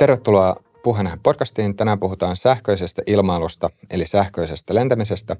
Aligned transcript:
Tervetuloa 0.00 0.56
Puheenjohtajan 0.82 1.22
podcastiin. 1.22 1.76
Tänään 1.76 2.00
puhutaan 2.00 2.36
sähköisestä 2.36 3.02
ilmailusta, 3.06 3.70
eli 3.90 4.06
sähköisestä 4.06 4.74
lentämisestä. 4.74 5.36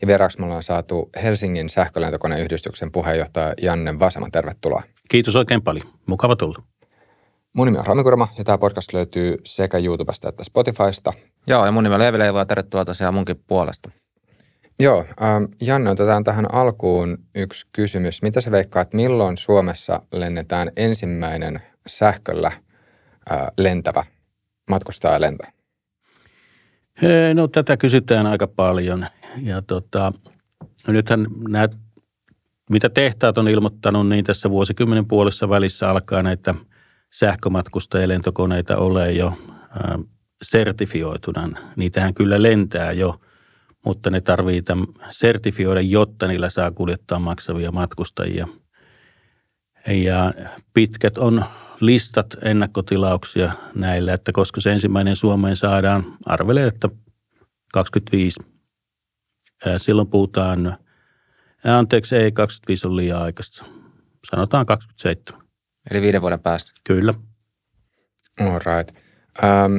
Ja 0.00 0.06
vieraaksi 0.06 0.38
me 0.38 0.44
ollaan 0.44 0.62
saatu 0.62 1.10
Helsingin 1.22 1.70
sähkölentokoneyhdistyksen 1.70 2.92
puheenjohtaja 2.92 3.54
Janne 3.62 3.98
Vasama. 3.98 4.28
Tervetuloa. 4.32 4.82
Kiitos 5.08 5.36
oikein 5.36 5.62
paljon. 5.62 5.86
Mukava 6.06 6.36
tulla. 6.36 6.62
Mun 7.54 7.66
nimi 7.66 7.78
on 7.78 7.86
Rami 7.86 8.02
Kurma 8.02 8.28
ja 8.38 8.44
tämä 8.44 8.58
podcast 8.58 8.92
löytyy 8.92 9.36
sekä 9.44 9.78
YouTubesta 9.78 10.28
että 10.28 10.44
Spotifysta. 10.44 11.12
Joo, 11.46 11.66
ja 11.66 11.72
mun 11.72 11.82
nimi 11.84 11.94
on 11.94 12.00
Leevi 12.00 12.18
Leivo 12.18 12.38
ja 12.38 12.46
tervetuloa 12.46 12.84
tosiaan 12.84 13.14
munkin 13.14 13.44
puolesta. 13.46 13.90
Joo, 14.78 15.04
ähm, 15.22 15.44
Janne, 15.60 15.90
otetaan 15.90 16.24
tähän 16.24 16.54
alkuun 16.54 17.18
yksi 17.34 17.66
kysymys. 17.72 18.22
Mitä 18.22 18.40
sä 18.40 18.50
veikkaat, 18.50 18.94
milloin 18.94 19.36
Suomessa 19.36 20.02
lennetään 20.12 20.72
ensimmäinen 20.76 21.62
sähköllä 21.86 22.52
äh, 23.30 23.46
lentävä 23.58 24.04
matkustajalento? 24.70 25.44
No 27.34 27.48
tätä 27.48 27.76
kysytään 27.76 28.26
aika 28.26 28.46
paljon 28.46 29.06
ja 29.42 29.62
tota, 29.62 30.12
nythän 30.86 31.26
nämä, 31.48 31.68
mitä 32.70 32.88
tehtaat 32.88 33.38
on 33.38 33.48
ilmoittanut, 33.48 34.08
niin 34.08 34.24
tässä 34.24 34.50
vuosikymmenen 34.50 35.06
puolessa 35.06 35.48
välissä 35.48 35.90
alkaa 35.90 36.22
näitä 36.22 36.54
sähkömatkustajalentokoneita 37.12 38.76
ole 38.76 39.12
jo 39.12 39.26
äh, 39.26 40.00
sertifioituna. 40.42 41.48
Niitähän 41.76 42.14
kyllä 42.14 42.42
lentää 42.42 42.92
jo, 42.92 43.20
mutta 43.84 44.10
ne 44.10 44.20
tarvitsee 44.20 44.76
sertifioida, 45.10 45.80
jotta 45.80 46.28
niillä 46.28 46.50
saa 46.50 46.70
kuljettaa 46.70 47.18
maksavia 47.18 47.72
matkustajia. 47.72 48.48
Ja 49.88 50.34
pitkät 50.74 51.18
on 51.18 51.44
listat 51.80 52.26
ennakkotilauksia 52.42 53.52
näillä, 53.74 54.14
että 54.14 54.32
koska 54.32 54.60
se 54.60 54.72
ensimmäinen 54.72 55.16
Suomeen 55.16 55.56
saadaan, 55.56 56.16
arvelen, 56.26 56.68
että 56.68 56.88
25. 57.72 58.40
Silloin 59.76 60.08
puhutaan, 60.08 60.78
anteeksi, 61.64 62.16
ei 62.16 62.32
25 62.32 62.86
on 62.86 62.96
liian 62.96 63.22
aikaista. 63.22 63.64
Sanotaan 64.30 64.66
27. 64.66 65.42
Eli 65.90 66.02
viiden 66.02 66.20
vuoden 66.20 66.40
päästä. 66.40 66.72
Kyllä. 66.84 67.14
All 68.40 68.58
right. 68.58 68.96
Ähm, 69.44 69.76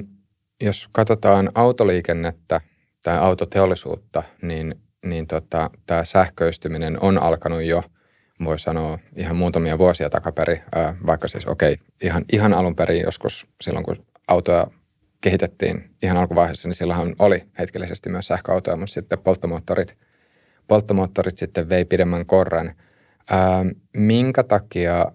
jos 0.62 0.88
katsotaan 0.92 1.52
autoliikennettä 1.56 2.62
tai 3.04 3.17
autoteollisuutta, 3.17 4.23
niin, 4.42 4.76
niin 5.06 5.28
tota, 5.28 5.70
tämä 5.86 6.06
sähköistyminen 6.06 6.98
on 7.02 7.23
alkanut 7.23 7.64
jo– 7.64 7.84
voi 8.44 8.59
sanoa 8.59 9.00
ihan 9.16 9.36
muutamia 9.36 9.78
vuosia 9.78 10.09
takaperi, 10.09 10.62
vaikka 11.06 11.28
siis 11.28 11.48
okei, 11.48 11.73
okay, 11.73 11.86
ihan, 12.03 12.26
ihan 12.31 12.53
alun 12.53 12.76
perin 12.76 13.02
joskus 13.02 13.48
silloin, 13.62 13.86
kun 13.86 14.06
autoja 14.28 14.67
kehitettiin 15.22 15.89
ihan 16.03 16.17
alkuvaiheessa, 16.17 16.67
niin 16.67 16.76
silloinhan 16.76 17.16
oli 17.20 17.44
hetkellisesti 17.59 18.09
myös 18.09 18.28
sähköautoja, 18.28 18.78
mutta 18.78 18.94
sitten 18.94 19.20
polttomoottorit, 19.20 19.98
polttomoottorit 20.67 21.38
sitten 21.38 21.70
vei 21.70 21.86
pidemmän 21.86 22.26
korran. 22.26 22.76
Ää, 23.30 23.66
minkä 23.98 24.44
takia 24.44 25.11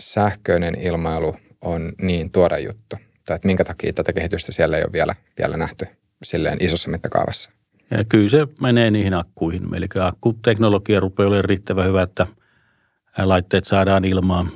sähköinen 0.00 0.80
ilmailu 0.80 1.36
on 1.60 1.92
niin 2.02 2.30
tuore 2.30 2.60
juttu? 2.60 2.96
Tai 3.26 3.36
että 3.36 3.46
minkä 3.48 3.64
takia 3.64 3.92
tätä 3.92 4.12
kehitystä 4.12 4.52
siellä 4.52 4.76
ei 4.76 4.82
ole 4.82 4.92
vielä, 4.92 5.14
vielä 5.38 5.56
nähty 5.56 5.86
silleen 6.22 6.58
isossa 6.60 6.90
mittakaavassa? 6.90 7.50
Ja 7.90 8.04
kyllä 8.04 8.28
se 8.28 8.46
menee 8.60 8.90
niihin 8.90 9.14
akkuihin. 9.14 9.74
Eli 9.74 9.86
akkuteknologia 10.00 11.00
rupeaa 11.00 11.26
olemaan 11.26 11.44
riittävän 11.44 11.86
hyvä, 11.86 12.02
että 12.02 12.26
laitteet 13.28 13.64
saadaan 13.64 14.04
ilmaan. 14.04 14.50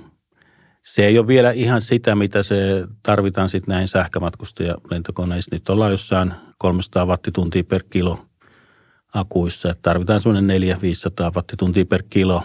Se 0.82 1.06
ei 1.06 1.18
ole 1.18 1.26
vielä 1.26 1.50
ihan 1.50 1.82
sitä, 1.82 2.14
mitä 2.14 2.42
se 2.42 2.86
tarvitaan 3.02 3.48
sitten 3.48 3.74
näin 3.74 3.88
sähkömatkustajalentokoneissa. 3.88 5.54
Nyt 5.54 5.68
ollaan 5.68 5.90
jossain 5.90 6.34
300 6.58 7.06
wattituntia 7.06 7.64
per 7.64 7.82
kilo 7.90 8.26
akuissa. 9.14 9.70
Että 9.70 9.82
tarvitaan 9.82 10.20
semmoinen 10.20 10.62
400-500 11.30 11.34
wattituntia 11.36 11.84
per 11.84 12.02
kilo 12.10 12.42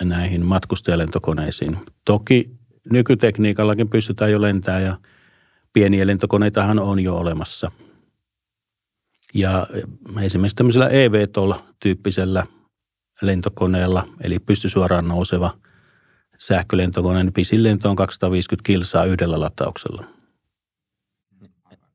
näihin 0.00 0.46
matkustajalentokoneisiin. 0.46 1.78
Toki 2.04 2.50
nykytekniikallakin 2.90 3.88
pystytään 3.88 4.32
jo 4.32 4.40
lentämään 4.40 4.82
ja 4.82 4.98
pieniä 5.72 6.06
lentokoneitahan 6.06 6.78
on 6.78 7.00
jo 7.00 7.16
olemassa. 7.16 7.72
Ja 9.34 9.66
esimerkiksi 10.22 10.56
tämmöisellä 10.56 10.88
eVTOL-tyyppisellä 10.88 12.46
lentokoneella, 13.22 14.08
eli 14.20 14.38
pystysuoraan 14.38 15.08
nouseva 15.08 15.58
sähkölentokone, 16.38 17.22
niin 17.22 17.32
pisin 17.32 17.62
lento 17.62 17.90
on 17.90 17.96
250 17.96 18.66
kilsaa 18.66 19.04
yhdellä 19.04 19.40
latauksella. 19.40 20.04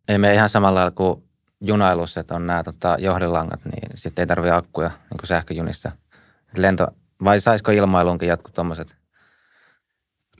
Ei 0.07 0.17
me 0.17 0.33
ihan 0.33 0.49
samalla 0.49 0.75
lailla 0.79 0.91
kuin 0.91 1.23
junailussa, 1.61 2.19
että 2.19 2.35
on 2.35 2.47
nämä 2.47 2.63
tota, 2.63 2.97
johdelangat, 2.99 3.65
niin 3.65 3.89
sitten 3.95 4.23
ei 4.23 4.27
tarvitse 4.27 4.51
akkuja 4.51 4.89
niin 4.89 5.17
kuin 5.17 5.27
sähköjunissa. 5.27 5.91
Lento, 6.57 6.87
vai 7.23 7.39
saisiko 7.39 7.71
ilmailuunkin 7.71 8.29
jatkuu 8.29 8.51
tuommoiset? 8.55 8.97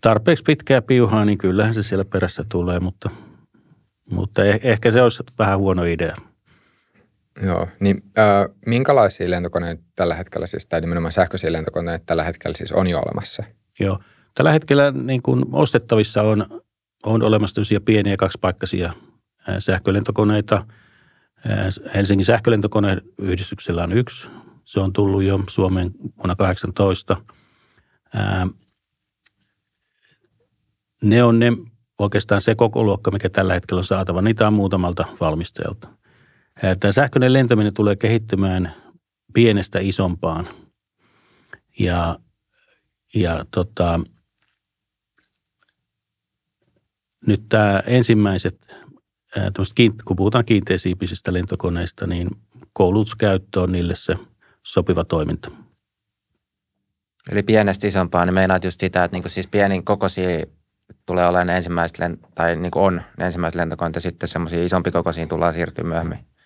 Tarpeeksi 0.01 0.43
pitkää 0.43 0.81
piuhaa, 0.81 1.25
niin 1.25 1.37
kyllähän 1.37 1.73
se 1.73 1.83
siellä 1.83 2.05
perässä 2.05 2.45
tulee, 2.49 2.79
mutta, 2.79 3.09
mutta 4.11 4.45
eh, 4.45 4.59
ehkä 4.63 4.91
se 4.91 5.01
olisi 5.01 5.23
vähän 5.39 5.57
huono 5.57 5.83
idea. 5.83 6.15
Joo, 7.41 7.67
niin 7.79 8.03
äh, 8.17 8.55
minkälaisia 8.65 9.29
lentokoneita 9.29 9.83
tällä 9.95 10.15
hetkellä 10.15 10.47
siis, 10.47 10.67
tai 10.67 10.81
nimenomaan 10.81 11.11
sähköisiä 11.11 11.51
lentokoneita 11.51 12.05
tällä 12.05 12.23
hetkellä 12.23 12.57
siis 12.57 12.71
on 12.71 12.87
jo 12.87 12.99
olemassa? 12.99 13.43
Joo, 13.79 13.99
tällä 14.35 14.51
hetkellä 14.51 14.91
niin 14.91 15.21
kuin 15.21 15.45
ostettavissa 15.51 16.23
on, 16.23 16.61
on 17.05 17.23
olemassa 17.23 17.55
tämmöisiä 17.55 17.79
pieniä 17.79 18.17
kaksipaikkaisia 18.17 18.93
sähkölentokoneita. 19.59 20.65
Helsingin 21.95 22.25
sähkölentokoneyhdistyksellä 22.25 23.83
on 23.83 23.93
yksi. 23.93 24.27
Se 24.65 24.79
on 24.79 24.93
tullut 24.93 25.23
jo 25.23 25.39
Suomeen 25.49 25.91
vuonna 26.17 26.35
18. 26.35 27.17
Ne 31.03 31.23
on 31.23 31.39
ne 31.39 31.51
oikeastaan 31.99 32.41
se 32.41 32.55
koko 32.55 32.83
luokka, 32.83 33.11
mikä 33.11 33.29
tällä 33.29 33.53
hetkellä 33.53 33.79
on 33.79 33.85
saatava. 33.85 34.21
Niitä 34.21 34.47
on 34.47 34.53
muutamalta 34.53 35.05
valmistajalta. 35.19 35.87
Tämä 36.79 36.91
sähköinen 36.91 37.33
lentäminen 37.33 37.73
tulee 37.73 37.95
kehittymään 37.95 38.73
pienestä 39.33 39.79
isompaan. 39.81 40.47
Ja, 41.79 42.19
ja 43.15 43.45
tota, 43.51 43.99
nyt 47.27 47.41
tämä 47.49 47.83
ensimmäiset, 47.87 48.67
kun 50.05 50.15
puhutaan 50.15 50.45
kiinteisiipisistä 50.45 51.33
lentokoneista, 51.33 52.07
niin 52.07 52.29
koulutuskäyttö 52.73 53.61
on 53.61 53.71
niille 53.71 53.95
se 53.95 54.15
sopiva 54.63 55.03
toiminta. 55.03 55.51
Eli 57.31 57.43
pienestä 57.43 57.87
isompaan, 57.87 58.27
niin 58.27 58.33
meinaat 58.33 58.63
just 58.63 58.79
sitä, 58.79 59.03
että 59.03 59.15
niinku 59.15 59.29
siis 59.29 59.47
pienin 59.47 59.85
kokoisia 59.85 60.45
tulee 61.05 61.27
olemaan 61.27 61.49
ensimmäiset, 61.49 61.97
tai 62.35 62.55
niinku 62.55 62.79
on 62.79 63.01
ne 63.17 63.25
ensimmäiset 63.25 63.55
lentokoneet, 63.55 63.95
ja 63.95 64.01
sitten 64.01 64.29
semmoisia 64.29 64.63
isompi 64.63 64.91
kokoisiin 64.91 65.29
tullaan 65.29 65.53
siirtyä 65.53 65.83
myöhemmin. 65.83 66.36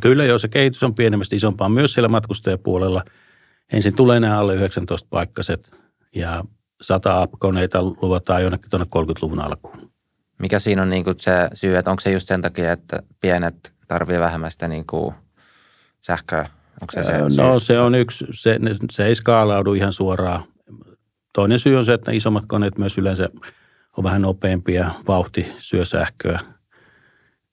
Kyllä 0.00 0.24
jo, 0.24 0.38
se 0.38 0.48
kehitys 0.48 0.82
on 0.82 0.94
pienemmästä 0.94 1.36
isompaa 1.36 1.68
myös 1.68 1.92
siellä 1.92 2.08
matkustajapuolella. 2.08 3.04
Ensin 3.72 3.96
tulee 3.96 4.20
nämä 4.20 4.38
alle 4.38 4.54
19 4.54 5.08
paikkaset 5.10 5.70
ja 6.14 6.44
sata 6.80 7.28
koneita 7.38 7.82
luvataan 7.82 8.42
jonnekin 8.42 8.70
tuonne 8.70 8.86
30-luvun 8.96 9.40
alkuun. 9.40 9.92
Mikä 10.38 10.58
siinä 10.58 10.82
on 10.82 10.90
niin 10.90 11.04
kuin 11.04 11.18
se 11.18 11.32
syy, 11.54 11.76
että 11.76 11.90
onko 11.90 12.00
se 12.00 12.12
just 12.12 12.28
sen 12.28 12.42
takia, 12.42 12.72
että 12.72 13.02
pienet 13.20 13.72
tarvii 13.88 14.18
vähemmän 14.18 14.50
sitä 14.50 14.68
niin 14.68 14.86
kuin 14.86 15.14
sähköä? 16.06 16.48
Onko 16.80 16.92
se 16.94 17.04
se 17.04 17.18
no 17.36 17.58
syy? 17.58 17.66
se 17.66 17.80
on 17.80 17.94
yksi, 17.94 18.26
se, 18.30 18.58
se 18.90 19.06
ei 19.06 19.14
skaalaudu 19.14 19.74
ihan 19.74 19.92
suoraan. 19.92 20.44
Toinen 21.34 21.58
syy 21.58 21.76
on 21.76 21.84
se, 21.84 21.92
että 21.92 22.12
isommat 22.12 22.44
koneet 22.48 22.78
myös 22.78 22.98
yleensä 22.98 23.28
on 23.96 24.04
vähän 24.04 24.22
nopeampia, 24.22 24.90
vauhti 25.08 25.52
syö 25.58 25.84
sähköä. 25.84 26.40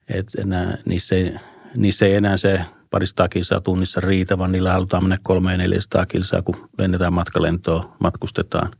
että 0.10 0.42
enää, 0.42 0.78
niissä 0.86 1.16
ei 1.16 1.36
niissä 1.78 2.06
ei 2.06 2.16
enää 2.16 2.38
se 2.38 2.62
parista 2.90 3.30
kilsaa 3.30 3.62
tunnissa 3.62 4.02
riitä, 4.02 4.38
vaan 4.38 4.52
niillä 4.52 4.72
halutaan 4.72 5.04
mennä 5.04 5.18
300-400 6.02 6.06
kilsaa, 6.08 6.42
kun 6.42 6.70
lennetään 6.78 7.14
matkalentoa, 7.14 7.96
matkustetaan. 8.00 8.72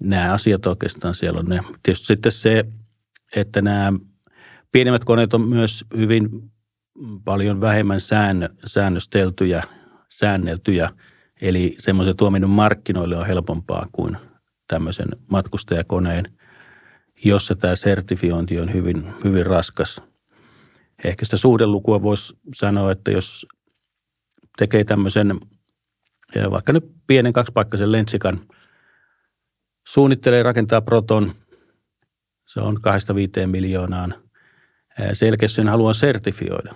Nämä 0.00 0.32
asiat 0.32 0.66
oikeastaan 0.66 1.14
siellä 1.14 1.40
on 1.40 1.46
ne. 1.46 1.60
Tietysti 1.82 2.06
sitten 2.06 2.32
se, 2.32 2.64
että 3.36 3.62
nämä 3.62 3.92
pienemmät 4.72 5.04
koneet 5.04 5.34
on 5.34 5.48
myös 5.48 5.84
hyvin 5.96 6.28
paljon 7.24 7.60
vähemmän 7.60 8.00
säännö, 8.00 8.48
säännösteltyjä, 8.66 9.62
säänneltyjä. 10.08 10.90
Eli 11.40 11.76
semmoisen 11.78 12.16
tuominen 12.16 12.50
markkinoille 12.50 13.16
on 13.16 13.26
helpompaa 13.26 13.86
kuin 13.92 14.16
tämmöisen 14.68 15.08
matkustajakoneen, 15.30 16.24
jossa 17.24 17.54
tämä 17.54 17.76
sertifiointi 17.76 18.60
on 18.60 18.72
hyvin, 18.72 19.14
hyvin 19.24 19.46
raskas– 19.46 20.00
Ehkä 21.04 21.24
sitä 21.24 21.36
suhdelukua 21.36 22.02
voisi 22.02 22.38
sanoa, 22.54 22.92
että 22.92 23.10
jos 23.10 23.46
tekee 24.58 24.84
tämmöisen 24.84 25.40
vaikka 26.50 26.72
nyt 26.72 26.92
pienen 27.06 27.32
kaksipaikkaisen 27.32 27.92
lentsikan, 27.92 28.40
suunnittelee 29.88 30.42
rakentaa 30.42 30.80
proton, 30.80 31.32
se 32.48 32.60
on 32.60 32.80
kahdesta 32.80 33.14
viiteen 33.14 33.50
miljoonaan 33.50 34.14
Selkeästi 35.12 35.56
sen 35.56 35.68
haluan 35.68 35.94
sertifioida. 35.94 36.74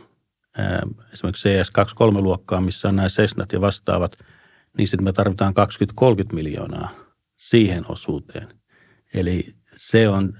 Esimerkiksi 1.12 1.48
CS23-luokkaa, 1.48 2.60
missä 2.60 2.88
on 2.88 2.96
nämä 2.96 3.08
Cessnat 3.08 3.52
ja 3.52 3.60
vastaavat, 3.60 4.18
niin 4.78 4.88
sitten 4.88 5.04
me 5.04 5.12
tarvitaan 5.12 5.54
20-30 6.30 6.34
miljoonaa 6.34 6.90
siihen 7.36 7.84
osuuteen. 7.90 8.48
Eli 9.14 9.54
se 9.76 10.08
on 10.08 10.38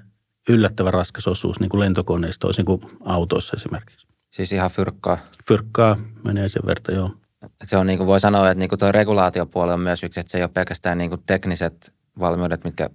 yllättävän 0.48 0.94
raskas 0.94 1.28
osuus 1.28 1.60
niin 1.60 1.68
kuin 1.68 1.80
lentokoneista, 1.80 2.46
toisin 2.46 2.64
kuin 2.64 2.80
autoissa 3.04 3.56
esimerkiksi. 3.56 4.06
Siis 4.30 4.52
ihan 4.52 4.70
fyrkkaa? 4.70 5.18
Fyrkkaa 5.48 5.96
menee 6.24 6.48
sen 6.48 6.62
verta, 6.66 6.92
joo. 6.92 7.10
Se 7.64 7.76
on 7.76 7.86
niin 7.86 7.98
kuin 7.98 8.06
voi 8.06 8.20
sanoa, 8.20 8.50
että 8.50 8.58
niin 8.58 8.68
kuin 8.68 8.78
tuo 8.78 8.92
regulaatiopuoli 8.92 9.72
on 9.72 9.80
myös 9.80 10.02
yksi, 10.02 10.20
että 10.20 10.30
se 10.30 10.38
ei 10.38 10.44
ole 10.44 10.50
pelkästään 10.54 10.98
niin 10.98 11.10
kuin 11.10 11.22
tekniset 11.26 11.94
valmiudet, 12.18 12.64
mitkä 12.64 12.90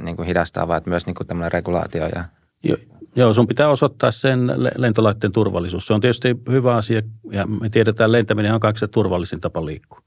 niin 0.00 0.16
kuin 0.16 0.26
hidastaa, 0.26 0.68
vaan 0.68 0.82
myös 0.86 1.06
niin 1.06 1.14
kuin 1.14 1.26
tämmöinen 1.26 1.52
regulaatio. 1.52 2.06
Ja... 2.14 2.24
Joo, 2.62 2.76
joo, 3.16 3.34
sun 3.34 3.46
pitää 3.46 3.68
osoittaa 3.68 4.10
sen 4.10 4.52
lentolaitteen 4.78 5.32
turvallisuus. 5.32 5.86
Se 5.86 5.94
on 5.94 6.00
tietysti 6.00 6.36
hyvä 6.50 6.76
asia 6.76 7.02
ja 7.30 7.46
me 7.46 7.68
tiedetään, 7.68 8.06
että 8.06 8.12
lentäminen 8.12 8.54
on 8.54 8.60
kaikista 8.60 8.88
turvallisin 8.88 9.40
tapa 9.40 9.66
liikkua. 9.66 10.02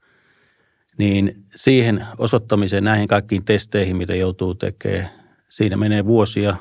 Niin 0.98 1.44
siihen 1.54 2.06
osoittamiseen 2.18 2.84
näihin 2.84 3.08
kaikkiin 3.08 3.44
testeihin, 3.44 3.96
mitä 3.96 4.14
joutuu 4.14 4.54
tekemään, 4.54 5.10
siinä 5.48 5.76
menee 5.76 6.04
vuosia, 6.04 6.56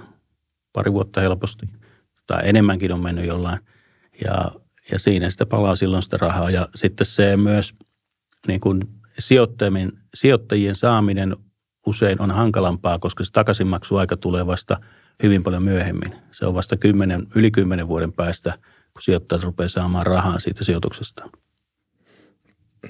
pari 0.73 0.93
vuotta 0.93 1.21
helposti, 1.21 1.65
tai 2.27 2.41
enemmänkin 2.43 2.91
on 2.91 3.03
mennyt 3.03 3.25
jollain. 3.25 3.59
Ja, 4.25 4.51
ja 4.91 4.99
siinä 4.99 5.29
sitten 5.29 5.47
palaa 5.47 5.75
silloin 5.75 6.03
sitä 6.03 6.17
rahaa. 6.17 6.49
Ja 6.49 6.67
sitten 6.75 7.07
se 7.07 7.37
myös 7.37 7.75
niin 8.47 8.59
kuin 8.59 8.81
sijoittajien, 9.19 9.91
sijoittajien 10.15 10.75
saaminen 10.75 11.35
usein 11.87 12.21
on 12.21 12.31
hankalampaa, 12.31 12.99
koska 12.99 13.23
se 13.23 13.31
takaisinmaksuaika 13.31 14.17
tulee 14.17 14.45
vasta 14.45 14.77
hyvin 15.23 15.43
paljon 15.43 15.63
myöhemmin. 15.63 16.15
Se 16.31 16.45
on 16.45 16.53
vasta 16.53 16.77
10, 16.77 17.27
yli 17.35 17.51
kymmenen 17.51 17.87
vuoden 17.87 18.13
päästä, 18.13 18.53
kun 18.93 19.01
sijoittajat 19.01 19.43
rupeaa 19.43 19.67
saamaan 19.67 20.05
rahaa 20.05 20.39
siitä 20.39 20.63
sijoituksesta. 20.63 21.29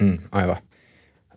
Mm, 0.00 0.18
aivan. 0.32 0.56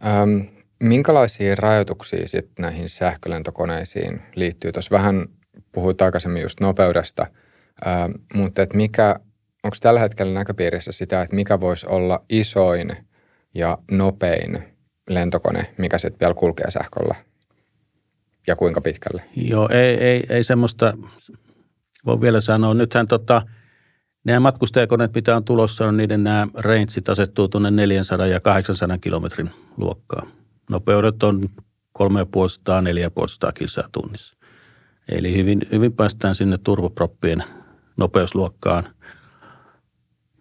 Ähm, 0.05 0.47
minkälaisia 0.83 1.55
rajoituksia 1.55 2.27
sitten 2.27 2.63
näihin 2.63 2.89
sähkölentokoneisiin 2.89 4.21
liittyy? 4.35 4.71
Tuossa 4.71 4.91
vähän 4.91 5.27
puhuit 5.71 6.01
aikaisemmin 6.01 6.41
just 6.41 6.59
nopeudesta, 6.59 7.27
ähm, 7.87 8.11
mutta 8.33 8.61
et 8.61 8.73
mikä, 8.73 9.15
onko 9.63 9.77
tällä 9.81 9.99
hetkellä 9.99 10.33
näköpiirissä 10.33 10.91
sitä, 10.91 11.21
että 11.21 11.35
mikä 11.35 11.59
voisi 11.59 11.87
olla 11.87 12.25
isoin 12.29 12.97
ja 13.55 13.77
nopein 13.91 14.63
lentokone, 15.09 15.73
mikä 15.77 15.97
sitten 15.97 16.19
vielä 16.19 16.33
kulkee 16.33 16.71
sähköllä? 16.71 17.15
Ja 18.47 18.55
kuinka 18.55 18.81
pitkälle? 18.81 19.23
Joo, 19.35 19.69
ei, 19.71 19.95
ei, 20.03 20.23
ei 20.29 20.43
semmoista, 20.43 20.93
voi 22.05 22.21
vielä 22.21 22.41
sanoa. 22.41 22.73
Nythän 22.73 23.07
tota, 23.07 23.41
nämä 24.23 24.39
matkustajakoneet, 24.39 25.13
mitä 25.15 25.35
on 25.35 25.43
tulossa, 25.43 25.87
on 25.87 25.97
niiden 25.97 26.23
nämä 26.23 26.47
rangeit 26.53 27.09
asettuu 27.09 27.47
tuonne 27.47 27.71
400 27.71 28.27
ja 28.27 28.39
800 28.39 28.97
kilometrin 28.97 29.49
luokkaa. 29.77 30.27
Nopeudet 30.69 31.23
on 31.23 31.49
3500-4500 31.99 33.51
kilsaa 33.53 33.89
tunnissa. 33.91 34.37
Eli 35.09 35.35
hyvin, 35.35 35.61
hyvin 35.71 35.93
päästään 35.93 36.35
sinne 36.35 36.57
turboproppien 36.57 37.43
nopeusluokkaan. 37.97 38.83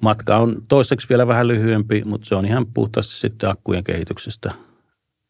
Matka 0.03 0.37
on 0.37 0.62
toiseksi 0.69 1.09
vielä 1.09 1.26
vähän 1.26 1.49
lyhyempi, 1.49 2.03
mutta 2.05 2.29
se 2.29 2.35
on 2.35 2.47
ihan 2.47 2.67
puhtaasti 2.67 3.14
sitten 3.14 3.50
akkujen 3.50 3.85
kehityksestä 3.85 4.53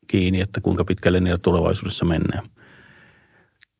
kiinni, 0.08 0.40
että 0.40 0.60
kuinka 0.60 0.84
pitkälle 0.84 1.20
niillä 1.20 1.38
tulevaisuudessa 1.38 2.04
mennään. 2.04 2.48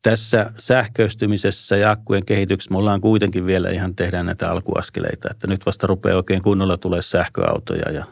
Tässä 0.01 0.51
sähköistymisessä 0.59 1.77
ja 1.77 1.91
akkujen 1.91 2.25
kehityksessä 2.25 2.71
me 2.71 2.77
ollaan 2.77 3.01
kuitenkin 3.01 3.45
vielä 3.45 3.69
ihan 3.69 3.95
tehdään 3.95 4.25
näitä 4.25 4.51
alkuaskeleita, 4.51 5.27
että 5.31 5.47
nyt 5.47 5.65
vasta 5.65 5.87
rupeaa 5.87 6.17
oikein 6.17 6.41
kunnolla 6.41 6.77
tulee 6.77 7.01
sähköautoja 7.01 7.91
ja, 7.91 8.05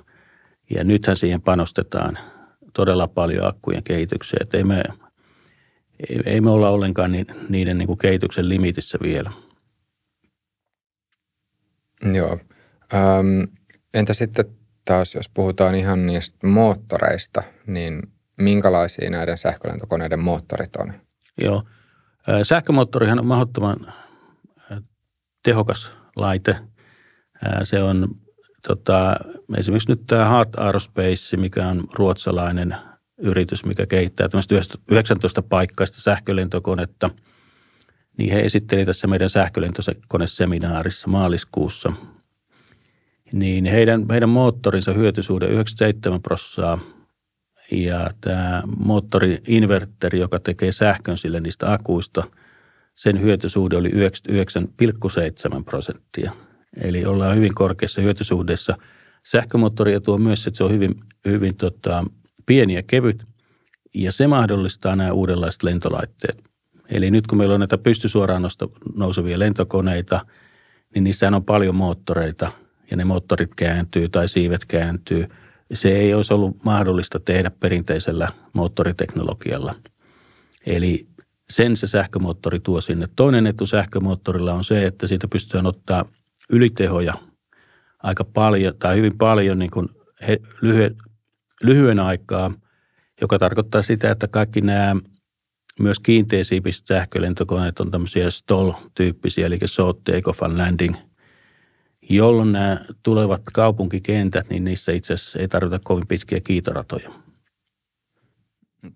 ja 0.70 0.84
nythän 0.84 1.16
siihen 1.16 1.42
panostetaan 1.42 2.18
todella 2.74 3.08
paljon 3.08 3.48
akkujen 3.48 3.84
kehitykseen, 3.84 4.44
että 4.44 4.58
ei 4.58 4.64
me, 4.64 4.84
ei, 6.10 6.22
ei 6.26 6.42
me 6.42 6.50
olla 6.50 6.70
ollenkaan 6.70 7.12
niiden, 7.12 7.36
niiden 7.50 7.78
niin 7.78 7.88
kuin 7.88 7.98
kehityksen 7.98 8.50
limitissä 8.50 8.98
vielä. 9.02 9.32
Joo. 12.14 12.40
Öm, 12.94 13.48
entä 13.94 14.14
sitten 14.14 14.46
taas, 14.86 15.16
jos 15.16 15.30
puhutaan 15.30 15.76
ihan 15.76 16.08
niistä 16.08 16.48
moottoreista, 16.48 17.44
niin 17.68 18.02
minkälaisia 18.38 19.10
näiden 19.10 19.38
sähkölentokoneiden 19.38 20.20
moottorit 20.20 20.76
on? 20.76 20.94
Joo. 21.42 21.64
Sähkömoottorihan 22.44 23.20
on 23.20 23.26
mahdottoman 23.26 23.94
tehokas 25.44 25.92
laite. 26.16 26.56
Se 27.64 27.84
on 27.84 28.08
tota, 28.68 29.16
esimerkiksi 29.58 29.90
nyt 29.90 30.06
tämä 30.08 30.26
Hart 30.26 30.50
Aerospace, 30.58 31.38
mikä 31.38 31.68
on 31.68 31.84
ruotsalainen 31.94 32.78
yritys, 33.22 33.66
mikä 33.66 33.86
kehittää 33.86 34.30
19 34.92 35.42
paikkaista 35.42 36.02
sähkölentokonetta, 36.02 37.10
niin 38.18 38.34
he 38.34 38.40
esitteli 38.40 38.86
tässä 38.86 39.08
meidän 39.08 39.30
sähkölentokoneseminaarissa 39.30 41.08
maaliskuussa. 41.08 41.94
Niin 43.32 43.66
heidän, 43.66 44.06
heidän 44.10 44.30
moottorinsa 44.30 44.94
hyötysuhde 44.94 45.48
97 45.48 46.22
prosenttia 46.22 47.02
ja 47.72 48.12
tämä 48.22 48.64
moottori-inverteri, 48.78 50.20
joka 50.20 50.40
tekee 50.40 50.72
sähkön 50.72 51.18
sille 51.18 51.40
niistä 51.40 51.74
akuista, 51.74 52.24
sen 52.96 53.22
hyötysuhde 53.22 53.78
oli 53.78 53.90
99,7 53.90 55.64
prosenttia. 55.66 56.32
Eli 56.82 57.06
ollaan 57.06 57.36
hyvin 57.36 57.56
korkeassa 57.56 58.02
hyötysuhteessa. 58.02 58.78
Sähkömoottori 59.24 60.00
tuo 60.00 60.18
myös, 60.18 60.48
että 60.48 60.58
se 60.58 60.64
on 60.64 60.72
hyvin, 60.72 60.96
hyvin 61.26 61.56
tota, 61.56 62.06
pieni 62.46 62.74
ja 62.74 62.84
kevyt, 62.84 63.24
ja 63.94 64.12
se 64.12 64.28
mahdollistaa 64.28 64.96
nämä 64.96 65.12
uudenlaiset 65.12 65.64
lentolaitteet. 65.64 66.44
Eli 66.90 67.12
nyt 67.12 67.28
kun 67.28 67.38
meillä 67.38 67.54
on 67.54 67.60
näitä 67.60 67.78
pystysuoraan 67.78 68.44
nousevia 68.96 69.40
lentokoneita, 69.40 70.26
niin 70.96 71.04
niissä 71.04 71.28
on 71.28 71.46
paljon 71.46 71.76
moottoreita, 71.76 72.52
ja 72.92 72.98
ne 72.98 73.06
moottorit 73.06 73.56
kääntyy 73.56 74.10
tai 74.10 74.28
siivet 74.30 74.66
kääntyy– 74.66 75.26
se 75.74 75.90
ei 75.90 76.14
olisi 76.14 76.34
ollut 76.34 76.64
mahdollista 76.64 77.20
tehdä 77.20 77.52
perinteisellä 77.60 78.28
moottoriteknologialla. 78.54 79.76
Eli 80.66 81.08
sen 81.50 81.78
se 81.78 81.88
sähkömoottori 81.88 82.60
tuo 82.60 82.82
sinne. 82.82 83.08
Toinen 83.16 83.48
etu 83.48 83.68
sähkömoottorilla 83.68 84.54
on 84.54 84.64
se, 84.64 84.86
että 84.86 85.08
siitä 85.08 85.28
pystytään 85.28 85.66
ottaa 85.66 86.06
ylitehoja 86.50 87.14
aika 88.04 88.24
paljon 88.24 88.74
tai 88.80 88.96
hyvin 88.96 89.18
paljon 89.18 89.60
niin 89.60 89.72
kuin 89.72 89.90
he, 90.28 90.40
lyhyen, 90.62 90.96
lyhyen 91.64 92.00
aikaa, 92.00 92.54
joka 93.22 93.40
tarkoittaa 93.40 93.82
sitä, 93.82 94.12
että 94.12 94.28
kaikki 94.28 94.62
nämä 94.62 94.96
myös 95.80 96.00
kiinteisiipiset 96.00 96.88
sähkölentokoneet 96.88 97.80
on 97.80 97.92
tämmöisiä 97.92 98.30
STOL-tyyppisiä, 98.32 99.46
eli 99.46 99.60
Short 99.66 100.04
Takeoff 100.04 100.44
and 100.44 100.58
Landing– 100.58 100.96
jolloin 102.10 102.52
nämä 102.52 102.80
tulevat 103.04 103.42
kaupunkikentät, 103.54 104.50
niin 104.50 104.64
niissä 104.64 104.92
itse 104.92 105.14
asiassa 105.14 105.40
ei 105.40 105.48
tarvita 105.48 105.80
kovin 105.84 106.08
pitkiä 106.08 106.40
kiitoratoja. 106.40 107.10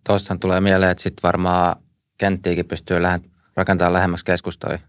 Tuostahan 0.07 0.39
tulee 0.39 0.61
mieleen, 0.61 0.91
että 0.91 1.03
sitten 1.03 1.23
varmaan 1.23 1.75
kenttiäkin 2.17 2.67
pystyy 2.67 2.97
rakentamaan 3.55 3.93
lähemmäs 3.93 4.23
keskustoja. 4.23 4.79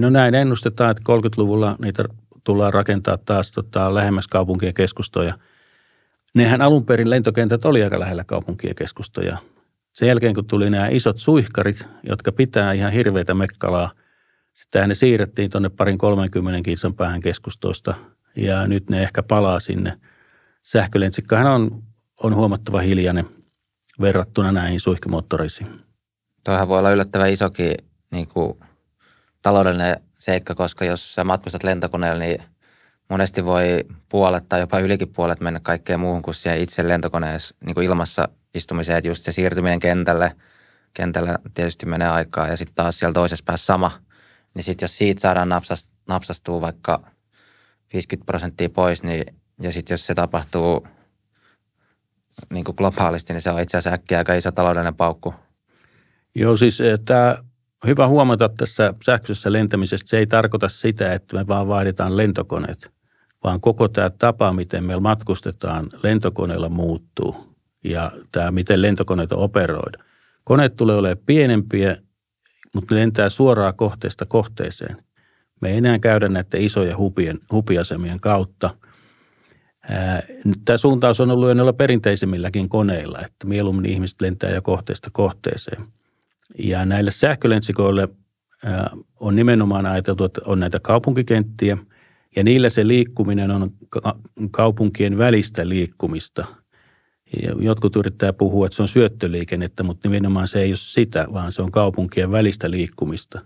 No 0.00 0.10
näin 0.10 0.34
ennustetaan, 0.34 0.90
että 0.90 1.02
30-luvulla 1.12 1.76
niitä 1.82 2.04
tullaan 2.44 2.74
rakentaa 2.74 3.16
taas 3.16 3.52
tota, 3.52 3.94
lähemmäs 3.94 4.28
kaupunkien 4.28 4.74
keskustoja. 4.74 5.38
Nehän 6.38 6.62
alun 6.62 6.86
perin 6.86 7.10
lentokentät 7.10 7.64
oli 7.64 7.84
aika 7.84 8.00
lähellä 8.00 8.24
kaupunkien 8.24 8.74
keskustoja. 8.74 9.38
Sen 9.92 10.08
jälkeen, 10.08 10.34
kun 10.34 10.46
tuli 10.46 10.70
nämä 10.70 10.88
isot 10.88 11.18
suihkarit, 11.18 11.86
jotka 12.02 12.32
pitää 12.32 12.72
ihan 12.72 12.92
hirveitä 12.92 13.34
mekkalaa– 13.34 13.90
Sittenhän 14.58 14.88
ne 14.88 14.94
siirrettiin 14.94 15.50
tuonne 15.50 15.68
parin 15.68 15.98
30 15.98 16.62
kilsan 16.64 16.94
päähän 16.94 17.20
keskustoista 17.20 17.94
ja 18.36 18.66
nyt 18.66 18.90
ne 18.90 19.02
ehkä 19.02 19.22
palaa 19.22 19.60
sinne. 19.60 19.98
Sähkölentsikkahan 20.62 21.46
on, 21.46 21.82
on 22.22 22.34
huomattava 22.34 22.80
hiljainen 22.80 23.28
verrattuna 24.00 24.52
näihin 24.52 24.80
suihkumoottoreisiin. 24.80 25.80
Toihan 26.44 26.68
voi 26.68 26.78
olla 26.78 26.90
yllättävän 26.90 27.30
isokin 27.30 27.74
niin 28.10 28.28
kuin, 28.28 28.58
taloudellinen 29.42 29.96
seikka, 30.18 30.54
koska 30.54 30.84
jos 30.84 31.14
sä 31.14 31.24
matkustat 31.24 31.64
lentokoneella, 31.64 32.18
niin 32.18 32.42
monesti 33.08 33.44
voi 33.44 33.84
puolet 34.08 34.48
tai 34.48 34.60
jopa 34.60 34.78
ylikin 34.78 35.12
puolet 35.12 35.40
mennä 35.40 35.60
kaikkeen 35.60 36.00
muuhun 36.00 36.22
kuin 36.22 36.34
siihen 36.34 36.60
itse 36.60 36.88
lentokoneessa 36.88 37.56
niin 37.66 37.74
kuin 37.74 37.86
ilmassa 37.86 38.28
istumiseen. 38.54 38.98
Että 38.98 39.08
just 39.08 39.24
se 39.24 39.32
siirtyminen 39.32 39.80
kentälle, 39.80 40.36
kentällä 40.94 41.38
tietysti 41.54 41.86
menee 41.86 42.08
aikaa 42.08 42.48
ja 42.48 42.56
sitten 42.56 42.74
taas 42.74 42.98
siellä 42.98 43.14
toisessa 43.14 43.44
päässä 43.44 43.66
sama– 43.66 43.90
niin 44.58 44.64
sitten 44.64 44.84
jos 44.84 44.98
siitä 44.98 45.20
saadaan 45.20 45.48
napsast, 45.48 45.90
napsastua 46.08 46.60
vaikka 46.60 47.02
50 47.92 48.26
prosenttia 48.26 48.70
pois, 48.70 49.02
niin, 49.02 49.24
ja 49.60 49.72
sitten 49.72 49.94
jos 49.94 50.06
se 50.06 50.14
tapahtuu 50.14 50.86
niin 52.50 52.64
kuin 52.64 52.74
globaalisti, 52.78 53.32
niin 53.32 53.40
se 53.40 53.50
on 53.50 53.60
itse 53.60 53.76
asiassa 53.76 53.94
äkkiä 53.94 54.18
aika 54.18 54.34
iso 54.34 54.52
taloudellinen 54.52 54.94
paukku. 54.94 55.34
Joo, 56.34 56.56
siis 56.56 56.80
eh, 56.80 56.98
tämä 57.04 57.38
hyvä 57.86 58.08
huomata 58.08 58.48
tässä 58.48 58.94
sähköisessä 59.04 59.52
lentämisessä, 59.52 60.06
se 60.06 60.18
ei 60.18 60.26
tarkoita 60.26 60.68
sitä, 60.68 61.12
että 61.12 61.36
me 61.36 61.46
vaan 61.46 61.68
vaihdetaan 61.68 62.16
lentokoneet, 62.16 62.90
vaan 63.44 63.60
koko 63.60 63.88
tämä 63.88 64.10
tapa, 64.10 64.52
miten 64.52 64.84
me 64.84 65.00
matkustetaan 65.00 65.90
lentokoneella 66.02 66.68
muuttuu 66.68 67.56
ja 67.84 68.12
tämä, 68.32 68.50
miten 68.50 68.82
lentokoneita 68.82 69.36
operoida. 69.36 70.04
Koneet 70.44 70.76
tulee 70.76 70.96
olemaan 70.96 71.24
pienempiä, 71.26 71.96
mutta 72.74 72.94
lentää 72.94 73.28
suoraan 73.28 73.74
kohteesta 73.74 74.26
kohteeseen. 74.26 74.96
Me 75.60 75.70
ei 75.70 75.76
enää 75.76 75.98
käydä 75.98 76.28
näiden 76.28 76.60
isojen 76.60 76.98
hupien, 76.98 77.38
hupiasemien 77.52 78.20
kautta. 78.20 78.70
Tämä 80.64 80.76
suuntaus 80.76 81.20
on 81.20 81.30
ollut 81.30 81.48
jo 81.48 81.54
noilla 81.54 81.72
perinteisimmilläkin 81.72 82.68
koneilla, 82.68 83.18
että 83.18 83.46
mieluummin 83.46 83.86
ihmiset 83.86 84.20
lentää 84.20 84.50
jo 84.50 84.62
kohteesta 84.62 85.10
kohteeseen. 85.12 85.86
Ja 86.58 86.84
näille 86.84 87.10
sähkölentsikoille 87.10 88.08
on 89.20 89.36
nimenomaan 89.36 89.86
ajateltu, 89.86 90.24
että 90.24 90.40
on 90.44 90.60
näitä 90.60 90.80
kaupunkikenttiä, 90.80 91.78
ja 92.36 92.44
niillä 92.44 92.70
se 92.70 92.86
liikkuminen 92.86 93.50
on 93.50 93.70
kaupunkien 94.50 95.18
välistä 95.18 95.68
liikkumista. 95.68 96.44
Ja 97.42 97.54
jotkut 97.60 97.96
yrittää 97.96 98.32
puhua, 98.32 98.66
että 98.66 98.76
se 98.76 98.82
on 98.82 98.88
syöttöliikennettä, 98.88 99.82
mutta 99.82 100.08
nimenomaan 100.08 100.48
se 100.48 100.60
ei 100.60 100.70
ole 100.70 100.76
sitä, 100.76 101.26
vaan 101.32 101.52
se 101.52 101.62
on 101.62 101.72
kaupunkien 101.72 102.30
välistä 102.30 102.70
liikkumista. 102.70 103.40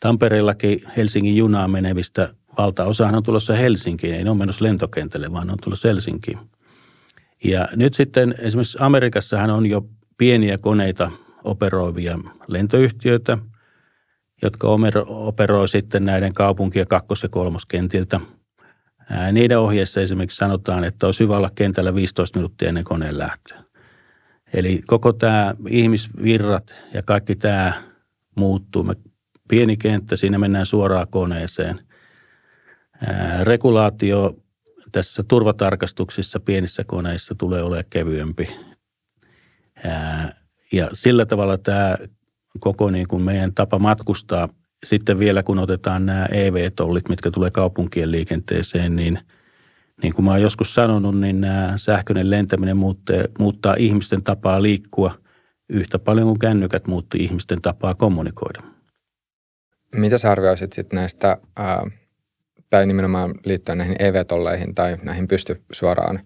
Tampereellakin 0.00 0.80
Helsingin 0.96 1.36
junaa 1.36 1.68
menevistä 1.68 2.34
valtaosahan 2.58 3.14
on 3.14 3.22
tulossa 3.22 3.54
Helsinkiin, 3.54 4.14
ei 4.14 4.24
ne 4.24 4.30
ole 4.30 4.38
menossa 4.38 4.64
lentokentälle, 4.64 5.32
vaan 5.32 5.46
ne 5.46 5.52
on 5.52 5.58
tulossa 5.62 5.88
Helsinkiin. 5.88 6.38
Ja 7.44 7.68
nyt 7.76 7.94
sitten 7.94 8.34
esimerkiksi 8.38 8.78
Amerikassahan 8.80 9.50
on 9.50 9.66
jo 9.66 9.86
pieniä 10.18 10.58
koneita 10.58 11.10
operoivia 11.44 12.18
lentoyhtiöitä, 12.46 13.38
jotka 14.42 14.68
operoi 15.06 15.68
sitten 15.68 16.04
näiden 16.04 16.34
kaupunkien 16.34 16.86
kakkos- 16.88 17.22
ja 17.22 17.28
kolmoskentiltä. 17.28 18.20
Niiden 19.32 19.58
ohjeessa 19.58 20.00
esimerkiksi 20.00 20.36
sanotaan, 20.36 20.84
että 20.84 21.06
olisi 21.06 21.24
hyvä 21.24 21.36
olla 21.36 21.50
kentällä 21.54 21.94
15 21.94 22.38
minuuttia 22.38 22.68
ennen 22.68 22.84
koneen 22.84 23.18
lähtöä. 23.18 23.64
Eli 24.52 24.82
koko 24.86 25.12
tämä 25.12 25.54
ihmisvirrat 25.68 26.74
ja 26.94 27.02
kaikki 27.02 27.36
tämä 27.36 27.82
muuttuu. 28.36 28.82
Me 28.82 28.94
pieni 29.48 29.76
kenttä, 29.76 30.16
siinä 30.16 30.38
mennään 30.38 30.66
suoraan 30.66 31.06
koneeseen. 31.10 31.80
Regulaatio 33.42 34.36
tässä 34.92 35.22
turvatarkastuksissa 35.28 36.40
pienissä 36.40 36.84
koneissa 36.84 37.34
tulee 37.34 37.62
olemaan 37.62 37.84
kevyempi. 37.90 38.56
Ja 40.72 40.88
sillä 40.92 41.26
tavalla 41.26 41.58
tämä 41.58 41.96
koko 42.60 42.90
niin 42.90 43.08
kuin 43.08 43.22
meidän 43.22 43.54
tapa 43.54 43.78
matkustaa, 43.78 44.48
sitten 44.86 45.18
vielä 45.18 45.42
kun 45.42 45.58
otetaan 45.58 46.06
nämä 46.06 46.26
EV-tollit, 46.26 47.08
mitkä 47.08 47.30
tulee 47.30 47.50
kaupunkien 47.50 48.12
liikenteeseen, 48.12 48.96
niin 48.96 49.18
niin 50.02 50.14
kuin 50.14 50.24
mä 50.24 50.30
oon 50.30 50.42
joskus 50.42 50.74
sanonut, 50.74 51.20
niin 51.20 51.40
nämä 51.40 51.72
sähköinen 51.76 52.30
lentäminen 52.30 52.76
muuttaa, 52.76 53.16
muuttaa 53.38 53.74
ihmisten 53.78 54.22
tapaa 54.22 54.62
liikkua 54.62 55.14
yhtä 55.68 55.98
paljon 55.98 56.26
kuin 56.26 56.38
kännykät 56.38 56.86
muutti 56.86 57.18
ihmisten 57.18 57.62
tapaa 57.62 57.94
kommunikoida. 57.94 58.62
Mitä 59.94 60.18
sä 60.18 60.32
arvioisit 60.32 60.72
sitten 60.72 60.96
näistä, 60.96 61.36
ää, 61.56 61.86
tai 62.70 62.86
nimenomaan 62.86 63.34
liittyen 63.44 63.78
näihin 63.78 63.96
EV-tolleihin 63.98 64.74
tai 64.74 64.98
näihin 65.02 65.28
pysty 65.28 65.62
suoraan, 65.72 66.20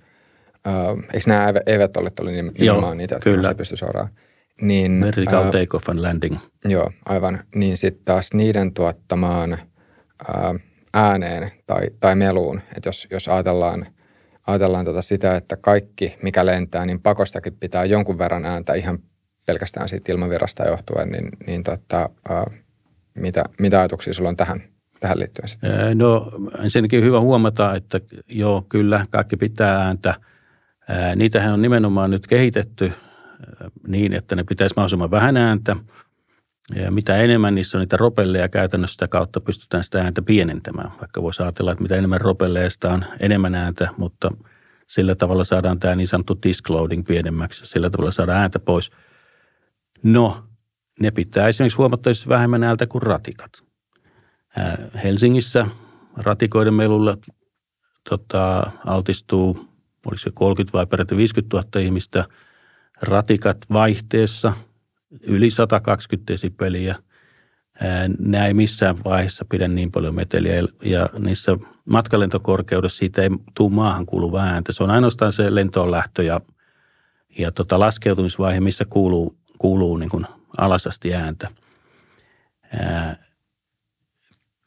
ää, 0.64 0.74
eikö 1.12 1.30
nämä 1.30 1.52
EV-tollit 1.66 2.20
oli 2.20 2.32
nimenomaan 2.32 2.82
Joo, 2.82 2.94
niitä, 2.94 3.14
jotka 3.14 3.30
kyllä. 3.30 3.54
pysty 3.54 3.76
suoraan? 3.76 4.08
Niin, 4.60 5.00
Vertical 5.00 5.50
take-off 5.50 5.88
and 5.88 6.02
landing. 6.02 6.36
Joo, 6.64 6.90
aivan. 7.04 7.40
Niin 7.54 7.78
sitten 7.78 8.04
taas 8.04 8.32
niiden 8.34 8.74
tuottamaan 8.74 9.52
ää, 10.28 10.54
ääneen 10.94 11.50
tai, 11.66 11.82
tai 12.00 12.14
meluun, 12.14 12.60
että 12.76 12.88
jos, 12.88 13.06
jos 13.10 13.28
ajatellaan, 13.28 13.86
ajatellaan 14.46 14.84
tota 14.84 15.02
sitä, 15.02 15.36
että 15.36 15.56
kaikki 15.56 16.16
mikä 16.22 16.46
lentää, 16.46 16.86
niin 16.86 17.00
pakostakin 17.00 17.56
pitää 17.60 17.84
jonkun 17.84 18.18
verran 18.18 18.44
ääntä 18.44 18.74
ihan 18.74 18.98
pelkästään 19.46 19.88
siitä 19.88 20.12
ilmavirrasta 20.12 20.64
johtuen, 20.64 21.08
niin, 21.08 21.28
niin 21.46 21.62
tota, 21.62 22.10
ää, 22.28 22.44
mitä, 23.14 23.44
mitä 23.60 23.78
ajatuksia 23.78 24.12
sulla 24.12 24.28
on 24.28 24.36
tähän, 24.36 24.62
tähän 25.00 25.18
liittyen 25.18 25.48
sitten? 25.48 25.98
No 25.98 26.30
ensinnäkin 26.64 27.04
hyvä 27.04 27.20
huomata, 27.20 27.74
että 27.74 28.00
joo, 28.28 28.66
kyllä 28.68 29.06
kaikki 29.10 29.36
pitää 29.36 29.84
ääntä. 29.84 30.14
Niitähän 31.16 31.52
on 31.52 31.62
nimenomaan 31.62 32.10
nyt 32.10 32.26
kehitetty 32.26 32.92
niin, 33.86 34.12
että 34.12 34.36
ne 34.36 34.44
pitäisi 34.44 34.74
mahdollisimman 34.76 35.10
vähän 35.10 35.36
ääntä. 35.36 35.76
Ja 36.74 36.90
mitä 36.90 37.16
enemmän 37.16 37.54
niissä 37.54 37.78
on 37.78 37.80
niitä 37.80 37.96
ropelleja 37.96 38.48
käytännössä 38.48 38.92
sitä 38.92 39.08
kautta 39.08 39.40
pystytään 39.40 39.84
sitä 39.84 40.02
ääntä 40.02 40.22
pienentämään. 40.22 40.90
Vaikka 41.00 41.22
voisi 41.22 41.42
ajatella, 41.42 41.72
että 41.72 41.82
mitä 41.82 41.96
enemmän 41.96 42.20
ropelleista 42.20 42.92
on 42.92 43.04
enemmän 43.20 43.54
ääntä, 43.54 43.88
mutta 43.96 44.30
sillä 44.86 45.14
tavalla 45.14 45.44
saadaan 45.44 45.80
tämä 45.80 45.96
niin 45.96 46.08
sanottu 46.08 46.38
loading 46.68 47.06
pienemmäksi. 47.06 47.66
Sillä 47.66 47.90
tavalla 47.90 48.10
saadaan 48.10 48.38
ääntä 48.38 48.58
pois. 48.58 48.90
No, 50.02 50.44
ne 51.00 51.10
pitää 51.10 51.48
esimerkiksi 51.48 51.76
huomattavasti 51.76 52.28
vähemmän 52.28 52.62
ääntä 52.62 52.86
kuin 52.86 53.02
ratikat. 53.02 53.50
Helsingissä 55.04 55.66
ratikoiden 56.16 56.74
melulla 56.74 57.16
tota, 58.08 58.70
altistuu, 58.86 59.68
oliko 60.06 60.18
se 60.18 60.30
30 60.34 60.78
vai 60.78 60.86
peräti 60.86 61.16
50 61.16 61.56
000 61.56 61.80
ihmistä– 61.80 62.24
ratikat 63.04 63.58
vaihteessa 63.72 64.52
yli 65.22 65.50
120 65.50 66.32
desibeliä. 66.32 66.96
Nämä 68.18 68.46
ei 68.46 68.54
missään 68.54 68.96
vaiheessa 69.04 69.44
pidä 69.50 69.68
niin 69.68 69.90
paljon 69.92 70.14
meteliä 70.14 70.54
ja 70.82 71.10
niissä 71.18 71.56
matkalentokorkeudessa 71.84 72.98
siitä 72.98 73.22
ei 73.22 73.30
tule 73.54 73.72
maahan 73.72 74.06
kuuluva 74.06 74.42
ääntä. 74.42 74.72
Se 74.72 74.84
on 74.84 74.90
ainoastaan 74.90 75.32
se 75.32 75.54
lentoon 75.54 75.90
lähtö 75.90 76.22
ja, 76.22 76.40
ja 77.38 77.52
tota 77.52 77.78
laskeutumisvaihe, 77.80 78.60
missä 78.60 78.84
kuuluu, 78.84 79.36
kuuluu 79.58 79.96
niin 79.96 80.10
kuin 80.10 80.26
alasasti 80.58 81.14
ääntä. 81.14 81.50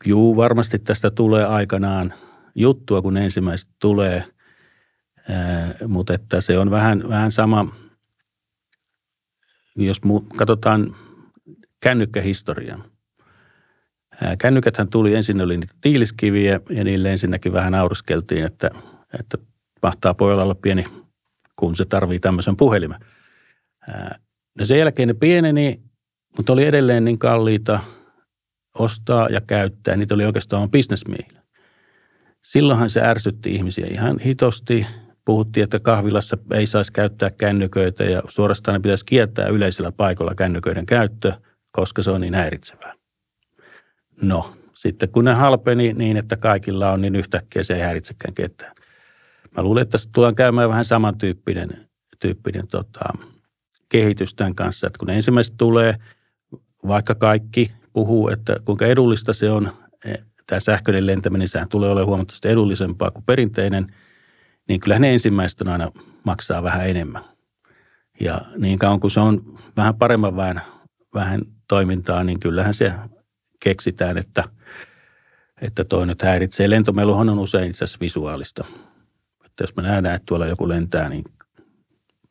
juu, 0.05 0.35
varmasti 0.35 0.79
tästä 0.79 1.11
tulee 1.11 1.45
aikanaan 1.45 2.13
juttua, 2.55 3.01
kun 3.01 3.17
ensimmäiset 3.17 3.69
tulee, 3.79 4.23
ää, 5.29 5.75
mutta 5.87 6.13
että 6.13 6.41
se 6.41 6.57
on 6.57 6.71
vähän, 6.71 7.09
vähän 7.09 7.31
sama– 7.31 7.67
jos 9.77 10.01
katsotaan 10.35 10.95
kännykkähistoriaa. 11.79 12.83
Kännykäthän 14.37 14.87
tuli, 14.87 15.15
ensin 15.15 15.41
oli 15.41 15.57
niitä 15.57 15.73
tiiliskiviä 15.81 16.59
ja 16.69 16.83
niille 16.83 17.11
ensinnäkin 17.11 17.53
vähän 17.53 17.71
nauruskeltiin, 17.71 18.45
että, 18.45 18.71
että 19.19 19.37
mahtaa 19.83 20.13
pojalla 20.13 20.43
olla 20.43 20.55
pieni, 20.55 20.85
kun 21.55 21.75
se 21.75 21.85
tarvii 21.85 22.19
tämmöisen 22.19 22.57
puhelimen. 22.57 22.99
No 24.59 24.65
sen 24.65 24.79
jälkeen 24.79 25.07
ne 25.07 25.13
pieneni, 25.13 25.81
mutta 26.37 26.53
oli 26.53 26.65
edelleen 26.65 27.05
niin 27.05 27.19
kalliita 27.19 27.79
ostaa 28.79 29.29
ja 29.29 29.41
käyttää. 29.41 29.95
Niitä 29.95 30.13
oli 30.15 30.25
oikeastaan 30.25 30.71
bisnesmiehillä. 30.71 31.43
Silloinhan 32.43 32.89
se 32.89 33.01
ärsytti 33.01 33.55
ihmisiä 33.55 33.87
ihan 33.91 34.19
hitosti 34.19 34.87
puhuttiin, 35.27 35.63
että 35.63 35.79
kahvilassa 35.79 36.37
ei 36.53 36.67
saisi 36.67 36.93
käyttää 36.93 37.31
kännyköitä 37.31 38.03
ja 38.03 38.21
suorastaan 38.27 38.73
ne 38.73 38.79
pitäisi 38.79 39.05
kieltää 39.05 39.47
yleisillä 39.47 39.91
paikoilla 39.91 40.35
kännyköiden 40.35 40.85
käyttö, 40.85 41.33
koska 41.71 42.03
se 42.03 42.11
on 42.11 42.21
niin 42.21 42.33
häiritsevää. 42.33 42.93
No, 44.21 44.53
sitten 44.73 45.09
kun 45.09 45.25
ne 45.25 45.33
halpeni 45.33 45.93
niin, 45.93 46.17
että 46.17 46.37
kaikilla 46.37 46.91
on, 46.91 47.01
niin 47.01 47.15
yhtäkkiä 47.15 47.63
se 47.63 47.75
ei 47.75 47.81
häiritsekään 47.81 48.33
ketään. 48.33 48.75
Mä 49.57 49.63
luulen, 49.63 49.81
että 49.81 49.91
tässä 49.91 50.09
tullaan 50.13 50.35
käymään 50.35 50.69
vähän 50.69 50.85
samantyyppinen 50.85 51.69
tyyppinen, 52.19 52.67
tota, 52.67 53.05
kehitys 53.89 54.33
tämän 54.33 54.55
kanssa, 54.55 54.87
että 54.87 54.99
kun 54.99 55.09
ensimmäiset 55.09 55.55
tulee, 55.57 55.95
vaikka 56.87 57.15
kaikki 57.15 57.71
puhuu, 57.93 58.29
että 58.29 58.55
kuinka 58.65 58.85
edullista 58.85 59.33
se 59.33 59.49
on, 59.49 59.71
e, 60.05 60.15
tämä 60.45 60.59
sähköinen 60.59 61.05
lentäminen, 61.05 61.47
sehän 61.47 61.69
tulee 61.69 61.89
olemaan 61.89 62.07
huomattavasti 62.07 62.47
edullisempaa 62.47 63.11
kuin 63.11 63.25
perinteinen– 63.25 63.87
niin 64.67 64.79
kyllä 64.79 64.99
ne 64.99 65.13
ensimmäiset 65.13 65.61
on 65.61 65.67
aina 65.67 65.91
maksaa 66.23 66.63
vähän 66.63 66.89
enemmän. 66.89 67.23
Ja 68.19 68.41
niin 68.57 68.79
kauan 68.79 68.99
kuin 68.99 69.11
se 69.11 69.19
on 69.19 69.59
vähän 69.77 69.95
paremman 69.95 70.35
vähän, 70.35 70.61
vähän 71.13 71.41
toimintaa, 71.67 72.23
niin 72.23 72.39
kyllähän 72.39 72.73
se 72.73 72.93
keksitään, 73.59 74.17
että, 74.17 74.43
että 75.61 75.83
toi 75.83 76.07
nyt 76.07 76.21
häiritsee. 76.21 76.69
Lentomeluhan 76.69 77.29
on 77.29 77.39
usein 77.39 77.69
itse 77.69 77.83
asiassa 77.83 77.99
visuaalista. 78.01 78.65
Että 79.45 79.63
jos 79.63 79.75
me 79.75 79.83
nähdään, 79.83 80.15
että 80.15 80.25
tuolla 80.25 80.47
joku 80.47 80.69
lentää, 80.69 81.09
niin 81.09 81.23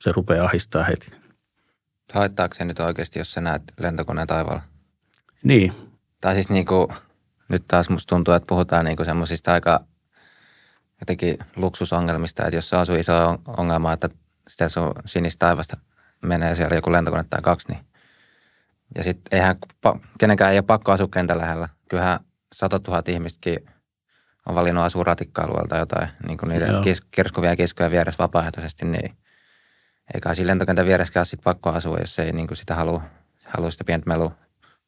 se 0.00 0.12
rupeaa 0.12 0.46
ahistaa 0.46 0.84
heti. 0.84 1.06
Haittaako 2.12 2.54
se 2.54 2.64
nyt 2.64 2.80
oikeasti, 2.80 3.18
jos 3.18 3.32
sä 3.32 3.40
näet 3.40 3.62
lentokoneen 3.78 4.26
taivaalla? 4.26 4.62
Niin. 5.42 5.72
Tai 6.20 6.34
siis 6.34 6.50
niin 6.50 6.66
kuin, 6.66 6.88
nyt 7.48 7.64
taas 7.68 7.90
musta 7.90 8.14
tuntuu, 8.14 8.34
että 8.34 8.46
puhutaan 8.46 8.84
niin 8.84 8.96
kuin 8.96 9.06
semmoisista 9.06 9.52
aika 9.52 9.84
jotenkin 11.00 11.38
luksusongelmista, 11.56 12.44
että 12.44 12.56
jos 12.56 12.68
se 12.68 12.76
on 12.76 12.98
iso 12.98 13.38
ongelma, 13.46 13.92
että 13.92 14.08
sitä 14.48 14.68
sun 14.68 14.92
sinistä 15.06 15.46
taivasta 15.46 15.76
menee 16.22 16.54
siellä 16.54 16.74
joku 16.76 16.92
lentokone 16.92 17.24
tai 17.30 17.42
kaksi, 17.42 17.68
niin 17.68 17.80
Ja 18.94 19.04
sitten 19.04 19.38
eihän 19.38 19.56
kenenkään 20.18 20.52
ei 20.52 20.58
ole 20.58 20.62
pakko 20.62 20.92
asua 20.92 21.08
kentän 21.08 21.38
lähellä. 21.38 21.68
Kyllähän 21.88 22.20
100 22.52 22.80
000 22.88 23.02
ihmistäkin 23.08 23.58
on 24.46 24.54
valinnut 24.54 24.84
asua 24.84 25.04
ratikka-alueelta 25.04 25.76
jotain, 25.76 26.08
niin 26.26 26.38
kuin 26.38 26.48
niiden 26.48 26.82
kis, 26.82 27.00
kirskuvia 27.00 27.56
kiskoja 27.56 27.90
vieressä 27.90 28.22
vapaaehtoisesti, 28.22 28.84
niin 28.84 29.16
eikä 30.14 30.34
siinä 30.34 30.50
lentokentän 30.50 30.86
vieressä 30.86 31.20
ole 31.20 31.40
pakko 31.44 31.70
asua, 31.70 31.98
jos 31.98 32.18
ei 32.18 32.32
niin 32.32 32.46
kuin 32.46 32.56
sitä 32.56 32.74
halua, 32.74 33.02
halua 33.44 33.70
sitä 33.70 33.84
pientä 33.84 34.08
melua. 34.08 34.32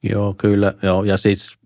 Joo, 0.02 0.34
kyllä. 0.34 0.74
Joo. 0.82 1.04
Ja 1.04 1.16
siis 1.16 1.58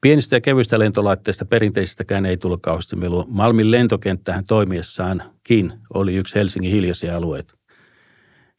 pienistä 0.00 0.36
ja 0.36 0.40
kevyistä 0.40 0.78
lentolaitteista 0.78 1.44
perinteisistäkään 1.44 2.26
ei 2.26 2.36
tullut 2.36 2.62
kauheasti 2.62 2.96
melua. 2.96 3.24
Malmin 3.28 3.70
lentokenttähän 3.70 4.44
toimiessaankin 4.44 5.72
oli 5.94 6.14
yksi 6.14 6.34
Helsingin 6.34 6.72
hiljaisia 6.72 7.16
alueita. 7.16 7.54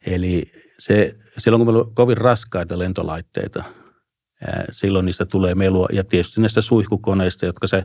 Eli 0.06 0.52
se, 0.78 1.16
silloin 1.38 1.60
kun 1.60 1.66
meillä 1.66 1.86
on 1.86 1.94
kovin 1.94 2.16
raskaita 2.16 2.78
lentolaitteita, 2.78 3.64
silloin 4.70 5.06
niistä 5.06 5.26
tulee 5.26 5.54
melua. 5.54 5.88
Ja 5.92 6.04
tietysti 6.04 6.40
näistä 6.40 6.62
suihkukoneista, 6.62 7.46
jotka 7.46 7.66
se, 7.66 7.84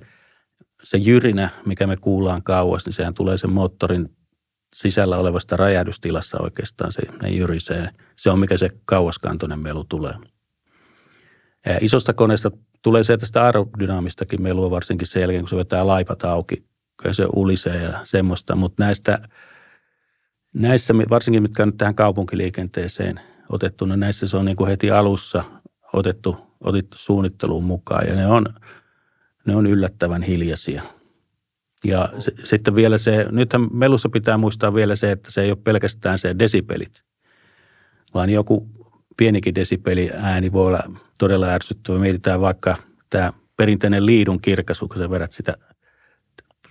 se 0.83 0.97
jyrinä, 0.97 1.49
mikä 1.65 1.87
me 1.87 1.97
kuullaan 1.97 2.43
kauas, 2.43 2.85
niin 2.85 2.93
sehän 2.93 3.13
tulee 3.13 3.37
sen 3.37 3.49
moottorin 3.49 4.09
sisällä 4.75 5.17
olevasta 5.17 5.57
räjähdystilassa 5.57 6.37
oikeastaan 6.41 6.91
se, 6.91 7.01
ne 7.21 7.29
jyrisee. 7.29 7.89
Se 8.15 8.29
on 8.29 8.39
mikä 8.39 8.57
se 8.57 8.69
kauaskantoinen 8.85 9.59
melu 9.59 9.83
tulee. 9.83 10.13
Isosta 11.81 12.13
koneesta 12.13 12.51
tulee 12.85 13.03
se 13.03 13.17
tästä 13.17 13.43
aerodynaamistakin 13.43 14.41
melua 14.41 14.71
varsinkin 14.71 15.07
sen 15.07 15.21
jälkeen, 15.21 15.41
kun 15.41 15.49
se 15.49 15.55
vetää 15.55 15.87
laipat 15.87 16.23
auki. 16.23 16.65
Kyllä 17.01 17.13
se 17.13 17.25
ulisee 17.35 17.83
ja 17.83 17.99
semmoista, 18.03 18.55
mutta 18.55 18.83
näistä, 18.83 19.29
näissä, 20.53 20.93
varsinkin 21.09 21.43
mitkä 21.43 21.63
on 21.63 21.69
nyt 21.69 21.77
tähän 21.77 21.95
kaupunkiliikenteeseen 21.95 23.19
otettu, 23.49 23.85
niin 23.85 23.99
näissä 23.99 24.27
se 24.27 24.37
on 24.37 24.45
niin 24.45 24.57
kuin 24.57 24.69
heti 24.69 24.91
alussa 24.91 25.43
otettu, 25.93 26.37
otettu 26.61 26.97
suunnitteluun 26.97 27.63
mukaan 27.63 28.07
ja 28.07 28.15
ne 28.15 28.27
on, 28.27 28.45
ne 29.45 29.55
on 29.55 29.67
yllättävän 29.67 30.23
hiljaisia. 30.23 30.83
Ja 31.83 32.09
se, 32.19 32.31
sitten 32.43 32.75
vielä 32.75 32.97
se, 32.97 33.25
nythän 33.31 33.67
melussa 33.71 34.09
pitää 34.09 34.37
muistaa 34.37 34.73
vielä 34.73 34.95
se, 34.95 35.11
että 35.11 35.31
se 35.31 35.41
ei 35.41 35.51
ole 35.51 35.57
pelkästään 35.63 36.19
se 36.19 36.35
desipelit, 36.39 37.03
vaan 38.13 38.29
joku 38.29 38.69
pienikin 39.17 39.55
desipeli 39.55 40.11
ääni 40.13 40.51
voi 40.51 40.67
olla 40.67 40.83
todella 41.17 41.47
ärsyttävä. 41.47 41.99
Mietitään 41.99 42.41
vaikka 42.41 42.77
tämä 43.09 43.33
perinteinen 43.57 44.05
liidun 44.05 44.41
kirkaisu, 44.41 44.87
kun 44.87 44.97
sä 44.97 45.09
vedät 45.09 45.31
sitä 45.31 45.53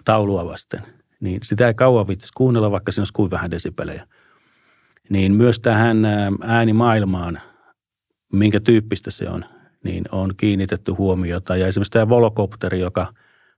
taulua 0.04 0.44
vasten. 0.44 0.82
Niin 1.20 1.40
sitä 1.42 1.66
ei 1.66 1.74
kauan 1.74 2.08
viitsisi 2.08 2.32
kuunnella, 2.36 2.70
vaikka 2.70 2.92
siinä 2.92 3.00
olisi 3.00 3.12
kuin 3.12 3.30
vähän 3.30 3.50
desipelejä. 3.50 4.06
Niin 5.08 5.34
myös 5.34 5.60
tähän 5.60 5.98
äänimaailmaan, 6.42 7.40
minkä 8.32 8.60
tyyppistä 8.60 9.10
se 9.10 9.28
on, 9.28 9.44
niin 9.84 10.04
on 10.12 10.34
kiinnitetty 10.36 10.92
huomiota. 10.92 11.56
Ja 11.56 11.66
esimerkiksi 11.66 11.90
tämä 11.90 12.08
volokopteri, 12.08 12.80
joka 12.80 13.06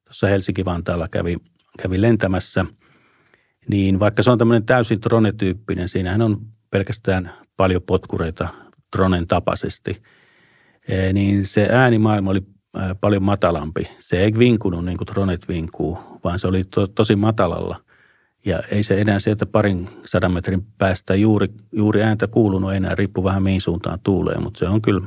tuossa 0.04 0.26
Helsinki-Vantaalla 0.26 1.08
kävi, 1.08 1.36
kävi 1.82 2.00
lentämässä, 2.00 2.64
niin 3.68 4.00
vaikka 4.00 4.22
se 4.22 4.30
on 4.30 4.38
tämmöinen 4.38 4.66
täysin 4.66 5.02
drone-tyyppinen, 5.02 5.88
siinähän 5.88 6.22
on 6.22 6.40
pelkästään 6.70 7.32
paljon 7.56 7.82
potkureita 7.82 8.48
dronen 8.96 9.26
tapaisesti, 9.26 10.02
e, 10.88 11.12
niin 11.12 11.46
se 11.46 11.68
äänimaailma 11.70 12.30
oli 12.30 12.42
paljon 13.00 13.22
matalampi. 13.22 13.88
Se 13.98 14.18
ei 14.18 14.32
vinkunut 14.38 14.84
niin 14.84 14.98
kuin 14.98 15.06
dronet 15.06 15.48
vinkuu, 15.48 15.98
vaan 16.24 16.38
se 16.38 16.46
oli 16.46 16.64
to, 16.64 16.86
tosi 16.86 17.16
matalalla. 17.16 17.80
Ja 18.44 18.58
ei 18.70 18.82
se 18.82 19.00
enää 19.00 19.18
sieltä 19.18 19.46
parin 19.46 19.88
sadan 20.04 20.32
metrin 20.32 20.66
päästä 20.78 21.14
juuri, 21.14 21.48
juuri 21.72 22.02
ääntä 22.02 22.26
kuulunut 22.26 22.74
enää, 22.74 22.94
riippuu 22.94 23.24
vähän 23.24 23.42
mihin 23.42 23.60
suuntaan 23.60 24.00
tuulee, 24.02 24.38
mutta 24.38 24.58
se 24.58 24.68
on 24.68 24.82
kyllä, 24.82 25.00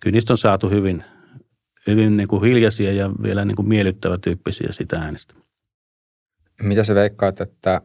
kyllä 0.00 0.14
niistä 0.14 0.32
on 0.32 0.38
saatu 0.38 0.70
hyvin, 0.70 1.04
hyvin 1.86 2.16
niin 2.16 2.28
kuin 2.28 2.42
hiljaisia 2.42 2.92
ja 2.92 3.10
vielä 3.22 3.44
niin 3.44 3.56
kuin 3.56 3.68
miellyttävä 3.68 4.18
tyyppisiä 4.18 4.68
sitä 4.70 4.98
äänestä. 4.98 5.34
Mitä 6.62 6.84
sä 6.84 6.94
veikkaat, 6.94 7.40
että 7.40 7.80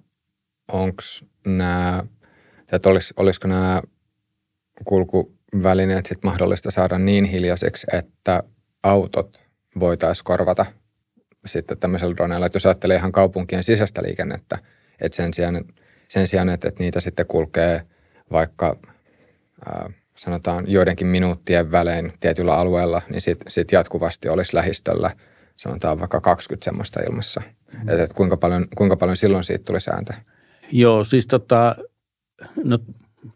onko 0.72 1.02
nämä, 1.48 2.04
että 2.72 2.90
olis, 2.90 3.14
olisiko 3.18 3.48
nämä 3.48 3.82
kulkuvälineet 4.86 6.06
sit 6.06 6.24
mahdollista 6.24 6.72
saada 6.72 6.98
niin 6.98 7.26
hiljaiseksi, 7.26 7.88
että 7.94 8.44
autot 8.84 9.42
voitaisiin 9.80 10.24
korvata 10.24 10.66
sitten 11.46 11.78
tämmöisellä 11.78 12.16
droneella, 12.16 12.46
että 12.46 12.56
jos 12.56 12.66
ajattelee 12.66 12.98
ihan 12.98 13.12
kaupunkien 13.12 13.64
sisäistä 13.64 14.04
liikennettä, 14.04 14.58
että 15.02 15.16
sen 15.16 15.34
sijaan, 15.34 15.66
sen 16.08 16.28
sijaan 16.28 16.50
että, 16.50 16.68
että 16.68 16.84
niitä 16.84 17.00
sitten 17.00 17.26
kulkee 17.26 17.82
vaikka 18.32 18.78
ää, 19.66 19.90
sanotaan 20.16 20.72
joidenkin 20.72 21.08
minuuttien 21.08 21.72
välein 21.72 22.14
tietyllä 22.20 22.56
alueella, 22.56 23.02
niin 23.10 23.22
sitten 23.22 23.52
sit 23.52 23.72
jatkuvasti 23.72 24.30
olisi 24.30 24.56
lähistöllä 24.56 25.12
sanotaan 25.60 26.00
vaikka 26.00 26.22
20 26.22 26.66
semmoista 26.66 27.00
ilmassa. 27.00 27.42
Mm. 27.74 27.90
Että, 27.90 28.04
että 28.04 28.16
kuinka, 28.16 28.38
paljon, 28.38 28.68
kuinka 28.78 28.98
paljon 28.98 29.18
silloin 29.18 29.44
siitä 29.44 29.64
tuli 29.64 29.82
sääntö? 29.82 30.14
Joo, 30.72 31.04
siis 31.04 31.28
tota, 31.28 31.76
no 32.64 32.80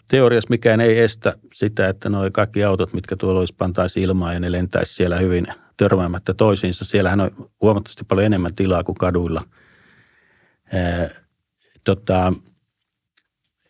teoriassa 0.08 0.50
mikään 0.50 0.82
ei 0.82 1.00
estä 1.00 1.36
sitä, 1.54 1.88
että 1.88 2.10
nuo 2.10 2.32
kaikki 2.32 2.64
autot, 2.64 2.94
mitkä 2.94 3.16
tuolla 3.16 3.40
olisi 3.40 3.56
pantaisi 3.58 4.02
ilmaan 4.02 4.34
ja 4.34 4.40
ne 4.40 4.52
lentäisi 4.52 4.94
siellä 4.94 5.18
hyvin 5.18 5.48
törmäämättä 5.78 6.34
toisiinsa. 6.34 6.86
Siellähän 6.86 7.22
on 7.22 7.50
huomattavasti 7.62 8.04
paljon 8.04 8.26
enemmän 8.26 8.56
tilaa 8.56 8.84
kuin 8.84 8.96
kaduilla. 8.96 9.44
Ee, 10.74 11.12
tota, 11.84 12.34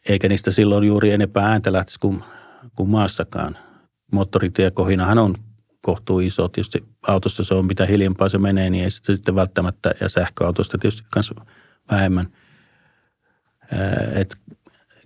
eikä 0.10 0.30
niistä 0.30 0.52
silloin 0.52 0.84
juuri 0.84 1.12
enempää 1.12 1.48
ääntä 1.48 1.74
lähtisi 1.74 2.00
kuin, 2.00 2.24
kuin 2.76 2.90
maassakaan. 2.90 3.58
Moottoritiekohinahan 4.12 5.18
on 5.18 5.36
kohtuu 5.82 6.20
iso. 6.20 6.48
Tietysti 6.48 6.84
autossa 7.08 7.44
se 7.44 7.54
on, 7.54 7.66
mitä 7.66 7.86
hiljempaa 7.86 8.30
se 8.30 8.38
menee, 8.38 8.70
niin 8.70 8.84
ei 8.84 8.92
sitä 8.92 9.14
sitten 9.14 9.36
välttämättä, 9.36 9.92
ja 10.02 10.10
sähköautosta 10.10 10.78
tietysti 10.78 11.04
myös 11.16 11.34
vähemmän. 11.92 12.28
Et 14.16 14.38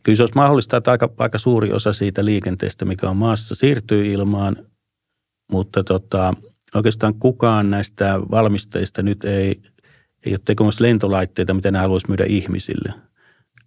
kyllä 0.07 0.17
se 0.17 0.23
olisi 0.23 0.35
mahdollista, 0.35 0.77
että 0.77 0.91
aika, 0.91 1.09
aika 1.17 1.37
suuri 1.37 1.71
osa 1.71 1.93
siitä 1.93 2.25
liikenteestä, 2.25 2.85
mikä 2.85 3.09
on 3.09 3.17
maassa, 3.17 3.55
siirtyy 3.55 4.13
ilmaan, 4.13 4.55
mutta 5.51 5.83
tota, 5.83 6.33
oikeastaan 6.75 7.13
kukaan 7.19 7.69
näistä 7.69 8.19
valmistajista 8.31 9.01
nyt 9.01 9.23
ei, 9.23 9.61
ei 10.25 10.33
ole 10.33 10.39
tekemässä 10.45 10.83
lentolaitteita, 10.83 11.53
mitä 11.53 11.71
ne 11.71 11.79
haluaisi 11.79 12.07
myydä 12.07 12.25
ihmisille. 12.27 12.93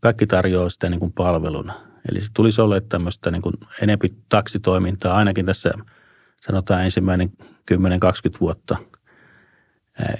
Kaikki 0.00 0.26
tarjoaa 0.26 0.70
sitä 0.70 0.88
niin 0.88 1.00
kuin 1.00 1.12
palveluna. 1.12 1.74
Eli 2.11 2.20
se 2.20 2.29
tulisi 2.35 2.61
olla 2.61 2.81
tämmöistä 2.81 3.31
niin 3.31 3.42
kuin 3.42 3.55
enempi 3.83 4.14
taksitoimintaa, 4.29 5.16
ainakin 5.16 5.46
tässä 5.46 5.70
sanotaan 6.40 6.85
ensimmäinen 6.85 7.33
10-20 7.72 7.74
vuotta, 8.40 8.76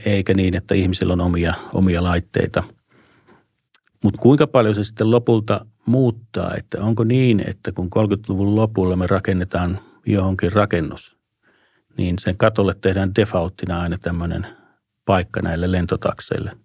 eikä 0.05 0.35
niin, 0.35 0.55
että 0.55 0.75
ihmisillä 0.75 1.13
on 1.13 1.21
omia, 1.21 1.55
omia 1.75 2.03
laitteita. 2.03 2.63
Mutta 4.05 4.21
kuinka 4.21 4.47
paljon 4.47 4.75
se 4.75 4.85
sitten 4.85 5.11
lopulta 5.11 5.67
muuttaa, 5.87 6.55
että 6.55 6.83
onko 6.83 7.05
niin, 7.05 7.43
että 7.47 7.73
kun 7.73 7.91
30-luvun 7.97 8.57
lopulla 8.57 8.97
me 8.97 9.07
rakennetaan 9.07 9.81
johonkin 10.07 10.53
rakennus, 10.53 11.17
niin 11.97 12.19
sen 12.19 12.37
katolle 12.37 12.75
tehdään 12.81 13.15
defaulttina 13.15 13.81
aina 13.81 13.99
tämmöinen 13.99 14.47
paikka 15.05 15.43
näille 15.43 15.73
lentotakseille, 15.73 16.57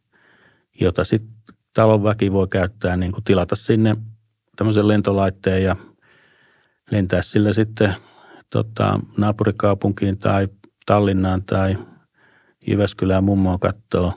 jota 0.81 1.03
sitten 1.03 1.35
talon 1.73 2.03
väki 2.03 2.31
voi 2.31 2.47
käyttää, 2.47 2.97
niin 2.97 3.11
kuin 3.11 3.23
tilata 3.23 3.55
sinne 3.55 3.95
tämmöisen 4.55 4.87
lentolaitteen 4.87 5.63
ja 5.63 5.75
lentää 6.91 7.21
sillä 7.21 7.53
sitten 7.53 7.95
tota, 8.49 8.99
naapurikaupunkiin 9.17 10.17
tai 10.17 10.47
Tallinnaan 10.85 11.43
tai 11.43 11.77
Jyväskylään 12.67 13.23
mummoa 13.23 13.57
kattoo. 13.57 14.13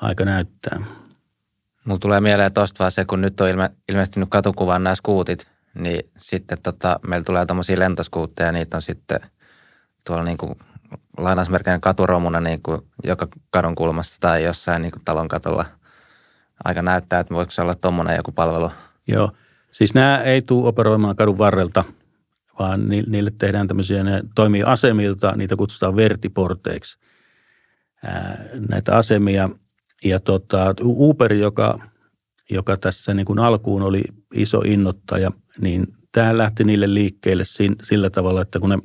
Aika 0.00 0.24
näyttää. 0.24 1.01
Mulla 1.84 1.98
tulee 1.98 2.20
mieleen 2.20 2.52
tuosta 2.52 2.78
vaan 2.78 2.90
se, 2.90 3.04
kun 3.04 3.20
nyt 3.20 3.40
on 3.40 3.48
ilme, 3.48 3.70
ilmestynyt 3.88 4.28
katukuvaan 4.30 4.84
nämä 4.84 4.94
skuutit, 4.94 5.48
niin 5.74 6.10
sitten 6.18 6.58
tota, 6.62 7.00
meillä 7.06 7.24
tulee 7.24 7.46
tämmöisiä 7.46 7.78
lentoskuutteja, 7.78 8.52
niitä 8.52 8.76
on 8.76 8.82
sitten 8.82 9.20
tuolla 10.06 10.24
niin 10.24 10.38
kuin 10.38 10.54
lainausmerkinen 11.18 11.80
katuromuna 11.80 12.40
niin 12.40 12.62
kuin 12.62 12.82
joka 13.04 13.28
kadun 13.50 13.74
kulmassa 13.74 14.16
tai 14.20 14.44
jossain 14.44 14.82
niin 14.82 14.92
kuin 14.92 15.04
talon 15.04 15.28
katolla. 15.28 15.64
Aika 16.64 16.82
näyttää, 16.82 17.20
että 17.20 17.34
voiko 17.34 17.50
se 17.50 17.62
olla 17.62 17.74
tuommoinen 17.74 18.16
joku 18.16 18.32
palvelu. 18.32 18.70
Joo, 19.08 19.32
siis 19.72 19.94
nämä 19.94 20.22
ei 20.22 20.42
tule 20.42 20.68
operoimaan 20.68 21.16
kadun 21.16 21.38
varrelta, 21.38 21.84
vaan 22.58 22.88
niille 22.88 23.32
tehdään 23.38 23.68
tämmöisiä, 23.68 24.04
ne 24.04 24.22
toimii 24.34 24.62
asemilta, 24.62 25.32
niitä 25.36 25.56
kutsutaan 25.56 25.96
vertiporteiksi. 25.96 26.98
näitä 28.68 28.96
asemia– 28.96 29.48
ja 30.04 30.20
tota, 30.20 30.74
Uber, 30.82 31.32
joka, 31.32 31.78
joka 32.50 32.76
tässä 32.76 33.14
niin 33.14 33.26
kuin 33.26 33.38
alkuun 33.38 33.82
oli 33.82 34.02
iso 34.34 34.58
innottaja, 34.60 35.32
niin 35.60 35.86
tämä 36.12 36.38
lähti 36.38 36.64
niille 36.64 36.94
liikkeelle 36.94 37.44
sillä 37.82 38.10
tavalla, 38.10 38.42
että 38.42 38.60
kun 38.60 38.70
ne, 38.70 38.78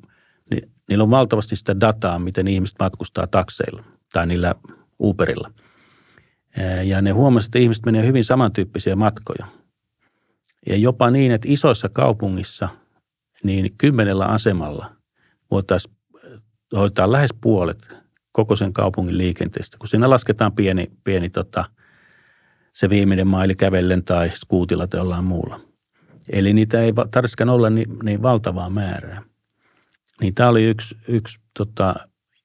niin, 0.51 0.71
niillä 0.89 1.03
on 1.03 1.09
valtavasti 1.09 1.55
sitä 1.55 1.79
dataa, 1.79 2.19
miten 2.19 2.47
ihmiset 2.47 2.75
matkustaa 2.79 3.27
takseilla 3.27 3.83
tai 4.13 4.27
niillä 4.27 4.55
Uberilla. 4.99 5.51
Ja 6.83 7.01
ne 7.01 7.11
huomasivat, 7.11 7.49
että 7.49 7.59
ihmiset 7.59 7.85
menee 7.85 8.05
hyvin 8.05 8.23
samantyyppisiä 8.23 8.95
matkoja. 8.95 9.47
Ja 10.69 10.77
jopa 10.77 11.11
niin, 11.11 11.31
että 11.31 11.47
isoissa 11.51 11.89
kaupungissa 11.89 12.69
niin 13.43 13.75
kymmenellä 13.77 14.25
asemalla 14.25 14.91
voitaisiin 15.51 15.95
hoitaa 16.75 17.11
lähes 17.11 17.33
puolet 17.41 17.87
koko 18.37 18.55
sen 18.55 18.73
kaupungin 18.73 19.17
liikenteestä, 19.17 19.77
kun 19.77 19.87
siinä 19.87 20.09
lasketaan 20.09 20.53
pieni, 20.53 20.91
pieni 21.03 21.29
tota, 21.29 21.65
se 22.73 22.89
viimeinen 22.89 23.27
maili 23.27 23.55
kävellen 23.55 24.03
tai 24.03 24.31
skuutilla 24.35 24.87
tai 24.87 24.99
jollain 24.99 25.25
muulla. 25.25 25.59
Eli 26.29 26.53
niitä 26.53 26.81
ei 26.81 26.93
tarvitsekaan 27.11 27.49
olla 27.49 27.69
niin, 27.69 27.99
niin 28.03 28.21
valtavaa 28.21 28.69
määrää. 28.69 29.21
Niin 30.21 30.35
tämä 30.35 30.49
oli 30.49 30.65
yksi, 30.65 30.97
yksi 31.07 31.39
tota, 31.57 31.95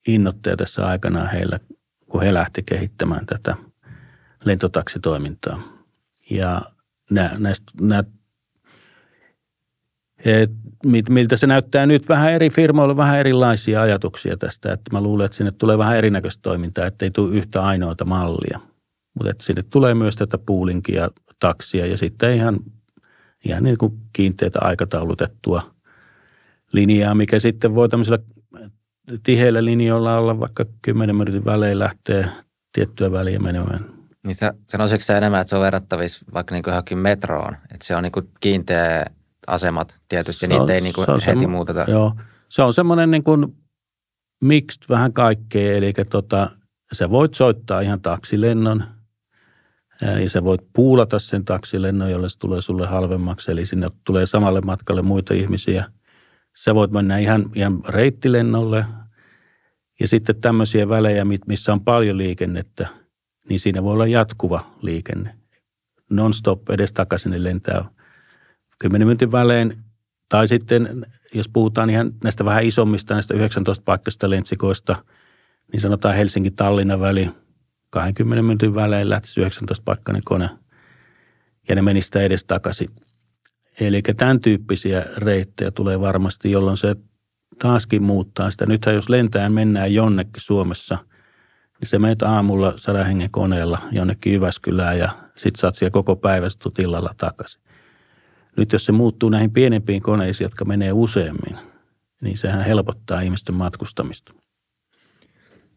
innoittaja 0.07 0.57
tässä 0.57 0.87
aikana 0.87 1.25
heillä, 1.25 1.61
kun 2.09 2.23
he 2.23 2.35
lähti 2.35 2.63
kehittämään 2.63 3.27
tätä 3.27 3.57
lentotaksitoimintaa. 4.45 5.63
Ja 6.31 6.63
nämä, 7.11 7.31
näistä, 7.39 7.73
nämä 7.81 8.05
miltä 11.09 11.37
se 11.37 11.47
näyttää 11.47 11.87
nyt. 11.87 12.09
Vähän 12.09 12.33
eri 12.33 12.51
firmoilla 12.51 12.97
vähän 12.97 13.19
erilaisia 13.19 13.83
ajatuksia 13.83 14.37
tästä. 14.37 14.73
Että 14.73 14.91
mä 14.93 15.01
luulen, 15.01 15.25
että 15.27 15.37
sinne 15.37 15.53
tulee 15.53 15.79
vähän 15.79 15.97
erinäköistä 15.97 16.43
toimintaa, 16.43 16.87
että 16.87 17.05
ei 17.05 17.11
tule 17.11 17.37
yhtä 17.37 17.63
ainoata 17.63 18.05
mallia. 18.05 18.61
Mutta 19.15 19.31
että 19.31 19.45
sinne 19.45 19.63
tulee 19.63 19.95
myös 19.95 20.17
tätä 20.17 20.39
poolinkia, 20.39 21.09
taksia 21.39 21.87
ja 21.87 21.99
sitten 21.99 22.37
ihan, 22.37 22.61
ihan 23.45 23.63
niin 23.63 23.79
kuin 23.79 23.93
kiinteitä 24.13 24.59
aikataulutettua 24.63 25.75
linjaa, 26.73 27.15
mikä 27.15 27.41
sitten 27.41 27.75
voi 27.75 27.89
tämmöisellä 27.89 28.19
tiheillä 29.23 29.65
linjoilla 29.65 30.19
olla 30.19 30.41
vaikka 30.41 30.65
10 30.83 31.17
minuutin 31.17 31.45
välein 31.45 31.79
lähtee 31.79 32.29
tiettyä 32.73 33.13
väliä 33.13 33.39
menemään. 33.39 33.85
Niin 34.27 34.35
sä, 34.35 34.55
sanoisitko 34.69 35.05
sä 35.05 35.17
enemmän, 35.17 35.41
että 35.41 35.49
se 35.49 35.57
on 35.57 35.63
verrattavissa 35.63 36.27
vaikka 36.35 36.55
niin 36.55 36.63
kuin 36.63 36.73
johonkin 36.73 36.99
metroon, 36.99 37.57
että 37.75 37.87
se 37.87 37.97
on 37.97 38.03
niin 38.03 38.13
kuin 38.13 38.29
kiinteä 38.41 39.07
asemat 39.47 40.01
tietysti, 40.09 40.47
ja 40.47 40.49
niitä 40.49 40.75
ei 40.75 40.81
niin 40.81 40.95
kuin 40.95 41.07
heti 41.27 41.45
semmo- 41.45 41.49
muuteta. 41.49 41.85
Joo, 41.89 42.15
se 42.49 42.63
on 42.63 42.75
semmoinen 42.75 43.11
niin 43.11 43.25
kuin 43.25 43.57
mixed 44.43 44.83
vähän 44.89 45.13
kaikkea, 45.13 45.77
eli 45.77 45.93
tota, 46.11 46.51
sä 46.93 47.11
voit 47.11 47.35
soittaa 47.35 47.81
ihan 47.81 48.01
taksilennon, 48.01 48.85
ja 50.23 50.31
sä 50.31 50.45
voit 50.45 50.61
puulata 50.73 51.19
sen 51.19 51.45
taksilennon, 51.45 52.11
jolle 52.11 52.29
se 52.29 52.39
tulee 52.39 52.61
sulle 52.61 52.87
halvemmaksi, 52.87 53.53
eli 53.53 53.67
sinne 53.67 53.91
tulee 54.05 54.27
samalle 54.27 54.61
matkalle 54.61 55.03
muita 55.03 55.35
ihmisiä. 55.35 55.85
Sä 56.57 56.75
voit 56.75 56.91
mennä 56.91 57.19
ihan, 57.19 57.51
ihan 57.55 57.81
reittilennolle, 57.89 58.85
ja 60.01 60.09
sitten 60.09 60.41
tämmöisiä 60.41 60.89
välejä, 60.89 61.25
missä 61.47 61.73
on 61.73 61.81
paljon 61.81 62.19
liikennettä, 62.19 62.89
niin 63.49 63.61
siinä 63.61 63.83
voi 63.83 63.93
olla 63.93 64.07
jatkuva 64.07 64.77
liikenne. 64.83 65.35
Non-stop 66.11 66.71
edestakaisin 66.71 67.45
lentää 67.45 67.85
10 68.83 69.07
minuutin 69.07 69.33
välein. 69.33 69.77
Tai 70.29 70.49
sitten, 70.49 71.07
jos 71.35 71.49
puhutaan 71.49 71.91
ihan 71.91 72.13
näistä 72.25 72.45
vähän 72.45 72.65
isommista, 72.65 73.15
näistä 73.15 73.35
19 73.35 73.83
paikkaista 73.85 74.31
lentsikoista, 74.31 75.05
niin 75.73 75.81
sanotaan 75.81 76.15
Helsinki-Tallinnan 76.15 77.01
väli 77.01 77.31
20 77.91 78.43
minuutin 78.43 78.75
välein 78.75 79.09
lähtisi 79.09 79.41
19 79.41 79.83
paikkainen 79.85 80.23
kone 80.25 80.51
ja 81.69 81.75
ne 81.75 81.83
menisi 81.83 82.07
sitä 82.07 82.21
edes 82.21 82.45
takaisin. 82.45 82.89
Eli 83.81 84.03
tämän 84.03 84.41
tyyppisiä 84.41 85.07
reittejä 85.17 85.71
tulee 85.71 86.01
varmasti, 86.01 86.51
jolloin 86.51 86.77
se 86.77 86.97
taaskin 87.59 88.03
muuttaa 88.03 88.51
sitä. 88.51 88.67
Nythän 88.67 88.95
jos 88.95 89.09
lentään 89.09 89.53
mennään 89.53 89.95
jonnekin 89.95 90.33
Suomessa, 90.43 90.99
niin 91.81 91.89
se 91.89 91.99
meitä 91.99 92.31
aamulla 92.31 92.73
sadan 92.77 93.07
hengen 93.07 93.31
koneella 93.31 93.79
jonnekin 93.93 94.33
Jyväskylään 94.33 94.99
ja 94.99 95.11
sitten 95.37 95.61
saat 95.61 95.75
siellä 95.75 95.93
koko 95.93 96.17
päivä 96.17 96.47
tilalla 96.75 97.15
takaisin. 97.17 97.62
Nyt 98.57 98.73
jos 98.73 98.85
se 98.85 98.93
muuttuu 98.93 99.29
näihin 99.29 99.53
pienempiin 99.53 100.03
koneisiin, 100.03 100.45
jotka 100.45 100.65
menee 100.65 100.93
useammin, 100.93 101.59
niin 102.21 102.39
sehän 102.39 102.65
helpottaa 102.65 103.21
ihmisten 103.21 103.55
matkustamista. 103.55 104.35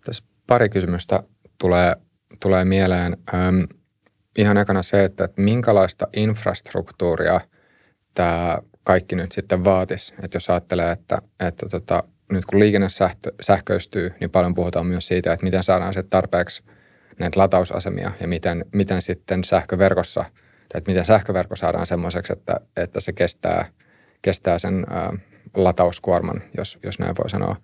Tässä 0.06 0.26
pari 0.48 0.70
kysymystä 0.70 1.24
tulee, 1.58 1.96
tulee 2.40 2.66
mieleen. 2.66 3.18
Öm, 3.34 3.68
ihan 4.38 4.58
ekana 4.58 4.84
se, 4.84 5.04
että, 5.04 5.24
että 5.24 5.42
minkälaista 5.42 6.08
infrastruktuuria 6.16 7.42
tämä 8.14 8.60
kaikki 8.84 9.16
nyt 9.16 9.32
sitten 9.32 9.64
vaatisi. 9.64 10.16
Että 10.24 10.36
jos 10.36 10.50
ajattelee, 10.50 10.92
että, 10.92 11.18
että 11.40 11.66
tota, 11.70 12.04
nyt 12.32 12.46
kun 12.46 12.60
liikenne 12.60 12.88
sähköistyy, 13.42 14.12
niin 14.20 14.30
paljon 14.30 14.54
puhutaan 14.54 14.86
myös 14.86 15.08
siitä, 15.08 15.34
että 15.34 15.44
miten 15.44 15.64
saadaan 15.64 15.94
se 15.94 16.04
tarpeeksi 16.04 16.64
näitä 17.20 17.40
latausasemia 17.40 18.12
ja 18.22 18.28
miten, 18.28 18.66
miten 18.74 19.02
sitten 19.02 19.44
sähköverkossa– 19.44 20.26
että 20.74 20.92
miten 20.92 21.06
sähköverkko 21.06 21.56
saadaan 21.56 21.86
semmoiseksi, 21.86 22.34
että, 22.34 22.60
että 22.78 23.00
se 23.02 23.14
kestää, 23.14 23.66
kestää 24.22 24.60
sen 24.60 24.86
ää, 24.90 25.14
latauskuorman, 25.56 26.42
jos, 26.58 26.80
jos 26.84 27.00
näin 27.00 27.16
voi 27.20 27.30
sanoa. 27.30 27.56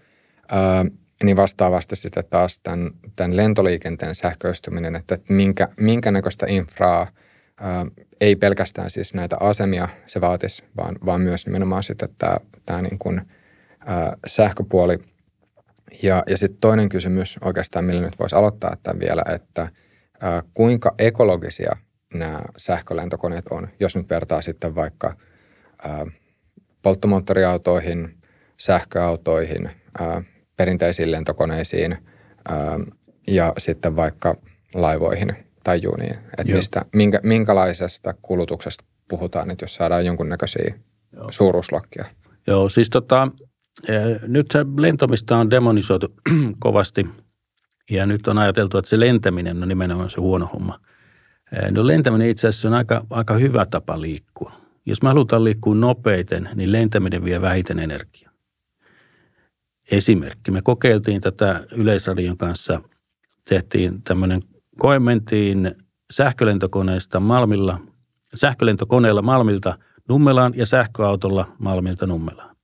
Ää, 0.51 0.85
niin 1.23 1.37
vastaavasti 1.37 1.95
sitten 1.95 2.23
taas 2.29 2.59
tämän, 2.59 2.91
tämän 3.15 3.37
lentoliikenteen 3.37 4.15
sähköistyminen, 4.15 4.95
että, 4.95 5.17
minkä, 5.29 5.67
minkä 5.79 6.11
näköistä 6.11 6.45
infraa, 6.49 7.07
ää, 7.61 7.85
ei 8.21 8.35
pelkästään 8.35 8.89
siis 8.89 9.13
näitä 9.13 9.37
asemia 9.39 9.89
se 10.07 10.21
vaatisi, 10.21 10.63
vaan, 10.77 10.95
vaan 11.05 11.21
myös 11.21 11.45
nimenomaan 11.45 11.83
sitten 11.83 12.09
tämä, 12.17 12.37
tämä 12.65 12.81
niin 12.81 12.99
kuin, 12.99 13.21
ää, 13.85 14.17
sähköpuoli. 14.27 14.97
Ja, 16.03 16.23
ja 16.29 16.37
sitten 16.37 16.59
toinen 16.59 16.89
kysymys 16.89 17.39
oikeastaan, 17.41 17.85
millä 17.85 18.01
nyt 18.01 18.19
voisi 18.19 18.35
aloittaa 18.35 18.75
tämän 18.83 18.99
vielä, 18.99 19.23
että 19.35 19.69
ää, 20.21 20.43
kuinka 20.53 20.95
ekologisia– 20.99 21.71
nämä 22.13 22.41
sähkölentokoneet 22.57 23.45
on, 23.47 23.67
jos 23.79 23.95
nyt 23.95 24.09
vertaa 24.09 24.41
sitten 24.41 24.75
vaikka 24.75 25.15
ää, 25.83 26.05
polttomoottoriautoihin, 26.81 28.17
sähköautoihin, 28.57 29.69
ää, 29.99 30.23
perinteisiin 30.57 31.11
lentokoneisiin 31.11 31.97
ää, 32.49 32.79
ja 33.27 33.53
sitten 33.57 33.95
vaikka 33.95 34.35
laivoihin 34.73 35.35
tai 35.63 35.79
juniin. 35.83 36.15
Että 36.37 36.53
mistä, 36.53 36.85
minkä, 36.93 37.19
minkälaisesta 37.23 38.13
kulutuksesta 38.21 38.85
puhutaan, 39.07 39.51
että 39.51 39.63
jos 39.63 39.75
saadaan 39.75 40.05
jonkunnäköisiä 40.05 40.75
Joo. 41.13 41.27
suuruuslokkia. 41.31 42.05
Joo, 42.47 42.69
siis 42.69 42.89
tota, 42.89 43.27
nyt 44.27 44.47
lentomista 44.77 45.37
on 45.37 45.49
demonisoitu 45.49 46.07
kovasti 46.59 47.05
ja 47.91 48.05
nyt 48.05 48.27
on 48.27 48.37
ajateltu, 48.37 48.77
että 48.77 48.89
se 48.89 48.99
lentäminen 48.99 49.63
on 49.63 49.69
nimenomaan 49.69 50.09
se 50.09 50.21
huono 50.21 50.45
homma– 50.53 50.79
No 51.71 51.87
lentäminen 51.87 52.29
itse 52.29 52.47
asiassa 52.47 52.67
on 52.67 52.73
aika, 52.73 53.05
aika 53.09 53.33
hyvä 53.33 53.65
tapa 53.65 54.01
liikkua. 54.01 54.51
Jos 54.85 55.01
me 55.01 55.07
halutaan 55.07 55.43
liikkua 55.43 55.75
nopeiten, 55.75 56.49
niin 56.55 56.71
lentäminen 56.71 57.25
vie 57.25 57.41
vähiten 57.41 57.79
energiaa. 57.79 58.31
Esimerkki. 59.91 60.51
Me 60.51 60.61
kokeiltiin 60.61 61.21
tätä 61.21 61.65
Yleisradion 61.75 62.37
kanssa, 62.37 62.81
tehtiin 63.49 64.01
tämmöinen, 64.01 64.41
koe 64.79 64.99
mentiin 64.99 65.71
sähkölentokoneesta 66.11 67.19
Malmilla, 67.19 67.79
sähkölentokoneella 68.35 69.21
Malmilta 69.21 69.77
Nummelaan 70.09 70.53
ja 70.55 70.65
sähköautolla 70.65 71.55
Malmilta 71.59 72.07
Nummelaan. 72.07 72.55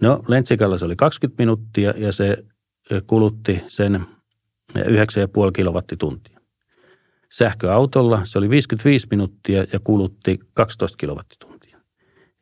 No, 0.00 0.22
Lentsikalla 0.28 0.78
se 0.78 0.84
oli 0.84 0.96
20 0.96 1.42
minuuttia 1.42 1.94
ja 1.96 2.12
se 2.12 2.44
kulutti 3.06 3.64
sen 3.66 4.00
9,5 4.78 4.84
kilowattituntia. 5.54 6.37
Sähköautolla 7.32 8.20
se 8.24 8.38
oli 8.38 8.50
55 8.50 9.06
minuuttia 9.10 9.64
ja 9.72 9.80
kulutti 9.84 10.40
12 10.54 10.96
kilowattituntia. 10.96 11.78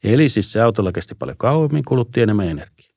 Eli 0.05 0.29
siis 0.29 0.53
se 0.53 0.61
autolla 0.61 0.93
kesti 0.93 1.15
paljon 1.15 1.37
kauemmin, 1.37 1.85
kulutti 1.85 2.21
enemmän 2.21 2.49
energiaa. 2.49 2.97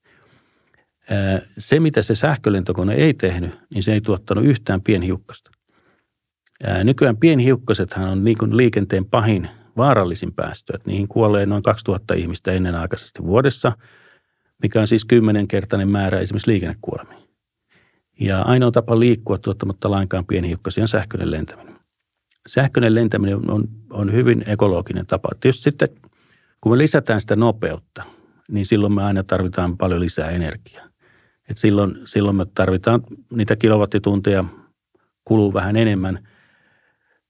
Se, 1.58 1.80
mitä 1.80 2.02
se 2.02 2.16
sähkölentokone 2.16 2.94
ei 2.94 3.14
tehnyt, 3.14 3.52
niin 3.74 3.84
se 3.84 3.94
ei 3.94 4.02
tuottanut 4.02 4.46
yhtään 4.46 4.82
pienhiukkasta. 4.82 5.52
Nykyään 6.84 7.18
pienhiukkasethan 7.18 8.10
on 8.10 8.24
niin 8.24 8.58
liikenteen 8.58 9.06
pahin 9.06 9.50
vaarallisin 9.78 10.34
päästö, 10.34 10.76
että 10.76 10.90
niihin 10.90 11.08
kuolee 11.08 11.46
noin 11.46 11.64
2000 11.64 12.14
ihmistä 12.14 12.52
ennenaikaisesti 12.52 13.24
vuodessa, 13.24 13.72
mikä 14.62 14.82
on 14.82 14.88
siis 14.88 15.06
kymmenenkertainen 15.06 15.90
määrä 15.90 16.20
esimerkiksi 16.20 16.52
liikennekuolemiin. 16.52 17.30
Ja 18.20 18.42
ainoa 18.42 18.72
tapa 18.72 19.00
liikkua 19.00 19.38
tuottamatta 19.38 19.92
lainkaan 19.92 20.26
pienhiukkasia 20.26 20.84
on 20.84 20.88
sähköinen 20.88 21.32
lentäminen 21.32 21.79
sähköinen 22.48 22.96
lentäminen 22.96 23.52
on, 23.52 23.64
on 23.90 24.14
hyvin 24.14 24.44
ekologinen 24.48 25.06
tapa. 25.06 25.30
Tietysti 25.40 25.64
sitten, 25.64 25.90
kun 26.62 26.72
me 26.72 26.78
lisätään 26.78 27.22
sitä 27.22 27.36
nopeutta, 27.36 28.04
niin 28.52 28.66
silloin 28.66 28.94
me 28.94 29.04
aina 29.04 29.24
tarvitaan 29.24 29.78
paljon 29.78 30.00
lisää 30.00 30.30
energiaa. 30.30 30.90
Et 31.50 31.58
silloin, 31.58 31.96
silloin 32.06 32.36
me 32.36 32.46
tarvitaan 32.54 33.02
niitä 33.34 33.56
kilowattitunteja, 33.56 34.46
kuluu 35.26 35.54
vähän 35.54 35.76
enemmän, 35.76 36.28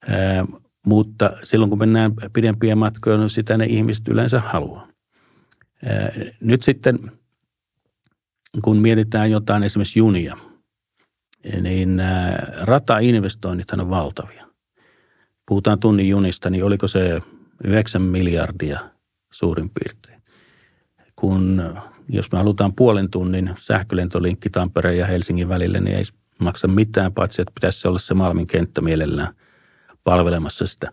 ää, 0.07 0.45
mutta 0.85 1.31
silloin 1.43 1.69
kun 1.69 1.79
mennään 1.79 2.11
pidempiä 2.33 2.75
matkoja, 2.75 3.17
niin 3.17 3.29
sitä 3.29 3.57
ne 3.57 3.65
ihmiset 3.65 4.07
yleensä 4.07 4.39
haluaa. 4.39 4.87
Ää, 5.85 6.11
nyt 6.41 6.63
sitten, 6.63 6.99
kun 8.63 8.77
mietitään 8.77 9.31
jotain 9.31 9.63
esimerkiksi 9.63 9.99
junia, 9.99 10.37
niin 11.61 12.01
ratainvestoinnithan 12.61 13.79
on 13.79 13.89
valtavia 13.89 14.48
puhutaan 15.49 15.79
tunnin 15.79 16.09
junista, 16.09 16.49
niin 16.49 16.63
oliko 16.63 16.87
se 16.87 17.21
9 17.63 18.01
miljardia 18.01 18.79
suurin 19.31 19.69
piirtein. 19.69 20.21
kun 21.15 21.63
jos 22.09 22.31
me 22.31 22.37
halutaan 22.37 22.75
puolen 22.75 23.09
tunnin 23.09 23.49
sähkölentolinkki 23.59 24.49
Tampereen 24.49 24.97
ja 24.97 25.05
Helsingin 25.05 25.49
välille, 25.49 25.79
niin 25.79 25.97
ei 25.97 26.03
maksa 26.41 26.67
mitään, 26.67 27.13
paitsi 27.13 27.41
että 27.41 27.51
pitäisi 27.55 27.87
olla 27.87 27.99
se 27.99 28.13
Malmin 28.13 28.47
kenttä 28.47 28.81
mielellään 28.81 29.33
palvelemassa 30.03 30.67
sitä. 30.67 30.91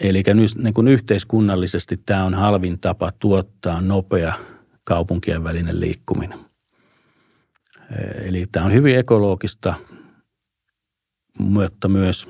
Eli 0.00 0.22
niin 0.62 0.74
kuin 0.74 0.88
yhteiskunnallisesti 0.88 1.96
tämä 1.96 2.24
on 2.24 2.34
halvin 2.34 2.80
tapa 2.80 3.12
tuottaa 3.18 3.80
nopea 3.80 4.34
kaupunkien 4.84 5.44
välinen 5.44 5.80
liikkuminen. 5.80 6.38
Eli 8.24 8.46
tämä 8.52 8.66
on 8.66 8.72
hyvin 8.72 8.98
ekologista, 8.98 9.74
mutta 11.38 11.88
myös 11.88 12.28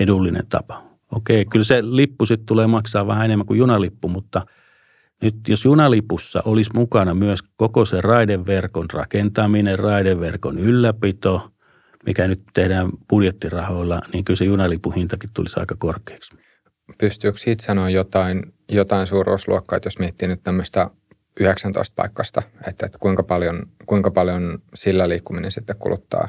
edullinen 0.00 0.46
tapa. 0.48 0.92
Okei, 1.12 1.44
kyllä 1.44 1.64
se 1.64 1.80
lippu 1.82 2.26
sitten 2.26 2.46
tulee 2.46 2.66
maksaa 2.66 3.06
vähän 3.06 3.24
enemmän 3.24 3.46
kuin 3.46 3.58
junalippu, 3.58 4.08
mutta 4.08 4.46
nyt 5.22 5.34
jos 5.48 5.64
junalipussa 5.64 6.42
olisi 6.44 6.70
mukana 6.74 7.14
myös 7.14 7.40
koko 7.56 7.84
se 7.84 8.00
raideverkon 8.00 8.86
rakentaminen, 8.92 9.78
raideverkon 9.78 10.58
ylläpito, 10.58 11.50
mikä 12.06 12.28
nyt 12.28 12.42
tehdään 12.52 12.90
budjettirahoilla, 13.08 14.00
niin 14.12 14.24
kyllä 14.24 14.38
se 14.38 14.44
junalipuhintakin 14.44 15.30
tulisi 15.34 15.60
aika 15.60 15.74
korkeaksi. 15.78 16.36
Pystyykö 16.98 17.38
siitä 17.38 17.64
sanoa 17.64 17.90
jotain, 17.90 18.42
jotain 18.68 19.06
suuruusluokkaa, 19.06 19.76
että 19.76 19.86
jos 19.86 19.98
miettii 19.98 20.28
nyt 20.28 20.42
tämmöistä 20.42 20.90
19 21.40 21.94
paikkasta, 21.96 22.42
että, 22.68 22.86
että 22.86 22.98
kuinka, 22.98 23.22
paljon, 23.22 23.66
kuinka 23.86 24.10
paljon 24.10 24.58
sillä 24.74 25.08
liikkuminen 25.08 25.50
sitten 25.50 25.76
kuluttaa? 25.78 26.28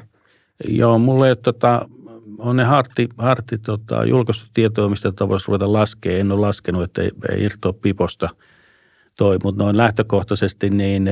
Joo, 0.67 0.97
mulle 0.97 1.29
ei 1.29 1.35
tota, 1.35 1.89
on 2.37 2.55
ne 2.55 2.63
hartti, 2.63 3.09
hartti 3.17 3.57
tota, 3.57 4.05
julkaistu 4.05 4.47
tietoa, 4.53 4.89
mistä 4.89 5.11
tota 5.11 5.29
voisi 5.29 5.47
ruveta 5.47 5.73
laskemaan. 5.73 6.19
En 6.19 6.31
ole 6.31 6.39
laskenut, 6.39 6.83
että 6.83 7.01
ei, 7.01 7.11
ei 7.29 7.43
irtoa 7.43 7.73
piposta 7.73 8.29
toi, 9.17 9.37
mutta 9.43 9.63
noin 9.63 9.77
lähtökohtaisesti 9.77 10.69
niin, 10.69 11.09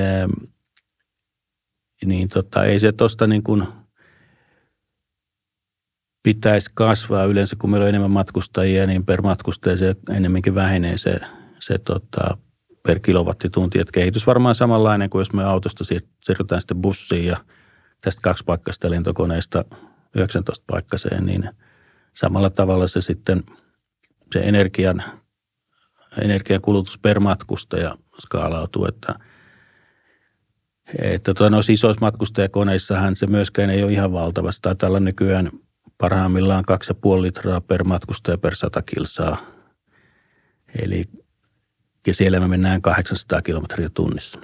niin 2.06 2.30
tota, 2.30 2.66
ei 2.66 2.80
se 2.80 2.92
tuosta 2.92 3.28
niin 3.28 3.44
kuin 3.44 3.64
pitäisi 6.24 6.72
kasvaa 6.74 7.26
yleensä, 7.26 7.56
kun 7.56 7.70
meillä 7.70 7.84
on 7.84 7.90
enemmän 7.90 8.12
matkustajia, 8.12 8.88
niin 8.88 9.06
per 9.06 9.22
matkustaja 9.22 9.78
se 9.78 9.96
enemmänkin 10.10 10.56
vähenee 10.56 10.98
se, 10.98 11.20
se 11.60 11.78
tota, 11.78 12.38
per 12.84 13.00
kilowattitunti. 13.00 13.80
Et 13.80 13.92
kehitys 13.92 14.28
varmaan 14.28 14.56
samanlainen 14.56 15.10
kuin 15.10 15.20
jos 15.20 15.34
me 15.34 15.44
autosta 15.44 15.84
siirrytään 15.84 16.62
sitten 16.62 16.82
bussiin 16.82 17.26
ja 17.26 17.38
tästä 18.02 18.22
kaksi 18.22 18.44
paikkaista 18.44 18.90
lentokoneesta 18.90 19.66
19 20.16 20.64
paikkaseen, 20.68 21.26
niin 21.26 21.50
samalla 22.14 22.50
tavalla 22.50 22.88
se 22.88 23.02
sitten 23.02 23.44
se 24.34 24.40
energian, 24.40 25.04
energiakulutus 26.22 26.98
per 26.98 27.20
matkustaja 27.20 27.98
skaalautuu, 28.20 28.86
että 28.86 29.16
että 31.00 31.34
tuota, 31.34 31.50
noissa 31.50 31.72
isoissa 31.72 32.06
matkustajakoneissahan 32.06 33.16
se 33.16 33.28
myöskään 33.28 33.70
ei 33.70 33.84
ole 33.84 33.92
ihan 33.92 34.12
valtavasti. 34.12 34.62
Taitaa 34.62 34.90
olla 34.90 35.00
nykyään 35.00 35.52
parhaimmillaan 35.98 36.64
2,5 37.18 37.22
litraa 37.22 37.62
per 37.62 37.84
matkustaja 37.84 38.38
per 38.38 38.56
100 38.56 38.82
kilsaa. 38.82 39.38
Eli 40.82 41.06
ja 42.08 42.14
siellä 42.14 42.40
me 42.40 42.48
mennään 42.48 42.82
800 42.82 43.42
kilometriä 43.42 43.90
tunnissa. 43.94 44.40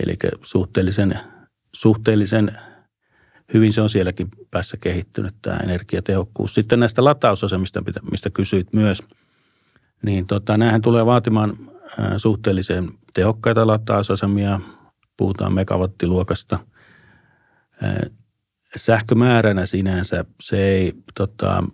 Eli 0.00 0.16
suhteellisen, 0.42 1.20
suhteellisen 1.74 2.58
hyvin 3.54 3.72
se 3.72 3.80
on 3.80 3.90
sielläkin 3.90 4.28
päässä 4.50 4.76
kehittynyt 4.76 5.34
tämä 5.42 5.56
energiatehokkuus. 5.56 6.54
Sitten 6.54 6.80
näistä 6.80 7.04
latausasemista, 7.04 7.82
mistä 8.10 8.30
kysyit 8.30 8.72
myös, 8.72 9.02
niin 10.02 10.26
tota, 10.26 10.56
näähän 10.56 10.82
tulee 10.82 11.06
vaatimaan 11.06 11.56
suhteellisen 12.16 12.90
tehokkaita 13.14 13.66
latausasemia, 13.66 14.60
puhutaan 15.16 15.52
megawattiluokasta. 15.52 16.58
Sähkömääränä 18.76 19.66
sinänsä 19.66 20.24
se 20.40 20.64
ei, 20.66 20.92
tota, 21.14 21.64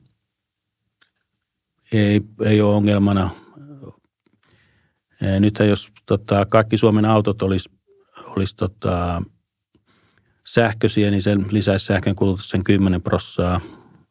ei, 1.93 2.21
ei 2.45 2.61
ole 2.61 2.75
ongelmana 2.75 3.31
nyt 5.41 5.59
jos 5.69 5.93
tota, 6.07 6.47
kaikki 6.47 6.79
Suomen 6.79 7.05
autot 7.05 7.43
olisi, 7.43 7.71
olisi 8.27 8.57
tota, 8.57 9.23
sähköisiä, 10.53 11.11
niin 11.11 11.23
se 11.23 11.37
lisäisi 11.51 11.87
sähkön 11.87 12.15
kulutuksen 12.15 12.65
10 12.65 13.03
prossaa. 13.03 13.61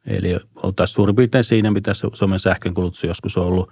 Eli 0.05 0.37
oltaisiin 0.55 0.95
suurin 0.95 1.15
piirtein 1.15 1.43
siinä, 1.43 1.71
mitä 1.71 1.91
Suomen 2.13 2.39
sähkön 2.39 2.73
kulutus 2.73 3.03
joskus 3.03 3.37
on 3.37 3.45
ollut. 3.45 3.71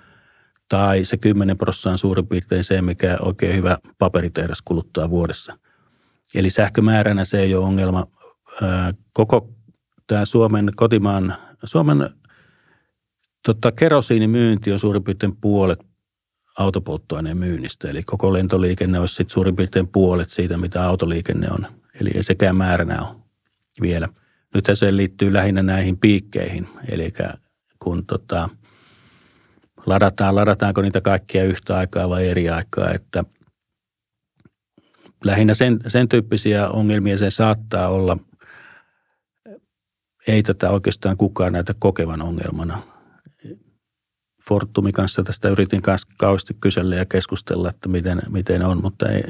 Tai 0.70 1.06
se 1.06 1.18
10 1.18 1.58
prossaa 1.58 1.92
on 1.92 1.98
suurin 1.98 2.28
piirtein 2.28 2.64
se, 2.64 2.82
mikä 2.82 3.18
oikein 3.22 3.56
hyvä 3.56 3.78
paperitehdas 3.98 4.62
kuluttaa 4.62 5.10
vuodessa. 5.10 5.58
Eli 6.36 6.50
sähkömääränä 6.50 7.26
se 7.26 7.40
ei 7.40 7.56
ole 7.56 7.66
ongelma. 7.66 8.08
Koko 9.14 9.50
tämä 10.08 10.26
Suomen 10.26 10.72
kotimaan, 10.76 11.36
Suomen 11.64 12.10
tota, 13.46 13.72
kerosiinimyynti 13.72 14.72
on 14.72 14.80
suurin 14.80 15.04
piirtein 15.04 15.38
puolet 15.42 15.80
autopolttoaineen 16.58 17.38
myynnistä. 17.38 17.90
Eli 17.90 18.04
koko 18.04 18.34
lentoliikenne 18.34 19.00
olisi 19.00 19.16
sitten 19.16 19.34
suurin 19.34 19.56
piirtein 19.56 19.88
puolet 19.88 20.30
siitä, 20.30 20.58
mitä 20.58 20.86
autoliikenne 20.86 21.48
on. 21.52 21.77
Eli 22.02 22.12
ei 22.16 22.24
sekään 22.24 22.56
määränä 22.56 23.02
ole 23.02 23.16
vielä. 23.82 24.10
Nyt 24.54 24.66
se 24.74 24.96
liittyy 24.96 25.34
lähinnä 25.34 25.64
näihin 25.64 25.98
piikkeihin, 25.98 26.70
eli 26.90 27.14
kun 27.80 28.06
tota, 28.06 28.50
ladataan, 29.86 30.36
ladataanko 30.36 30.82
niitä 30.82 31.02
kaikkia 31.02 31.44
yhtä 31.44 31.78
aikaa 31.78 32.10
vai 32.10 32.28
eri 32.28 32.50
aikaa, 32.50 32.92
että 32.92 33.24
lähinnä 35.24 35.54
sen, 35.54 35.80
sen 35.88 36.08
tyyppisiä 36.10 36.70
ongelmia 36.70 37.18
se 37.18 37.32
saattaa 37.32 37.90
olla. 37.90 38.18
Ei 40.28 40.44
tätä 40.44 40.70
oikeastaan 40.70 41.18
kukaan 41.18 41.54
näitä 41.54 41.74
kokevan 41.80 42.22
ongelmana– 42.22 42.84
Fortumin 44.48 44.94
kanssa 44.94 45.24
tästä 45.24 45.50
yritin 45.50 45.82
kanssa 45.82 46.08
kauheasti 46.18 46.58
kysellä 46.62 46.96
ja 46.96 47.06
keskustella, 47.06 47.70
että 47.70 47.90
miten, 47.90 48.22
miten 48.30 48.66
on, 48.66 48.82
mutta 48.82 49.10
ei, 49.10 49.24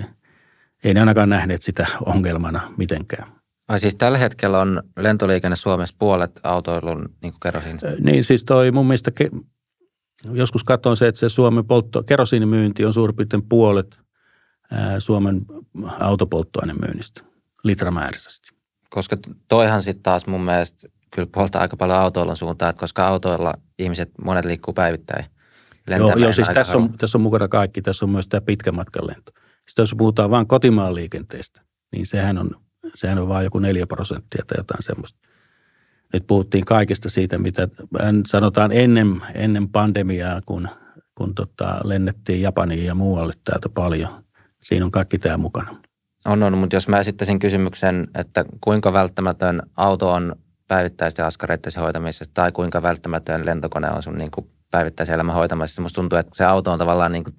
ei 0.83 0.93
ne 0.93 0.99
ainakaan 0.99 1.29
nähneet 1.29 1.61
sitä 1.61 1.87
ongelmana 2.05 2.73
mitenkään. 2.77 3.31
Ai 3.67 3.79
siis 3.79 3.95
tällä 3.95 4.17
hetkellä 4.17 4.59
on 4.61 4.83
lentoliikenne 4.97 5.55
Suomessa 5.55 5.95
puolet 5.99 6.39
autoilun 6.43 7.09
niin 7.21 7.33
kuin 7.33 7.39
kerosiin? 7.39 7.79
Niin 7.99 8.23
siis 8.23 8.43
toi 8.43 8.71
mun 8.71 8.85
mielestä, 8.85 9.11
ke, 9.11 9.29
joskus 10.31 10.63
katsoin 10.63 10.97
se, 10.97 11.07
että 11.07 11.19
se 11.19 11.29
Suomen 11.29 11.65
poltto, 11.65 12.03
kerosiinimyynti 12.03 12.85
on 12.85 12.93
suurin 12.93 13.15
piirtein 13.15 13.49
puolet 13.49 13.99
ää, 14.71 14.99
Suomen 14.99 15.41
autopolttoainemyynnistä 15.99 17.21
litramääräisesti. 17.63 18.49
Koska 18.89 19.17
toihan 19.47 19.81
sitten 19.81 20.03
taas 20.03 20.27
mun 20.27 20.41
mielestä 20.41 20.87
kyllä 21.11 21.27
puolta 21.33 21.59
aika 21.59 21.77
paljon 21.77 21.99
autoilun 21.99 22.37
suuntaan, 22.37 22.69
että 22.69 22.79
koska 22.79 23.07
autoilla 23.07 23.53
ihmiset, 23.79 24.11
monet 24.23 24.45
liikkuu 24.45 24.73
päivittäin. 24.73 25.25
Joo, 25.97 26.15
joo, 26.15 26.31
siis 26.31 26.47
tässä 26.53 26.77
on, 26.77 26.97
tässä 26.97 27.17
on 27.17 27.21
mukana 27.21 27.47
kaikki. 27.47 27.81
Tässä 27.81 28.05
on 28.05 28.09
myös 28.09 28.27
tämä 28.27 28.41
pitkä 28.41 28.71
matkan 28.71 29.07
lento. 29.07 29.31
Sitten 29.67 29.83
jos 29.83 29.95
puhutaan 29.97 30.29
vain 30.29 30.47
kotimaan 30.47 30.95
liikenteestä, 30.95 31.61
niin 31.91 32.05
sehän 32.05 32.37
on, 32.37 32.51
sehän 32.95 33.19
on 33.19 33.27
vain 33.27 33.43
joku 33.43 33.59
neljä 33.59 33.87
prosenttia 33.87 34.43
tai 34.47 34.59
jotain 34.59 34.83
semmoista. 34.83 35.19
Nyt 36.13 36.27
puhuttiin 36.27 36.65
kaikesta 36.65 37.09
siitä, 37.09 37.37
mitä 37.37 37.67
sanotaan 38.25 38.71
ennen, 38.71 39.21
ennen 39.33 39.69
pandemiaa, 39.69 40.41
kun, 40.45 40.69
kun 41.15 41.35
tota, 41.35 41.79
lennettiin 41.83 42.41
Japaniin 42.41 42.85
ja 42.85 42.95
muualle 42.95 43.33
täältä 43.43 43.69
paljon. 43.69 44.23
Siinä 44.63 44.85
on 44.85 44.91
kaikki 44.91 45.19
tämä 45.19 45.37
mukana. 45.37 45.81
On, 46.25 46.43
on, 46.43 46.57
mutta 46.57 46.75
jos 46.75 46.87
mä 46.87 46.99
esittäisin 46.99 47.39
kysymyksen, 47.39 48.07
että 48.15 48.45
kuinka 48.61 48.93
välttämätön 48.93 49.61
auto 49.75 50.11
on 50.11 50.35
päivittäisten 50.67 51.25
askareiden 51.25 51.71
hoitamisesta 51.79 52.33
tai 52.33 52.51
kuinka 52.51 52.81
välttämätön 52.81 53.45
lentokone 53.45 53.91
on 53.91 54.03
sun 54.03 54.17
niin 54.17 54.31
kuin 54.31 54.51
päivittäisen 54.71 55.15
elämän 55.15 55.35
hoitamisesta. 55.35 55.81
Musta 55.81 55.95
tuntuu, 55.95 56.19
että 56.19 56.35
se 56.35 56.45
auto 56.45 56.71
on 56.71 56.79
tavallaan 56.79 57.11
niin, 57.11 57.23
kuin 57.23 57.35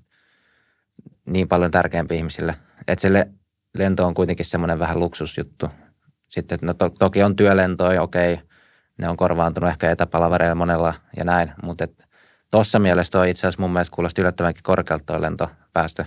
niin 1.29 1.49
paljon 1.49 1.71
tärkeämpi 1.71 2.17
ihmisille. 2.17 2.55
Että 2.89 3.03
se 3.03 3.27
lento 3.75 4.07
on 4.07 4.15
kuitenkin 4.15 4.47
semmoinen 4.47 4.79
vähän 4.79 5.01
luksusjuttu. 5.01 5.67
Sitten 6.29 6.59
no 6.63 6.75
to, 6.75 6.91
toki 6.91 7.23
on 7.23 7.37
työlentoja, 7.37 8.03
okei, 8.03 8.39
ne 8.99 9.09
on 9.09 9.17
korvaantunut 9.17 9.71
ehkä 9.71 9.91
etäpalavereilla 9.91 10.55
monella 10.55 10.95
ja 11.17 11.25
näin, 11.25 11.53
mutta 11.63 11.89
tuossa 12.51 12.79
mielessä 12.79 13.21
on 13.21 13.29
itse 13.29 13.41
asiassa 13.41 13.63
mun 13.63 13.73
mielestä 13.73 13.95
kuulosti 13.95 14.21
yllättävänkin 14.21 14.63
korkealta 14.63 15.05
tuo 15.07 15.21
lentopäästö 15.21 16.05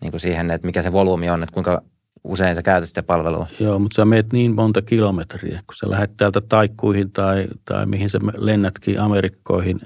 niin 0.00 0.10
kuin 0.10 0.20
siihen, 0.20 0.50
että 0.50 0.66
mikä 0.66 0.82
se 0.82 0.92
volyymi 0.92 1.30
on, 1.30 1.42
että 1.42 1.54
kuinka 1.54 1.82
usein 2.24 2.54
sä 2.54 2.62
käytät 2.62 2.88
sitä 2.88 3.02
palvelua. 3.02 3.46
Joo, 3.60 3.78
mutta 3.78 3.96
sä 3.96 4.04
meet 4.04 4.32
niin 4.32 4.54
monta 4.54 4.82
kilometriä, 4.82 5.62
kun 5.66 5.74
sä 5.74 5.90
lähdet 5.90 6.16
täältä 6.16 6.40
taikkuihin 6.40 7.12
tai, 7.12 7.46
tai 7.64 7.86
mihin 7.86 8.10
sä 8.10 8.18
lennätkin 8.36 9.00
Amerikkoihin, 9.00 9.80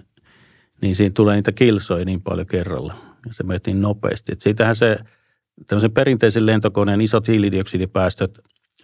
niin 0.83 0.97
siinä 0.97 1.13
tulee 1.15 1.37
niitä 1.37 1.53
kilsoja 1.53 2.05
niin 2.05 2.23
paljon 2.23 2.47
kerralla. 2.47 3.14
Se 3.31 3.43
meet 3.43 3.67
niin 3.67 3.83
nopeasti. 3.83 4.33
Et 4.33 4.41
siitähän 4.41 4.77
se, 4.77 4.99
tämmöisen 5.67 5.93
perinteisen 5.93 6.47
lentokoneen 6.47 7.01
isot 7.01 7.29
hiilidioksidipäästöt 7.29 8.39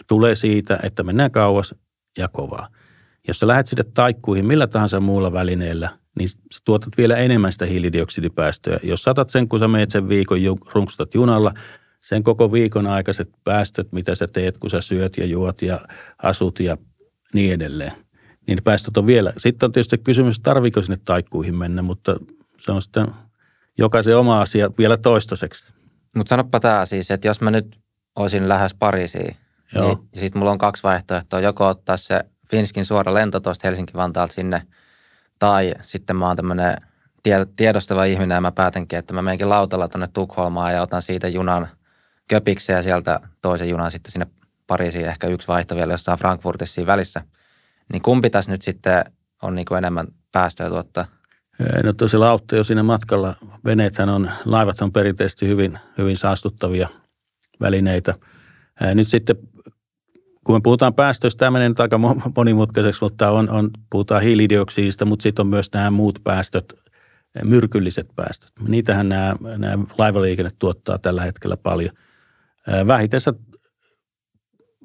tulee 0.06 0.34
siitä, 0.34 0.78
että 0.82 1.02
mennään 1.02 1.30
kauas 1.30 1.74
ja 2.18 2.28
kovaa. 2.28 2.68
Jos 3.28 3.38
sä 3.38 3.46
lähdet 3.46 3.66
sinne 3.66 3.84
taikkuihin 3.94 4.46
millä 4.46 4.66
tahansa 4.66 5.00
muulla 5.00 5.32
välineellä, 5.32 5.90
niin 6.18 6.28
sä 6.28 6.60
tuotat 6.64 6.92
vielä 6.98 7.16
enemmän 7.16 7.52
sitä 7.52 7.66
hiilidioksidipäästöjä. 7.66 8.80
Jos 8.82 9.02
saatat 9.02 9.30
sen, 9.30 9.48
kun 9.48 9.58
sä 9.58 9.68
meet 9.68 9.90
sen 9.90 10.08
viikon, 10.08 10.38
runkstat 10.72 11.14
junalla, 11.14 11.54
sen 12.00 12.22
koko 12.22 12.52
viikon 12.52 12.86
aikaiset 12.86 13.30
päästöt, 13.44 13.92
mitä 13.92 14.14
sä 14.14 14.26
teet, 14.26 14.58
kun 14.58 14.70
sä 14.70 14.80
syöt 14.80 15.16
ja 15.16 15.26
juot 15.26 15.62
ja 15.62 15.80
asut 16.22 16.60
ja 16.60 16.76
niin 17.34 17.52
edelleen, 17.52 17.92
niin 18.46 18.62
päästöt 18.64 18.96
on 18.96 19.06
vielä. 19.06 19.32
Sitten 19.36 19.66
on 19.66 19.72
tietysti 19.72 19.98
kysymys, 19.98 20.40
tarviiko 20.40 20.82
sinne 20.82 20.98
taikkuihin 21.04 21.54
mennä, 21.54 21.82
mutta 21.82 22.16
se 22.58 22.72
on 22.72 22.82
sitten 22.82 23.06
jokaisen 23.78 24.16
oma 24.16 24.40
asia 24.40 24.70
vielä 24.78 24.96
toistaiseksi. 24.96 25.64
Mutta 26.16 26.30
sanoppa 26.30 26.60
tämä 26.60 26.86
siis, 26.86 27.10
että 27.10 27.28
jos 27.28 27.40
mä 27.40 27.50
nyt 27.50 27.80
olisin 28.16 28.48
lähes 28.48 28.74
Pariisiin, 28.74 29.36
Joo. 29.74 29.94
niin 29.94 30.20
sitten 30.20 30.38
mulla 30.38 30.52
on 30.52 30.58
kaksi 30.58 30.82
vaihtoehtoa. 30.82 31.40
Joko 31.40 31.68
ottaa 31.68 31.96
se 31.96 32.20
Finskin 32.50 32.84
suora 32.84 33.14
lento 33.14 33.40
tuosta 33.40 33.68
Helsinki-Vantaalta 33.68 34.32
sinne, 34.32 34.62
tai 35.38 35.74
sitten 35.82 36.16
mä 36.16 36.26
oon 36.26 36.36
tämmöinen 36.36 36.76
tiedostava 37.56 38.04
ihminen 38.04 38.34
ja 38.34 38.40
mä 38.40 38.52
päätänkin, 38.52 38.98
että 38.98 39.14
mä 39.14 39.22
menenkin 39.22 39.48
lautalla 39.48 39.88
tuonne 39.88 40.08
Tukholmaan 40.12 40.72
ja 40.72 40.82
otan 40.82 41.02
siitä 41.02 41.28
junan 41.28 41.68
köpiksen 42.28 42.76
ja 42.76 42.82
sieltä 42.82 43.20
toisen 43.42 43.68
junan 43.68 43.90
sitten 43.90 44.12
sinne 44.12 44.26
Pariisiin, 44.66 45.06
ehkä 45.06 45.26
yksi 45.26 45.48
vaihto 45.48 45.76
vielä 45.76 45.92
jossain 45.92 46.18
Frankfurtissa 46.18 46.74
siinä 46.74 46.86
välissä. 46.86 47.22
Niin 47.92 48.02
kumpi 48.02 48.30
tässä 48.30 48.50
nyt 48.50 48.62
sitten 48.62 49.04
on 49.42 49.54
niin 49.54 49.64
kuin 49.64 49.78
enemmän 49.78 50.06
päästöjä 50.32 50.70
tuottaa? 50.70 51.06
No 51.84 51.92
tosiaan 51.92 52.20
lautta 52.20 52.56
jo 52.56 52.64
siinä 52.64 52.82
matkalla. 52.82 53.34
Veneethän 53.64 54.08
on, 54.08 54.30
laivat 54.44 54.82
on 54.82 54.92
perinteisesti 54.92 55.48
hyvin, 55.48 55.78
hyvin 55.98 56.16
saastuttavia 56.16 56.88
välineitä. 57.60 58.14
Nyt 58.94 59.08
sitten 59.08 59.36
kun 60.44 60.56
me 60.56 60.60
puhutaan 60.62 60.94
päästöistä, 60.94 61.38
tämä 61.38 61.50
menee 61.50 61.68
nyt 61.68 61.80
aika 61.80 62.00
monimutkaiseksi, 62.36 63.04
mutta 63.04 63.30
on, 63.30 63.50
on, 63.50 63.70
puhutaan 63.90 64.22
hiilidioksidista, 64.22 65.04
mutta 65.04 65.22
sitten 65.22 65.42
on 65.42 65.46
myös 65.46 65.72
nämä 65.74 65.90
muut 65.90 66.18
päästöt, 66.24 66.74
myrkylliset 67.44 68.06
päästöt. 68.16 68.50
Niitähän 68.68 69.08
nämä, 69.08 69.36
nämä 69.56 69.84
laivaliikenne 69.98 70.50
tuottaa 70.58 70.98
tällä 70.98 71.22
hetkellä 71.22 71.56
paljon. 71.56 71.94
Vähitessä, 72.86 73.32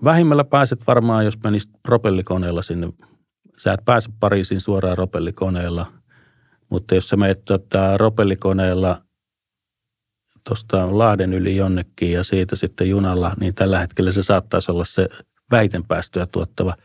vähimmällä 0.03 0.43
pääset 0.43 0.87
varmaan, 0.87 1.25
jos 1.25 1.43
menisit 1.43 1.71
propellikoneella 1.83 2.61
sinne. 2.61 2.89
Sä 3.57 3.73
et 3.73 3.85
pääse 3.85 4.09
Pariisiin 4.19 4.61
suoraan 4.61 4.95
propellikoneella, 4.95 5.91
mutta 6.69 6.95
jos 6.95 7.09
sä 7.09 7.17
menet 7.17 7.45
tota, 7.45 7.93
propellikoneella 7.95 9.01
tuosta 10.47 10.97
Lahden 10.97 11.33
yli 11.33 11.55
jonnekin 11.55 12.11
ja 12.11 12.23
siitä 12.23 12.55
sitten 12.55 12.89
junalla, 12.89 13.33
niin 13.39 13.55
tällä 13.55 13.79
hetkellä 13.79 14.11
se 14.11 14.23
saattaisi 14.23 14.71
olla 14.71 14.85
se 14.85 15.09
vähiten 15.51 15.83
päästöjä 15.83 16.25
tuottava. 16.25 16.75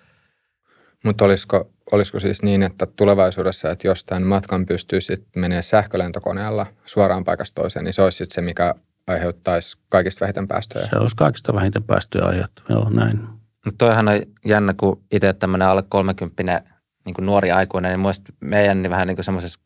Mutta 1.04 1.24
olisiko, 1.24 1.70
olisiko 1.92 2.20
siis 2.20 2.42
niin, 2.42 2.62
että 2.62 2.86
tulevaisuudessa, 2.86 3.70
että 3.70 3.88
jos 3.88 4.04
tämän 4.04 4.22
matkan 4.22 4.66
pystyy 4.66 5.00
sitten 5.00 5.40
menee 5.40 5.62
sähkölentokoneella 5.62 6.66
suoraan 6.86 7.24
paikasta 7.24 7.60
toiseen, 7.60 7.84
niin 7.84 7.92
se 7.92 8.02
olisi 8.02 8.18
sitten 8.18 8.34
se, 8.34 8.40
mikä 8.40 8.74
aiheuttaisi 9.06 9.78
kaikista 9.88 10.20
vähiten 10.20 10.48
päästöjä? 10.48 10.86
Se 10.86 10.96
olisi 10.96 11.16
kaikista 11.16 11.54
vähiten 11.54 11.82
päästöjä 11.82 12.24
aiheuttava, 12.24 12.66
joo 12.68 12.90
näin. 12.90 13.20
Mutta 13.64 13.86
toihan 13.86 14.08
on 14.08 14.22
jännä, 14.44 14.74
kun 14.80 15.02
itse 15.12 15.32
tämmöinen 15.32 15.68
alle 15.68 15.82
30 15.88 16.62
niin 17.04 17.14
kuin 17.14 17.26
nuori 17.26 17.50
aikuinen, 17.50 17.90
niin 17.90 18.00
muista 18.00 18.32
meidän 18.40 18.82
niin 18.82 18.90
vähän 18.90 19.06
niin 19.06 19.16
kuin 19.16 19.24
semmoisessa 19.24 19.60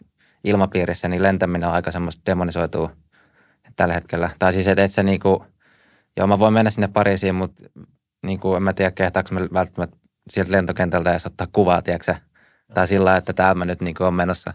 ilmapiirissä, 0.44 1.08
niin 1.08 1.22
lentäminen 1.22 1.68
on 1.68 1.74
aika 1.74 1.90
semmoista 1.90 2.22
demonisoituu 2.26 2.90
tällä 3.76 3.94
hetkellä. 3.94 4.30
Tai 4.38 4.52
siis, 4.52 4.68
että 4.68 4.84
et 4.84 4.92
se 4.92 5.02
niin 5.02 5.20
kuin, 5.20 5.40
joo 6.16 6.26
mä 6.26 6.38
voin 6.38 6.54
mennä 6.54 6.70
sinne 6.70 6.88
Pariisiin, 6.88 7.34
mutta 7.34 7.64
niin 8.22 8.40
kuin, 8.40 8.56
en 8.56 8.62
mä 8.62 8.72
tiedä, 8.72 8.90
kehtaanko 8.90 9.34
mä 9.34 9.40
välttämättä 9.40 9.96
sieltä 10.30 10.52
lentokentältä 10.52 11.10
edes 11.10 11.26
ottaa 11.26 11.46
kuvaa, 11.52 11.82
tiedätkö 11.82 12.14
Tai 12.74 12.86
sillä 12.86 13.16
että 13.16 13.32
täällä 13.32 13.54
mä 13.54 13.64
nyt 13.64 13.80
niin 13.80 13.94
kuin, 13.94 14.06
on 14.06 14.14
menossa. 14.14 14.54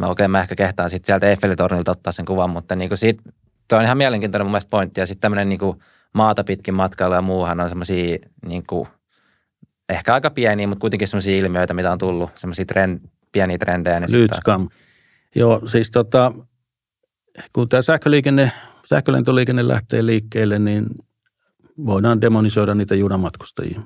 Mä 0.00 0.06
okei, 0.06 0.24
okay, 0.24 0.28
mä 0.28 0.40
ehkä 0.40 0.54
kehtaan 0.54 0.90
sitten 0.90 1.06
sieltä 1.06 1.26
Eiffelitornilta 1.26 1.90
ottaa 1.90 2.12
sen 2.12 2.24
kuvan, 2.24 2.50
mutta 2.50 2.76
niin 2.76 2.88
kuin 2.88 2.98
siitä, 2.98 3.22
toi 3.68 3.78
on 3.78 3.84
ihan 3.84 3.98
mielenkiintoinen 3.98 4.46
mun 4.46 4.52
mielestä 4.52 4.70
pointti. 4.70 5.00
Ja 5.00 5.06
sitten 5.06 5.20
tämmöinen 5.20 5.48
niin 5.48 5.58
kuin, 5.58 5.78
maata 6.14 6.44
pitkin 6.44 6.74
matkailu 6.74 7.14
ja 7.14 7.22
muuhan 7.22 7.60
on 7.60 7.68
semmoisia 7.68 8.18
niin 8.46 8.64
kuin, 8.66 8.88
ehkä 9.88 10.14
aika 10.14 10.30
pieniä, 10.30 10.66
mutta 10.66 10.80
kuitenkin 10.80 11.08
semmoisia 11.08 11.36
ilmiöitä, 11.36 11.74
mitä 11.74 11.92
on 11.92 11.98
tullut, 11.98 12.30
semmoisia 12.34 12.64
trend, 12.64 13.00
pieniä 13.32 13.58
trendejä. 13.58 14.00
Niin 14.00 14.12
Lytskam. 14.12 14.68
Joo, 15.34 15.62
siis 15.66 15.90
tota, 15.90 16.32
kun 17.52 17.68
tämä 17.68 17.82
sähköliikenne, 17.82 18.52
sähkölentoliikenne 18.88 19.68
lähtee 19.68 20.06
liikkeelle, 20.06 20.58
niin 20.58 20.86
voidaan 21.86 22.20
demonisoida 22.20 22.74
niitä 22.74 22.94
junamatkustajia. 22.94 23.80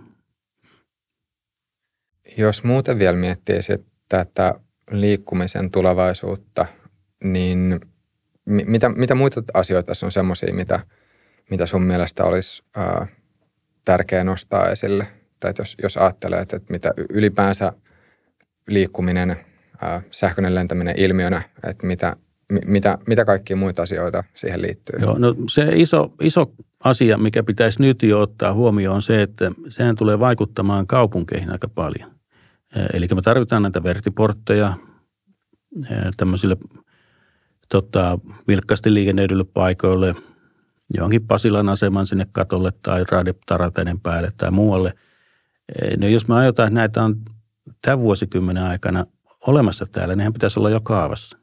Jos 2.39 2.65
muuten 2.65 2.99
vielä 2.99 3.17
miettii 3.17 3.61
tätä 4.09 4.55
liikkumisen 4.91 5.71
tulevaisuutta, 5.71 6.67
niin 7.25 7.81
mitä, 8.45 8.89
mitä 8.89 9.15
muita 9.15 9.43
asioita 9.55 9.87
tässä 9.87 10.07
on 10.07 10.13
semmoisia, 10.13 10.55
mitä, 10.55 10.81
mitä 11.51 11.67
sun 11.67 11.83
mielestä 11.83 12.25
olisi 12.25 12.63
ää, 12.77 13.07
tärkeää 13.85 14.25
nostaa 14.25 14.69
esille? 14.69 15.07
Tai 15.43 15.53
jos, 15.59 15.77
jos 15.83 15.97
ajattelee, 15.97 16.41
että, 16.41 16.57
että 16.57 16.73
mitä 16.73 16.95
ylipäänsä 17.09 17.73
liikkuminen, 18.69 19.37
sähköinen 20.11 20.55
lentäminen 20.55 20.95
ilmiönä, 20.99 21.43
että 21.69 21.87
mitä, 21.87 22.17
mitä, 22.67 22.99
mitä 23.07 23.25
kaikkia 23.25 23.57
muita 23.57 23.83
asioita 23.83 24.25
siihen 24.35 24.63
liittyy? 24.63 25.01
Joo, 25.01 25.19
no 25.19 25.35
se 25.51 25.69
iso, 25.75 26.15
iso 26.21 26.53
asia, 26.81 27.19
mikä 27.19 27.43
pitäisi 27.43 27.83
nyt 27.83 28.03
jo 28.03 28.21
ottaa 28.21 28.53
huomioon, 28.53 28.97
on 28.97 29.03
se, 29.03 29.23
että 29.23 29.53
sehän 29.69 29.97
tulee 29.97 30.19
vaikuttamaan 30.19 30.87
kaupunkeihin 30.87 31.51
aika 31.51 31.69
paljon. 31.69 32.11
Eli 32.93 33.09
me 33.15 33.23
tarvitaan 33.23 33.63
näitä 33.63 33.83
vertiportteja 33.83 34.75
tämmöisille 36.17 36.57
tota, 37.69 38.19
vilkkaasti 38.49 38.95
liikennöidyille 38.95 39.45
paikoille, 39.45 40.15
johonkin 40.95 41.27
Pasilan 41.27 41.69
aseman 41.69 42.07
sinne 42.07 42.27
katolle 42.33 42.73
tai 42.83 43.05
raadetarateiden 43.11 44.01
päälle 44.01 44.33
tai 44.37 44.51
muualle. 44.51 44.93
No 45.99 46.07
jos 46.07 46.29
me 46.29 46.35
aiotaan, 46.35 46.67
että 46.67 46.75
näitä 46.75 47.03
on 47.03 47.17
tämän 47.83 47.99
vuosikymmenen 47.99 48.63
aikana 48.63 49.05
olemassa 49.47 49.87
täällä, 49.87 50.17
niin 50.17 50.33
pitäisi 50.33 50.59
olla 50.59 50.71
jo 50.71 50.81
kaavassa. 50.81 51.39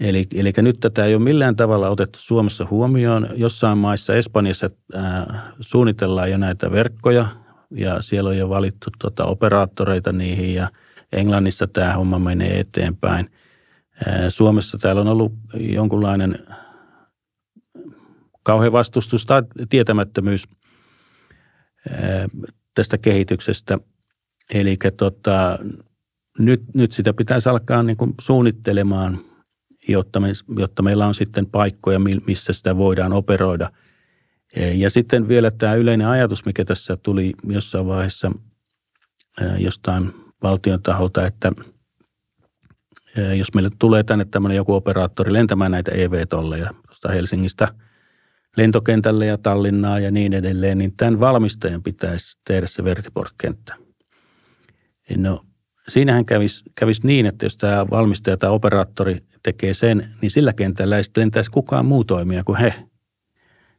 Eli, 0.00 0.26
eli 0.34 0.52
nyt 0.58 0.80
tätä 0.80 1.04
ei 1.04 1.14
ole 1.14 1.22
millään 1.22 1.56
tavalla 1.56 1.88
otettu 1.88 2.18
Suomessa 2.18 2.66
huomioon. 2.70 3.28
Jossain 3.34 3.78
maissa, 3.78 4.14
Espanjassa 4.14 4.70
ää, 4.94 5.52
suunnitellaan 5.60 6.30
jo 6.30 6.38
näitä 6.38 6.70
verkkoja 6.70 7.28
ja 7.70 8.02
siellä 8.02 8.30
on 8.30 8.38
jo 8.38 8.48
valittu 8.48 8.90
tota, 8.98 9.24
operaattoreita 9.24 10.12
niihin 10.12 10.54
ja 10.54 10.70
Englannissa 11.12 11.66
tämä 11.66 11.92
homma 11.94 12.18
menee 12.18 12.60
eteenpäin. 12.60 13.30
Ää, 14.06 14.30
Suomessa 14.30 14.78
täällä 14.78 15.00
on 15.00 15.08
ollut 15.08 15.32
jonkunlainen 15.54 16.38
kauhean 18.42 18.72
vastustus 18.72 19.26
tai 19.26 19.42
tietämättömyys 19.68 20.44
ää, 21.90 22.28
tästä 22.76 22.98
kehityksestä. 22.98 23.78
Eli 24.54 24.78
tota, 24.96 25.58
nyt, 26.38 26.62
nyt 26.74 26.92
sitä 26.92 27.12
pitäisi 27.12 27.48
alkaa 27.48 27.82
niin 27.82 27.96
kuin 27.96 28.14
suunnittelemaan– 28.20 29.18
jotta, 29.88 30.20
me, 30.20 30.28
jotta 30.58 30.82
meillä 30.82 31.06
on 31.06 31.14
sitten 31.14 31.46
paikkoja, 31.46 31.98
missä 32.26 32.52
sitä 32.52 32.76
voidaan 32.76 33.12
operoida. 33.12 33.70
E, 34.56 34.72
ja 34.72 34.90
sitten 34.90 35.28
vielä 35.28 35.50
tämä 35.50 35.74
yleinen 35.74 36.06
ajatus, 36.06 36.44
mikä 36.44 36.64
tässä 36.64 36.96
tuli 36.96 37.32
jossain 37.48 37.86
vaiheessa 37.86 38.32
e, 39.40 39.44
jostain 39.58 40.12
valtion 40.42 40.82
taholta, 40.82 41.26
että 41.26 41.52
e, 43.16 43.34
jos 43.34 43.54
meille 43.54 43.70
tulee 43.78 44.02
tänne 44.02 44.24
tämmöinen 44.24 44.56
joku 44.56 44.74
operaattori 44.74 45.32
lentämään 45.32 45.70
näitä 45.70 45.90
EV-tolleja 45.90 46.74
tuosta 46.86 47.08
Helsingistä 47.08 47.68
lentokentälle 48.56 49.26
ja 49.26 49.38
Tallinnaa 49.38 49.98
ja 49.98 50.10
niin 50.10 50.32
edelleen, 50.32 50.78
niin 50.78 50.96
tämän 50.96 51.20
valmistajan 51.20 51.82
pitäisi 51.82 52.38
tehdä 52.46 52.66
se 52.66 52.84
vertiport-kenttä. 52.84 53.74
No 55.16 55.42
siinähän 55.88 56.24
kävisi, 56.24 56.64
kävisi 56.74 57.06
niin, 57.06 57.26
että 57.26 57.46
jos 57.46 57.56
tämä 57.56 57.90
valmistaja 57.90 58.36
tai 58.36 58.50
operaattori 58.50 59.18
tekee 59.42 59.74
sen, 59.74 60.08
niin 60.22 60.30
sillä 60.30 60.52
kentällä 60.52 60.96
ei 60.96 61.04
sitten 61.04 61.20
lentäisi 61.20 61.50
kukaan 61.50 61.86
muu 61.86 62.04
toimija 62.04 62.44
kuin 62.44 62.58
he. 62.58 62.74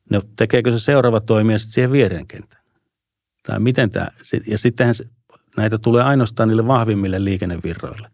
No 0.09 0.21
tekeekö 0.36 0.71
se 0.71 0.80
seuraava 0.80 1.21
toimija 1.21 1.59
sitten 1.59 1.73
siihen 1.73 1.91
viereen 1.91 2.28
kentään? 2.28 2.63
Tai 3.47 3.59
miten 3.59 3.91
tämä, 3.91 4.07
ja 4.47 4.57
sittenhän 4.57 4.95
näitä 5.57 5.78
tulee 5.78 6.03
ainoastaan 6.03 6.49
niille 6.49 6.67
vahvimmille 6.67 7.23
liikennevirroille. 7.23 8.09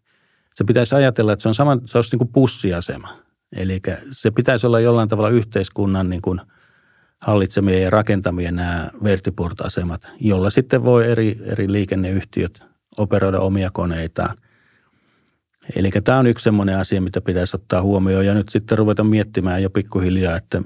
Se 0.55 0.64
pitäisi 0.64 0.95
ajatella, 0.95 1.34
että 1.34 1.43
se 1.43 1.49
on 1.49 1.55
sama, 1.55 1.78
se 1.86 1.97
olisi 1.97 2.11
niin 2.11 2.18
kuin 2.18 2.32
pussiasema. 2.34 3.18
Eli 3.55 3.82
se 4.11 4.32
pitäisi 4.32 4.68
olla 4.68 4.80
jollain 4.80 5.09
tavalla 5.09 5.30
yhteiskunnan 5.30 6.09
niin 6.09 6.22
kuin 6.22 6.41
hallitsemia 7.24 7.80
ja 7.80 7.89
rakentamia 7.89 8.51
nämä 8.51 8.89
vertiport-asemat, 9.03 10.07
jolla 10.19 10.49
sitten 10.49 10.84
voi 10.84 11.11
eri, 11.11 11.39
eri 11.45 11.71
liikenneyhtiöt 11.71 12.63
operoida 12.97 13.39
omia 13.39 13.69
koneitaan. 13.74 14.38
Eli 15.76 15.91
tämä 16.03 16.17
on 16.17 16.28
yksi 16.28 16.43
sellainen 16.43 16.78
asia, 16.78 17.01
mitä 17.01 17.21
pitäisi 17.21 17.55
ottaa 17.55 17.82
huomioon 17.82 18.26
ja 18.26 18.34
nyt 18.34 18.49
sitten 18.49 18.78
ruveta 18.78 19.03
miettimään 19.03 19.63
jo 19.63 19.69
pikkuhiljaa, 19.69 20.38
että 20.38 20.61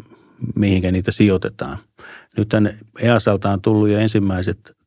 mihinkä 0.56 0.92
niitä 0.92 1.12
sijoitetaan. 1.12 1.78
Nyt 2.38 2.50
EASalta 3.00 3.52
on 3.52 3.62
tullut 3.62 3.90
jo 3.90 3.98
ensimmäiset 3.98 4.78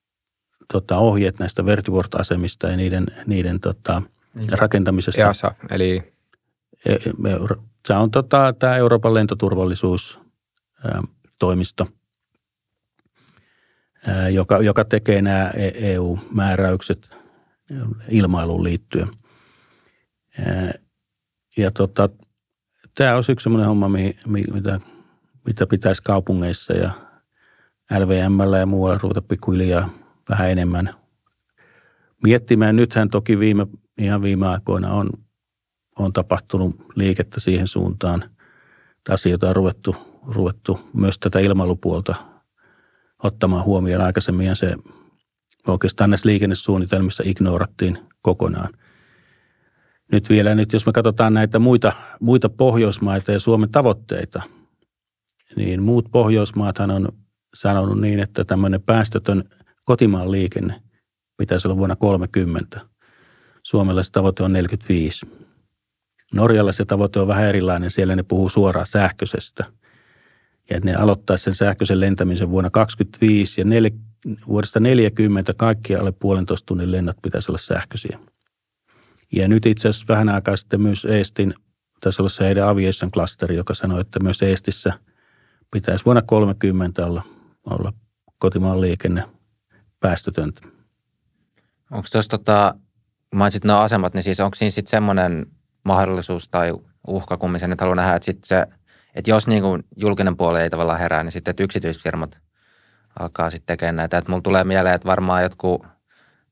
tota, 0.72 0.96
ohjeet 0.98 1.38
näistä 1.38 1.66
vertiport-asemista 1.66 2.68
ja 2.68 2.76
niiden, 2.76 3.06
niiden 3.26 3.60
tota, 3.60 4.02
niin. 4.38 4.58
rakentamisesta. 4.58 5.20
EASA, 5.20 5.54
eli? 5.70 6.12
E, 6.86 6.96
se 7.88 7.94
on 7.94 8.10
tota, 8.10 8.54
tämä 8.58 8.76
Euroopan 8.76 9.14
lentoturvallisuustoimisto, 11.40 11.86
joka, 14.32 14.58
joka 14.58 14.84
tekee 14.84 15.22
nämä 15.22 15.50
EU-määräykset 15.74 17.10
ilmailuun 18.08 18.64
liittyen. 18.64 19.08
Ja 21.56 21.70
tota, 21.70 22.08
tämä 22.94 23.16
on 23.16 23.24
yksi 23.28 23.44
sellainen 23.44 23.68
homma, 23.68 23.88
mitä, 24.26 24.80
mitä 25.46 25.66
pitäisi 25.66 26.02
kaupungeissa 26.02 26.72
ja 26.72 26.90
LVMllä 27.98 28.58
ja 28.58 28.66
muualla 28.66 28.98
ruveta 29.02 29.22
pikkuhiljaa 29.22 29.90
vähän 30.28 30.50
enemmän 30.50 30.94
miettimään. 32.22 32.76
Nythän 32.76 33.10
toki 33.10 33.38
viime, 33.38 33.66
ihan 33.98 34.22
viime 34.22 34.46
aikoina 34.46 34.92
on, 34.92 35.10
on 35.98 36.12
tapahtunut 36.12 36.76
liikettä 36.94 37.40
siihen 37.40 37.66
suuntaan. 37.66 38.30
Asioita 39.08 39.48
on 39.48 39.56
ruvettu, 39.56 40.09
ruvettu 40.26 40.80
myös 40.92 41.18
tätä 41.18 41.38
ilmailupuolta 41.38 42.14
ottamaan 43.22 43.64
huomioon. 43.64 44.04
Aikaisemmin 44.04 44.56
se 44.56 44.76
oikeastaan 45.68 46.10
näissä 46.10 46.28
liikennesuunnitelmissa 46.28 47.22
ignorattiin 47.26 47.98
kokonaan. 48.22 48.68
Nyt 50.12 50.28
vielä, 50.28 50.54
nyt 50.54 50.72
jos 50.72 50.86
me 50.86 50.92
katsotaan 50.92 51.34
näitä 51.34 51.58
muita, 51.58 51.92
muita 52.20 52.48
Pohjoismaita 52.48 53.32
ja 53.32 53.40
Suomen 53.40 53.70
tavoitteita, 53.70 54.42
niin 55.56 55.82
muut 55.82 56.08
Pohjoismaathan 56.12 56.90
on 56.90 57.08
sanonut 57.54 58.00
niin, 58.00 58.20
että 58.20 58.44
tämmöinen 58.44 58.82
päästötön 58.82 59.44
kotimaan 59.84 60.30
liikenne 60.30 60.82
pitäisi 61.36 61.68
olla 61.68 61.76
vuonna 61.76 61.96
30. 61.96 62.80
Suomella 63.62 64.02
se 64.02 64.12
tavoite 64.12 64.42
on 64.42 64.52
45. 64.52 65.26
Norjalla 66.32 66.72
se 66.72 66.84
tavoite 66.84 67.20
on 67.20 67.28
vähän 67.28 67.44
erilainen. 67.44 67.90
Siellä 67.90 68.16
ne 68.16 68.22
puhuu 68.22 68.48
suoraan 68.48 68.86
sähköisestä. 68.86 69.64
Ja 70.70 70.76
että 70.76 70.90
ne 70.90 70.94
aloittaa 70.94 71.36
sen 71.36 71.54
sähköisen 71.54 72.00
lentämisen 72.00 72.50
vuonna 72.50 72.70
2025 72.70 73.60
ja 73.60 73.64
nel, 73.64 73.90
vuodesta 74.46 74.80
40 74.80 75.54
kaikki 75.54 75.96
alle 75.96 76.12
puolentoista 76.12 76.66
tunnin 76.66 76.92
lennot 76.92 77.16
pitäisi 77.22 77.50
olla 77.50 77.58
sähköisiä. 77.58 78.18
Ja 79.32 79.48
nyt 79.48 79.66
itse 79.66 79.88
asiassa 79.88 80.14
vähän 80.14 80.28
aikaa 80.28 80.56
sitten 80.56 80.80
myös 80.80 81.04
Eestin, 81.04 81.54
taisi 82.00 82.22
olla 82.22 82.28
se 82.28 82.44
heidän 82.44 82.68
aviation 82.68 83.10
klasteri, 83.10 83.56
joka 83.56 83.74
sanoi, 83.74 84.00
että 84.00 84.22
myös 84.22 84.42
Eestissä 84.42 84.92
pitäisi 85.70 86.04
vuonna 86.04 86.22
30 86.22 87.06
olla, 87.06 87.22
olla 87.70 87.92
kotimaan 88.38 88.80
liikenne 88.80 89.24
päästötöntä. 90.00 90.60
Onko 91.90 92.08
tuossa, 92.12 92.30
tota, 92.30 92.74
mainitsit 93.34 93.64
nuo 93.64 93.76
asemat, 93.76 94.14
niin 94.14 94.22
siis 94.22 94.40
onko 94.40 94.54
siinä 94.54 94.70
sitten 94.70 94.90
semmoinen 94.90 95.46
mahdollisuus 95.84 96.48
tai 96.48 96.72
uhka, 97.06 97.36
kun 97.36 97.58
sen 97.58 97.70
nyt 97.70 97.80
haluan 97.80 97.96
nähdä, 97.96 98.14
että, 98.14 98.26
sit 98.26 98.44
se, 98.44 98.66
että 99.14 99.30
jos 99.30 99.46
niin 99.46 99.62
kuin 99.62 99.84
julkinen 99.96 100.36
puoli 100.36 100.60
ei 100.60 100.70
tavallaan 100.70 100.98
herää, 100.98 101.24
niin 101.24 101.32
sitten 101.32 101.50
että 101.50 101.62
yksityisfirmat 101.62 102.38
alkaa 103.18 103.50
sitten 103.50 103.66
tekemään 103.66 103.96
näitä. 103.96 104.18
Että 104.18 104.30
mulla 104.30 104.42
tulee 104.42 104.64
mieleen, 104.64 104.94
että 104.94 105.08
varmaan 105.08 105.42
jotkut 105.42 105.86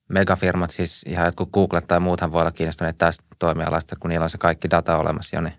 megafirmat, 0.08 0.70
siis 0.70 1.02
ihan 1.08 1.26
jotkut 1.26 1.50
Google 1.52 1.80
tai 1.80 2.00
muuthan 2.00 2.32
voi 2.32 2.40
olla 2.40 2.50
kiinnostuneet 2.50 2.98
tästä 2.98 3.24
toimialasta, 3.38 3.96
kun 3.96 4.08
niillä 4.08 4.24
on 4.24 4.30
se 4.30 4.38
kaikki 4.38 4.70
data 4.70 4.96
olemassa 4.96 5.36
jo. 5.36 5.40
Niin. 5.42 5.54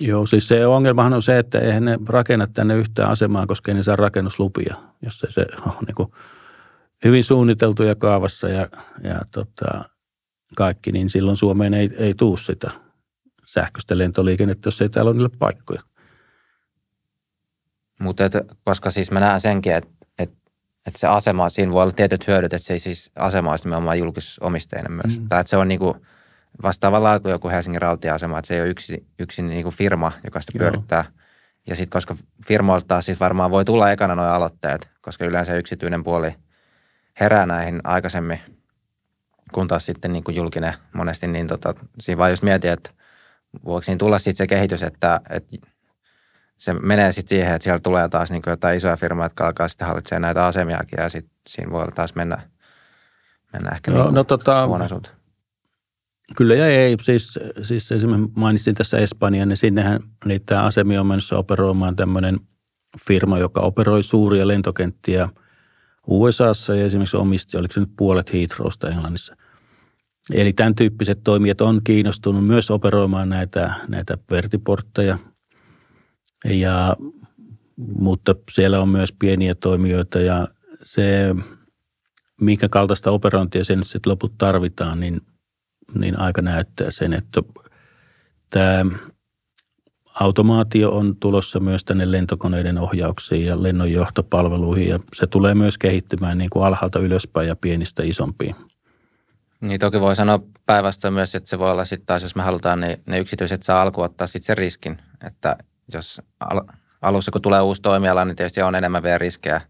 Joo, 0.00 0.26
siis 0.26 0.48
se 0.48 0.66
ongelmahan 0.66 1.12
on 1.12 1.22
se, 1.22 1.38
että 1.38 1.58
eihän 1.58 1.84
ne 1.84 1.98
rakenna 2.06 2.46
tänne 2.46 2.76
yhtään 2.76 3.10
asemaa, 3.10 3.46
koska 3.46 3.70
ei 3.70 3.74
ne 3.74 3.82
saa 3.82 3.96
rakennuslupia, 3.96 4.74
jos 5.02 5.18
se, 5.18 5.26
se 5.30 5.46
on 5.66 5.84
niin 5.86 5.94
kuin 5.94 6.08
hyvin 7.04 7.24
suunniteltu 7.24 7.82
ja 7.82 7.94
kaavassa 7.94 8.48
ja, 8.48 8.68
ja 9.02 9.20
tota, 9.30 9.84
kaikki, 10.56 10.92
niin 10.92 11.10
silloin 11.10 11.36
Suomeen 11.36 11.74
ei, 11.74 11.90
ei 11.98 12.14
tuu 12.14 12.36
sitä 12.36 12.70
sähköistä 13.44 13.98
lentoliikennettä, 13.98 14.66
jos 14.66 14.82
ei 14.82 14.88
täällä 14.88 15.08
ole 15.08 15.16
niille 15.16 15.36
paikkoja. 15.38 15.82
Mutta 18.00 18.24
koska 18.64 18.90
siis 18.90 19.10
mä 19.10 19.20
näen 19.20 19.40
senkin, 19.40 19.72
että 19.72 19.96
että 20.86 20.98
se 20.98 21.06
asema, 21.06 21.48
siinä 21.48 21.72
voi 21.72 21.82
olla 21.82 21.92
tietyt 21.92 22.26
hyödyt, 22.26 22.52
että 22.52 22.66
se 22.66 22.72
ei 22.72 22.78
siis 22.78 23.10
asema 23.16 23.50
olisi 23.50 23.64
nimenomaan 23.64 23.98
julkisomisteinen 23.98 24.92
myös. 24.92 25.18
Mm. 25.18 25.28
Tai 25.28 25.40
että 25.40 25.50
se 25.50 25.56
on 25.56 25.68
niinku 25.68 25.96
vastaavalla 26.62 27.20
kuin 27.20 27.32
joku 27.32 27.48
Helsingin 27.48 27.82
rautia-asema, 27.82 28.38
että 28.38 28.46
se 28.46 28.54
ei 28.54 28.60
ole 28.60 28.68
yksi, 28.68 29.06
yksi 29.18 29.42
niinku 29.42 29.70
firma, 29.70 30.12
joka 30.24 30.40
sitä 30.40 30.58
pyörittää. 30.58 31.04
Joo. 31.08 31.22
Ja 31.66 31.76
sitten 31.76 31.96
koska 31.96 32.16
firmoilta 32.46 33.00
siis 33.00 33.20
varmaan 33.20 33.50
voi 33.50 33.64
tulla 33.64 33.90
ekana 33.90 34.14
nuo 34.14 34.24
aloitteet, 34.24 34.90
koska 35.00 35.24
yleensä 35.24 35.54
yksityinen 35.54 36.04
puoli 36.04 36.34
herää 37.20 37.46
näihin 37.46 37.80
aikaisemmin, 37.84 38.40
kun 39.52 39.68
taas 39.68 39.86
sitten 39.86 40.12
niin 40.12 40.24
kuin 40.24 40.34
julkinen 40.34 40.74
monesti, 40.92 41.26
niin 41.26 41.46
tota, 41.46 41.74
siinä 42.00 42.18
vaan 42.18 42.30
just 42.30 42.42
mietin, 42.42 42.70
että 42.70 42.90
voiko 43.64 43.82
siinä 43.82 43.98
tulla 43.98 44.18
sitten 44.18 44.36
se 44.36 44.46
kehitys, 44.46 44.82
että, 44.82 45.20
että 45.30 45.56
se 46.58 46.72
menee 46.72 47.12
sitten 47.12 47.28
siihen, 47.28 47.54
että 47.54 47.64
siellä 47.64 47.80
tulee 47.80 48.08
taas 48.08 48.30
niin 48.30 48.42
jotain 48.46 48.76
isoja 48.76 48.96
firmoja, 48.96 49.26
jotka 49.26 49.46
alkaa 49.46 49.68
sitten 49.68 49.86
hallitsemaan 49.86 50.22
näitä 50.22 50.46
asemiakin 50.46 50.98
ja 51.00 51.08
sitten 51.08 51.32
siinä 51.48 51.72
voi 51.72 51.92
taas 51.92 52.14
mennä, 52.14 52.38
mennä 53.52 53.70
ehkä 53.70 53.90
no, 53.90 54.04
niin 54.04 54.14
no, 54.14 54.24
tota, 54.24 54.68
Kyllä 56.36 56.54
ja 56.54 56.66
ei. 56.66 56.96
Siis, 57.00 57.38
siis 57.62 57.92
esimerkiksi 57.92 58.32
mainitsin 58.36 58.74
tässä 58.74 58.98
Espanjan, 58.98 59.48
niin 59.48 59.56
sinnehän 59.56 60.00
niitä 60.24 60.62
asemia 60.62 61.00
on 61.00 61.06
menossa 61.06 61.38
operoimaan 61.38 61.96
tämmöinen 61.96 62.40
firma, 63.06 63.38
joka 63.38 63.60
operoi 63.60 64.02
suuria 64.02 64.48
lentokenttiä 64.48 65.28
USAssa 66.06 66.74
ja 66.74 66.84
esimerkiksi 66.84 67.16
omisti, 67.16 67.56
oliko 67.56 67.74
se 67.74 67.80
nyt 67.80 67.96
puolet 67.96 68.32
Heathrowsta 68.32 68.88
Englannissa. 68.88 69.36
Eli 70.32 70.52
tämän 70.52 70.74
tyyppiset 70.74 71.20
toimijat 71.24 71.60
on 71.60 71.80
kiinnostunut 71.84 72.46
myös 72.46 72.70
operoimaan 72.70 73.28
näitä, 73.28 73.74
näitä 73.88 74.18
vertiportteja– 74.30 75.18
ja, 76.50 76.96
mutta 77.76 78.34
siellä 78.52 78.80
on 78.80 78.88
myös 78.88 79.12
pieniä 79.12 79.54
toimijoita 79.54 80.20
ja 80.20 80.48
se, 80.82 81.34
minkä 82.40 82.68
kaltaista 82.68 83.10
operointia 83.10 83.64
sen 83.64 83.84
sitten 83.84 84.10
loput 84.10 84.38
tarvitaan, 84.38 85.00
niin, 85.00 85.20
niin 85.94 86.18
aika 86.18 86.42
näyttää 86.42 86.90
sen, 86.90 87.12
että 87.12 87.42
tämä 88.50 88.84
automaatio 90.20 90.96
on 90.96 91.16
tulossa 91.16 91.60
myös 91.60 91.84
tänne 91.84 92.12
lentokoneiden 92.12 92.78
ohjauksiin 92.78 93.46
ja 93.46 93.62
lennonjohtopalveluihin 93.62 94.88
ja 94.88 94.98
se 95.14 95.26
tulee 95.26 95.54
myös 95.54 95.78
kehittymään 95.78 96.38
niin 96.38 96.50
kuin 96.50 96.66
alhaalta 96.66 96.98
ylöspäin 96.98 97.48
ja 97.48 97.56
pienistä 97.56 98.02
isompiin. 98.02 98.56
Niin 99.60 99.80
toki 99.80 100.00
voi 100.00 100.16
sanoa 100.16 100.42
päinvastoin 100.66 101.14
myös, 101.14 101.34
että 101.34 101.50
se 101.50 101.58
voi 101.58 101.70
olla 101.70 101.84
sitten 101.84 102.06
taas, 102.06 102.22
jos 102.22 102.36
me 102.36 102.42
halutaan, 102.42 102.80
niin 102.80 103.02
ne 103.06 103.18
yksityiset 103.18 103.62
saa 103.62 103.82
alku 103.82 104.02
ottaa 104.02 104.26
sitten 104.26 104.46
sen 104.46 104.58
riskin, 104.58 104.98
että 105.26 105.56
jos 105.94 106.22
al- 106.40 106.68
alussa 107.02 107.30
kun 107.30 107.42
tulee 107.42 107.60
uusi 107.60 107.82
toimiala, 107.82 108.24
niin 108.24 108.36
tietysti 108.36 108.62
on 108.62 108.74
enemmän 108.74 109.02
vielä 109.02 109.18
riskejä, 109.18 109.60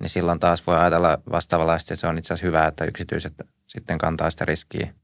niin 0.00 0.08
silloin 0.08 0.40
taas 0.40 0.66
voi 0.66 0.78
ajatella 0.78 1.18
vastaavanlaisesti, 1.30 1.96
se 1.96 2.06
on 2.06 2.18
itse 2.18 2.34
asiassa 2.34 2.46
hyvä, 2.46 2.66
että 2.66 2.84
yksityiset 2.84 3.32
sitten 3.66 3.98
kantaa 3.98 4.30
sitä 4.30 4.44
riskiä, 4.44 4.94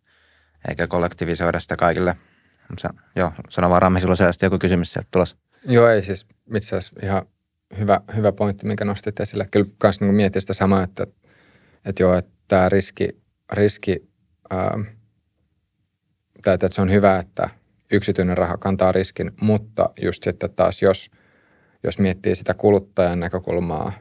eikä 0.69 0.87
kollektivisoida 0.87 1.61
sitä 1.61 1.77
kaikille. 1.77 2.17
Mutta 2.71 2.95
joo, 3.17 3.33
sano 3.49 3.71
vaan 3.71 3.83
Rammi, 3.83 4.01
sulla 4.01 4.15
on 4.21 4.33
joku 4.43 4.59
kysymys 4.59 4.93
sieltä 4.93 5.09
tulossa. 5.11 5.37
Joo, 5.65 5.89
ei 5.89 6.03
siis 6.03 6.27
itse 6.55 6.77
asiassa 6.77 7.01
ihan 7.03 7.23
hyvä, 7.79 8.01
hyvä 8.17 8.33
pointti, 8.33 8.67
minkä 8.67 8.85
nostit 8.85 9.21
esille. 9.21 9.49
Kyllä 9.51 9.67
myös 9.83 10.01
niin 10.01 10.15
mietin 10.15 10.43
sitä 10.43 10.55
samaa, 10.55 10.83
että, 10.83 11.07
että 11.85 12.03
joo, 12.03 12.15
että 12.15 12.31
tämä 12.49 12.69
riski, 12.69 13.23
riski 13.53 14.11
ää, 14.51 14.79
tai 16.45 16.55
että 16.55 16.69
se 16.73 16.83
on 16.83 16.93
hyvä, 16.93 17.19
että 17.19 17.51
yksityinen 17.91 18.39
raha 18.39 18.57
kantaa 18.57 18.93
riskin, 18.93 19.33
mutta 19.41 19.91
just 20.03 20.23
sitten 20.23 20.51
taas 20.51 20.83
jos, 20.83 21.11
jos 21.83 21.99
miettii 21.99 22.37
sitä 22.37 22.55
kuluttajan 22.55 23.21
näkökulmaa, 23.21 23.93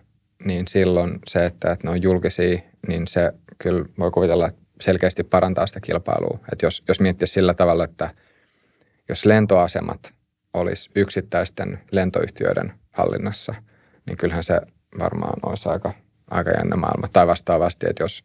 niin 0.45 0.67
silloin 0.67 1.19
se, 1.27 1.45
että, 1.45 1.71
että 1.71 1.87
ne 1.87 1.91
on 1.91 2.01
julkisia, 2.01 2.59
niin 2.87 3.07
se 3.07 3.31
kyllä 3.57 3.85
voi 3.99 4.11
kuvitella, 4.11 4.47
että 4.47 4.61
selkeästi 4.81 5.23
parantaa 5.23 5.67
sitä 5.67 5.79
kilpailua. 5.79 6.39
Että 6.51 6.65
jos, 6.65 6.83
jos 6.87 6.99
miettii 6.99 7.27
sillä 7.27 7.53
tavalla, 7.53 7.83
että 7.83 8.09
jos 9.09 9.25
lentoasemat 9.25 10.13
olisi 10.53 10.89
yksittäisten 10.95 11.79
lentoyhtiöiden 11.91 12.73
hallinnassa, 12.91 13.55
niin 14.05 14.17
kyllähän 14.17 14.43
se 14.43 14.61
varmaan 14.99 15.39
olisi 15.45 15.69
aika, 15.69 15.93
aika 16.31 16.51
jännä 16.51 16.75
maailma. 16.75 17.07
Tai 17.07 17.27
vastaavasti, 17.27 17.85
että 17.89 18.03
jos 18.03 18.23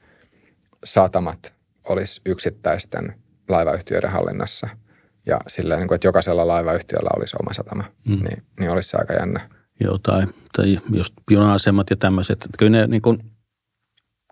satamat 0.84 1.54
olisi 1.88 2.20
yksittäisten 2.26 3.14
laivayhtiöiden 3.48 4.10
hallinnassa– 4.10 4.68
ja 5.26 5.40
silleen, 5.48 5.80
niin 5.80 5.88
kuin, 5.88 5.96
että 5.96 6.08
jokaisella 6.08 6.48
laivayhtiöllä 6.48 7.10
olisi 7.16 7.36
oma 7.40 7.52
satama, 7.52 7.84
mm. 8.06 8.24
niin, 8.24 8.42
niin 8.60 8.70
olisi 8.70 8.88
se 8.88 8.96
aika 8.96 9.14
jännä. 9.14 9.50
Joo, 9.80 9.98
tai, 9.98 10.26
tai 10.56 10.78
just 10.92 11.14
juna-asemat 11.30 11.90
ja 11.90 11.96
tämmöiset. 11.96 12.48
Kyllä 12.58 12.78
ne 12.78 12.86
niin 12.86 13.02
kuin, 13.02 13.18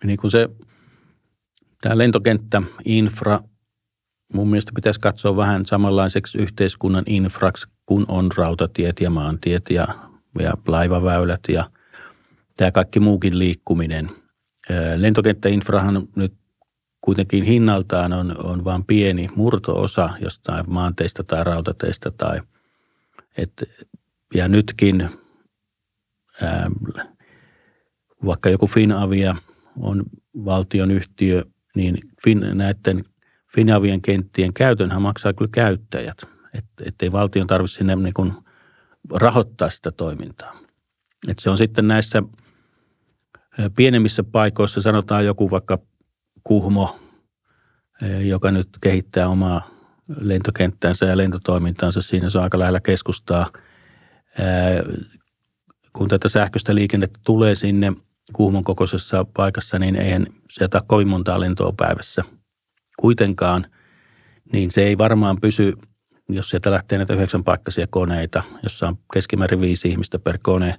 niin 0.04 0.18
kuin 0.18 0.30
se, 0.30 0.48
tämä 1.80 1.98
lentokenttä, 1.98 2.62
infra, 2.84 3.40
mun 4.32 4.48
mielestä 4.48 4.72
pitäisi 4.74 5.00
katsoa 5.00 5.36
vähän 5.36 5.66
samanlaiseksi 5.66 6.38
yhteiskunnan 6.38 7.04
infraksi, 7.06 7.66
kun 7.86 8.04
on 8.08 8.30
rautatiet 8.36 9.00
ja 9.00 9.10
maantiet 9.10 9.70
ja, 9.70 9.86
ja 10.38 10.52
laivaväylät 10.66 11.40
ja 11.48 11.70
tämä 12.56 12.70
kaikki 12.70 13.00
muukin 13.00 13.38
liikkuminen. 13.38 14.10
Lentokenttäinfrahan 14.96 16.08
nyt 16.16 16.34
kuitenkin 17.02 17.44
hinnaltaan 17.44 18.12
on, 18.12 18.44
on 18.44 18.64
vain 18.64 18.84
pieni 18.84 19.28
murtoosa 19.36 20.10
jostain 20.20 20.64
maanteista 20.68 21.24
tai 21.24 21.44
rautateista 21.44 22.10
tai 22.10 22.40
et, 23.36 23.64
ja 24.34 24.48
nytkin 24.48 25.08
ää, 26.42 26.70
vaikka 28.24 28.50
joku 28.50 28.66
Finavia 28.66 29.36
on 29.80 30.02
valtion 30.44 30.90
yhtiö, 30.90 31.44
niin 31.76 31.98
fin, 32.24 32.46
näiden 32.54 33.04
Finavien 33.54 34.02
kenttien 34.02 34.52
käytönhän 34.52 35.02
maksaa 35.02 35.32
kyllä 35.32 35.50
käyttäjät, 35.54 36.22
et, 36.54 36.64
ettei 36.84 37.12
valtion 37.12 37.46
tarvitse 37.46 37.76
sinne 37.76 37.96
niin 37.96 38.32
rahoittaa 39.10 39.70
sitä 39.70 39.92
toimintaa. 39.92 40.58
Et 41.28 41.38
se 41.38 41.50
on 41.50 41.58
sitten 41.58 41.88
näissä 41.88 42.22
pienemmissä 43.76 44.24
paikoissa, 44.24 44.82
sanotaan 44.82 45.24
joku 45.24 45.50
vaikka 45.50 45.78
Kuhmo, 46.44 46.98
joka 48.24 48.50
nyt 48.50 48.68
kehittää 48.80 49.28
omaa 49.28 49.70
lentokenttänsä 50.20 51.06
ja 51.06 51.16
lentotoimintansa. 51.16 52.02
Siinä 52.02 52.30
se 52.30 52.38
on 52.38 52.44
aika 52.44 52.58
lähellä 52.58 52.80
keskustaa. 52.80 53.50
Kun 55.92 56.08
tätä 56.08 56.28
sähköistä 56.28 56.74
liikennettä 56.74 57.20
tulee 57.24 57.54
sinne 57.54 57.92
Kuhmon 58.32 58.64
kokoisessa 58.64 59.26
paikassa, 59.36 59.78
niin 59.78 59.96
eihän 59.96 60.26
sieltä 60.50 60.82
kovin 60.86 61.08
montaa 61.08 61.40
lentoa 61.40 61.72
päivässä 61.76 62.24
kuitenkaan. 63.00 63.66
Niin 64.52 64.70
se 64.70 64.82
ei 64.82 64.98
varmaan 64.98 65.40
pysy, 65.40 65.72
jos 66.28 66.48
sieltä 66.50 66.70
lähtee 66.70 66.98
näitä 66.98 67.14
yhdeksän 67.14 67.44
paikkaisia 67.44 67.86
koneita, 67.90 68.42
jossa 68.62 68.88
on 68.88 68.98
keskimäärin 69.12 69.60
viisi 69.60 69.88
ihmistä 69.88 70.18
per 70.18 70.38
kone, 70.42 70.78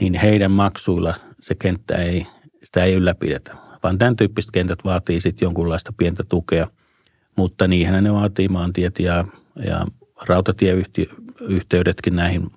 niin 0.00 0.14
heidän 0.14 0.50
maksuilla 0.50 1.14
se 1.40 1.54
kenttä 1.54 1.94
ei, 1.94 2.26
sitä 2.64 2.84
ei 2.84 2.94
ylläpidetä 2.94 3.61
vaan 3.82 3.98
tämän 3.98 4.16
tyyppiset 4.16 4.50
kentät 4.50 4.78
vaatii 4.84 5.20
sitten 5.20 5.46
jonkunlaista 5.46 5.92
pientä 5.96 6.24
tukea, 6.28 6.68
mutta 7.36 7.68
niinhän 7.68 8.04
ne 8.04 8.12
vaatii 8.12 8.48
maantiet 8.48 8.98
ja, 8.98 9.24
ja 9.64 9.86
rautatieyhteydetkin 10.26 12.16
näihin, 12.16 12.50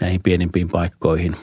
näihin 0.00 0.22
pienimpiin 0.22 0.68
paikkoihin. 0.68 1.36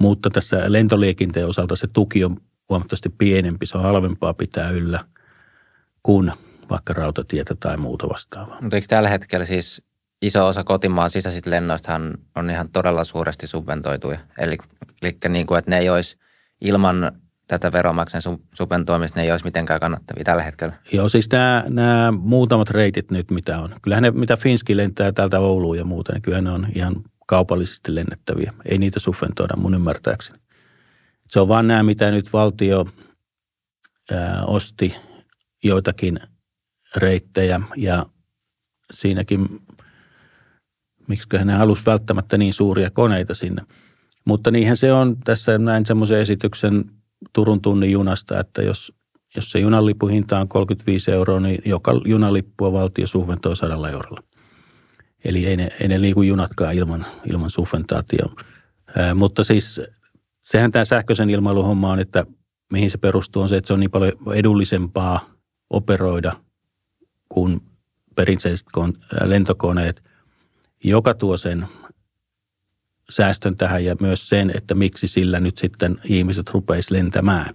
Mutta 0.00 0.30
tässä 0.30 0.62
lentoliikenteen 0.66 1.46
osalta 1.46 1.76
se 1.76 1.86
tuki 1.86 2.24
on 2.24 2.36
huomattavasti 2.68 3.08
pienempi, 3.08 3.66
se 3.66 3.78
on 3.78 3.84
halvempaa 3.84 4.34
pitää 4.34 4.70
yllä 4.70 5.04
kuin 6.02 6.32
vaikka 6.70 6.92
rautatietä 6.92 7.54
tai 7.60 7.76
muuta 7.76 8.08
vastaavaa. 8.08 8.60
Mutta 8.60 8.76
eikö 8.76 8.86
tällä 8.88 9.08
hetkellä 9.08 9.44
siis 9.44 9.82
iso 10.22 10.46
osa 10.46 10.64
kotimaan 10.64 11.10
sisäisistä 11.10 11.50
lennoistahan 11.50 12.18
on 12.36 12.50
ihan 12.50 12.68
todella 12.68 13.04
suuresti 13.04 13.46
subventoituja? 13.46 14.18
Eli, 14.38 14.58
eli 15.02 15.16
niin 15.28 15.46
kuin, 15.46 15.58
että 15.58 15.70
ne 15.70 15.78
ei 15.78 15.88
olisi 15.90 16.18
ilman 16.60 17.12
tätä 17.48 17.72
veromaksen 17.72 18.22
subventoimista 18.54 19.20
ne 19.20 19.24
ei 19.24 19.30
olisi 19.30 19.44
mitenkään 19.44 19.80
kannattavia 19.80 20.24
tällä 20.24 20.42
hetkellä. 20.42 20.74
Joo, 20.92 21.08
siis 21.08 21.30
nämä, 21.30 21.64
nämä 21.68 22.12
muutamat 22.20 22.70
reitit 22.70 23.10
nyt 23.10 23.30
mitä 23.30 23.58
on. 23.58 23.74
Kyllähän 23.82 24.02
ne, 24.02 24.10
mitä 24.10 24.36
Finski 24.36 24.76
lentää 24.76 25.12
täältä 25.12 25.38
Ouluun 25.38 25.78
ja 25.78 25.84
muuta, 25.84 26.12
niin 26.12 26.22
kyllä 26.22 26.40
ne 26.40 26.50
on 26.50 26.66
ihan 26.74 26.96
kaupallisesti 27.26 27.94
lennettäviä. 27.94 28.52
Ei 28.64 28.78
niitä 28.78 29.00
subventoida 29.00 29.56
mun 29.56 29.74
ymmärtääkseni. 29.74 30.38
Se 31.30 31.40
on 31.40 31.48
vaan 31.48 31.68
nämä, 31.68 31.82
mitä 31.82 32.10
nyt 32.10 32.32
valtio 32.32 32.86
ää, 34.12 34.44
osti 34.44 34.96
joitakin 35.64 36.20
reittejä 36.96 37.60
ja 37.76 38.06
siinäkin, 38.92 39.60
miksi 41.08 41.28
ne 41.44 41.52
halusi 41.52 41.82
välttämättä 41.86 42.38
niin 42.38 42.54
suuria 42.54 42.90
koneita 42.90 43.34
sinne. 43.34 43.62
Mutta 44.24 44.50
niinhän 44.50 44.76
se 44.76 44.92
on, 44.92 45.16
tässä 45.24 45.58
näin 45.58 45.86
semmoisen 45.86 46.20
esityksen 46.20 46.84
Turun 47.32 47.60
tunnin 47.60 47.92
junasta, 47.92 48.40
että 48.40 48.62
jos, 48.62 48.92
jos 49.36 49.50
se 49.50 49.58
junalipun 49.58 50.10
hinta 50.10 50.40
on 50.40 50.48
35 50.48 51.10
euroa, 51.10 51.40
niin 51.40 51.62
joka 51.64 51.92
junalippua 52.04 52.72
valtio 52.72 53.06
subventoi 53.06 53.56
100 53.56 53.90
eurolla. 53.90 54.22
Eli 55.24 55.46
ei 55.46 55.56
ne, 55.56 55.68
ei 55.80 55.88
ne 55.88 56.00
liiku 56.00 56.22
junatkaan 56.22 56.74
ilman, 56.74 57.06
ilman 57.30 57.50
subventaatio. 57.50 58.26
Ää, 58.96 59.14
mutta 59.14 59.44
siis 59.44 59.80
sehän 60.42 60.72
tämä 60.72 60.84
sähköisen 60.84 61.30
ilmailun 61.30 61.64
homma 61.64 61.92
on, 61.92 62.00
että 62.00 62.26
mihin 62.72 62.90
se 62.90 62.98
perustuu 62.98 63.42
on 63.42 63.48
se, 63.48 63.56
että 63.56 63.68
se 63.68 63.72
on 63.72 63.80
niin 63.80 63.90
paljon 63.90 64.12
edullisempaa 64.34 65.20
operoida 65.70 66.32
kuin 67.28 67.60
perinteiset 68.14 68.66
lentokoneet, 69.24 70.02
joka 70.84 71.14
tuo 71.14 71.36
sen 71.36 71.66
säästön 73.10 73.56
tähän 73.56 73.84
ja 73.84 73.96
myös 74.00 74.28
sen, 74.28 74.52
että 74.54 74.74
miksi 74.74 75.08
sillä 75.08 75.40
nyt 75.40 75.58
sitten 75.58 76.00
ihmiset 76.04 76.50
rupeisi 76.50 76.94
lentämään. 76.94 77.54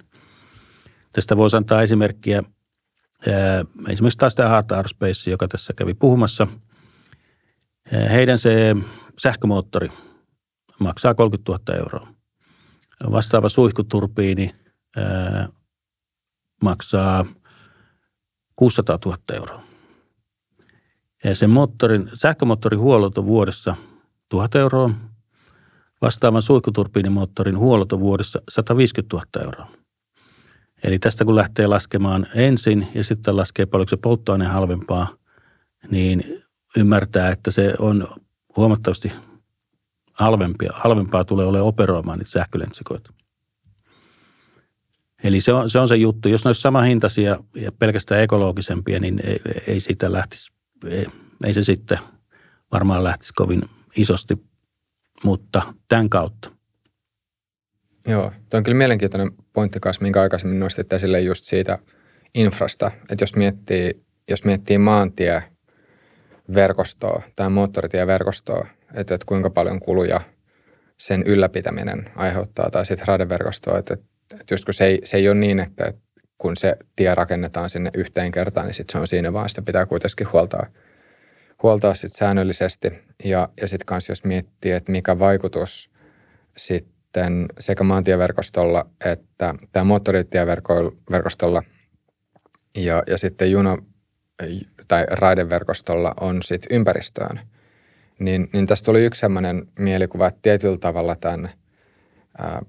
Tästä 1.13 1.37
voisi 1.37 1.57
antaa 1.57 1.81
esimerkkiä 1.81 2.43
esimerkiksi 3.89 4.17
taas 4.17 4.35
tämä 4.35 4.49
Heart 4.49 4.71
Aerospace, 4.71 5.31
joka 5.31 5.47
tässä 5.47 5.73
kävi 5.73 5.93
puhumassa. 5.93 6.47
Heidän 8.11 8.39
se 8.39 8.75
sähkömoottori 9.19 9.89
maksaa 10.79 11.13
30 11.13 11.51
000 11.51 11.79
euroa. 11.79 12.07
Vastaava 13.11 13.49
suihkuturbiini 13.49 14.55
maksaa 16.63 17.25
600 18.55 18.99
000 19.05 19.17
euroa. 19.33 19.63
Ja 21.23 21.35
sen 21.35 21.49
moottorin, 21.49 22.09
sähkömoottorin 22.13 22.79
huollot 22.79 23.17
on 23.17 23.25
vuodessa 23.25 23.75
1000 24.29 24.55
euroa 24.55 24.89
Vastaavan 26.03 26.41
suihkuturbiinimoottorin 26.41 27.57
huollot 27.57 27.93
on 27.93 27.99
vuodessa 27.99 28.41
150 28.49 29.15
000 29.15 29.45
euroa. 29.45 29.71
Eli 30.83 30.99
tästä 30.99 31.25
kun 31.25 31.35
lähtee 31.35 31.67
laskemaan 31.67 32.27
ensin 32.35 32.87
ja 32.95 33.03
sitten 33.03 33.37
laskee 33.37 33.65
paljonko 33.65 33.89
se 33.89 33.97
polttoaine 33.97 34.45
halvempaa, 34.45 35.07
niin 35.91 36.43
ymmärtää, 36.77 37.29
että 37.29 37.51
se 37.51 37.73
on 37.79 38.07
huomattavasti 38.57 39.11
halvempia. 40.13 40.71
Halvempaa 40.75 41.25
tulee 41.25 41.45
olemaan 41.45 41.67
operoimaan 41.67 42.19
niitä 42.19 42.31
sähkölentsikoita. 42.31 43.13
Eli 45.23 45.41
se 45.41 45.53
on, 45.53 45.69
se 45.69 45.79
on 45.79 45.87
se 45.87 45.95
juttu. 45.95 46.29
Jos 46.29 46.43
ne 46.43 46.49
olisi 46.49 46.61
sama 46.61 46.81
hintaisia 46.81 47.37
ja 47.55 47.71
pelkästään 47.71 48.21
ekologisempia, 48.21 48.99
niin 48.99 49.19
ei, 49.23 49.41
ei 49.67 49.79
siitä 49.79 50.11
lähtisi, 50.11 50.53
ei, 50.85 51.05
ei 51.43 51.53
se 51.53 51.63
sitten 51.63 51.99
varmaan 52.71 53.03
lähtisi 53.03 53.33
kovin 53.33 53.69
isosti 53.95 54.52
mutta 55.23 55.73
tämän 55.87 56.09
kautta. 56.09 56.51
Joo, 58.07 58.31
tuo 58.49 58.57
on 58.57 58.63
kyllä 58.63 58.77
mielenkiintoinen 58.77 59.31
pointti 59.53 59.79
kanssa, 59.79 60.01
minkä 60.01 60.21
aikaisemmin 60.21 60.59
nostit 60.59 60.93
esille 60.93 61.21
just 61.21 61.45
siitä 61.45 61.79
infrasta, 62.35 62.91
että 63.11 63.23
jos 63.23 63.35
miettii, 63.35 64.03
jos 64.29 64.45
miettii 64.45 64.77
maantieverkostoa 64.77 67.21
tai 67.35 67.49
moottoritieverkostoa, 67.49 68.67
että, 68.93 69.15
että 69.15 69.25
kuinka 69.25 69.49
paljon 69.49 69.79
kuluja 69.79 70.21
sen 70.97 71.23
ylläpitäminen 71.25 72.09
aiheuttaa 72.15 72.71
tai 72.71 72.85
sitten 72.85 73.07
raideverkostoa, 73.07 73.77
että, 73.77 73.93
että 73.93 74.53
just 74.53 74.65
kun 74.65 74.73
se 74.73 74.85
ei, 74.85 75.01
se 75.03 75.17
ei 75.17 75.29
ole 75.29 75.39
niin, 75.39 75.59
että 75.59 75.93
kun 76.37 76.57
se 76.57 76.77
tie 76.95 77.15
rakennetaan 77.15 77.69
sinne 77.69 77.89
yhteen 77.93 78.31
kertaan, 78.31 78.65
niin 78.65 78.73
sitten 78.73 78.91
se 78.91 78.99
on 78.99 79.07
siinä, 79.07 79.33
vaan 79.33 79.49
sitä 79.49 79.61
pitää 79.61 79.85
kuitenkin 79.85 80.31
huoltaa– 80.31 80.65
huoltaa 81.63 81.95
sit 81.95 82.13
säännöllisesti. 82.13 82.93
Ja, 83.23 83.49
ja 83.61 83.67
sitten 83.67 83.85
kanssa 83.85 84.11
jos 84.11 84.23
miettii, 84.23 84.71
että 84.71 84.91
mikä 84.91 85.19
vaikutus 85.19 85.89
sitten 86.57 87.45
sekä 87.59 87.83
maantieverkostolla 87.83 88.89
että 89.05 89.55
tämä 89.71 89.83
moottoritieverkostolla 89.83 91.63
ja, 92.77 93.03
ja 93.07 93.17
sitten 93.17 93.51
juna- 93.51 93.83
tai 94.87 95.05
raideverkostolla 95.11 96.13
on 96.21 96.43
sitten 96.43 96.77
ympäristöön. 96.77 97.39
Niin, 98.19 98.49
niin 98.53 98.67
tästä 98.67 98.85
tuli 98.85 99.05
yksi 99.05 99.19
sellainen 99.19 99.67
mielikuva, 99.79 100.27
että 100.27 100.39
tietyllä 100.41 100.77
tavalla 100.77 101.15
tämän 101.15 101.49
ää, 102.37 102.61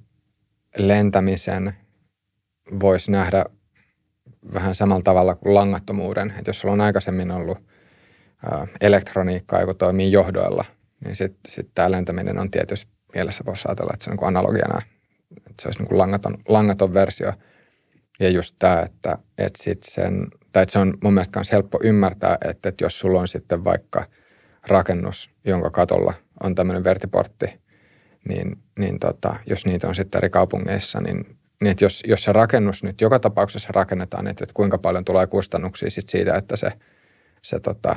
lentämisen 0.77 1.75
voisi 2.81 3.11
nähdä 3.11 3.45
vähän 4.55 4.75
samalla 4.75 5.03
tavalla 5.03 5.35
kuin 5.35 5.55
langattomuuden. 5.55 6.35
Että 6.39 6.49
jos 6.49 6.61
sulla 6.61 6.73
on 6.73 6.81
aikaisemmin 6.81 7.31
ollut– 7.31 7.59
elektroniikkaa, 8.81 9.61
joka 9.61 9.75
toimii 9.75 10.13
johdoilla, 10.13 10.65
niin 11.05 11.17
sitten 11.17 11.41
sit 11.49 11.71
tämä 11.75 11.91
lentäminen 11.91 12.39
on 12.39 12.51
tietysti 12.51 12.93
mielessä 13.15 13.45
voisi 13.47 13.69
ajatella, 13.69 13.91
että 13.95 14.05
se 14.05 14.11
on 14.11 14.17
niin 14.17 14.27
analogiana, 14.27 14.83
että 15.37 15.63
se 15.63 15.69
olisi 15.69 15.79
niin 15.79 15.89
kuin 15.89 15.99
langaton, 15.99 16.39
langaton 16.49 16.95
versio. 16.95 17.33
Ja 18.21 18.29
just 18.29 18.57
tämä, 18.59 18.81
että, 18.81 19.19
että, 19.39 19.63
sit 19.63 19.83
sen, 19.83 20.27
tai 20.53 20.63
että 20.63 20.73
se 20.73 20.79
on 20.79 20.99
mun 21.03 21.15
mielestä 21.15 21.39
myös 21.39 21.53
helppo 21.53 21.79
ymmärtää, 21.83 22.39
että, 22.45 22.69
että 22.69 22.85
jos 22.85 22.99
sulla 22.99 23.21
on 23.21 23.29
sitten 23.29 23.65
vaikka 23.65 24.07
rakennus, 24.67 25.31
jonka 25.45 25.71
katolla 25.71 26.15
on 26.43 26.55
tämmöinen 26.55 26.85
vertiportti, 26.85 27.61
niin, 28.29 28.59
niin 28.79 28.99
tota, 28.99 29.37
jos 29.47 29.67
niitä 29.67 29.89
on 29.89 29.95
sitten 29.95 30.19
eri 30.19 30.31
kaupungeissa, 30.31 31.01
niin, 31.01 31.39
niin 31.61 31.71
että 31.71 31.85
jos, 31.85 32.03
jos 32.07 32.25
se 32.25 32.33
rakennus 32.33 32.85
nyt 32.85 33.01
joka 33.01 33.19
tapauksessa 33.19 33.69
rakennetaan, 33.73 34.27
että, 34.27 34.45
että 34.45 34.55
kuinka 34.55 34.79
paljon 34.79 35.05
tulee 35.05 35.27
kustannuksia 35.27 35.91
sit 35.91 36.09
siitä, 36.09 36.37
että 36.37 36.57
se, 36.57 36.73
se 37.43 37.61
tota, 37.61 37.97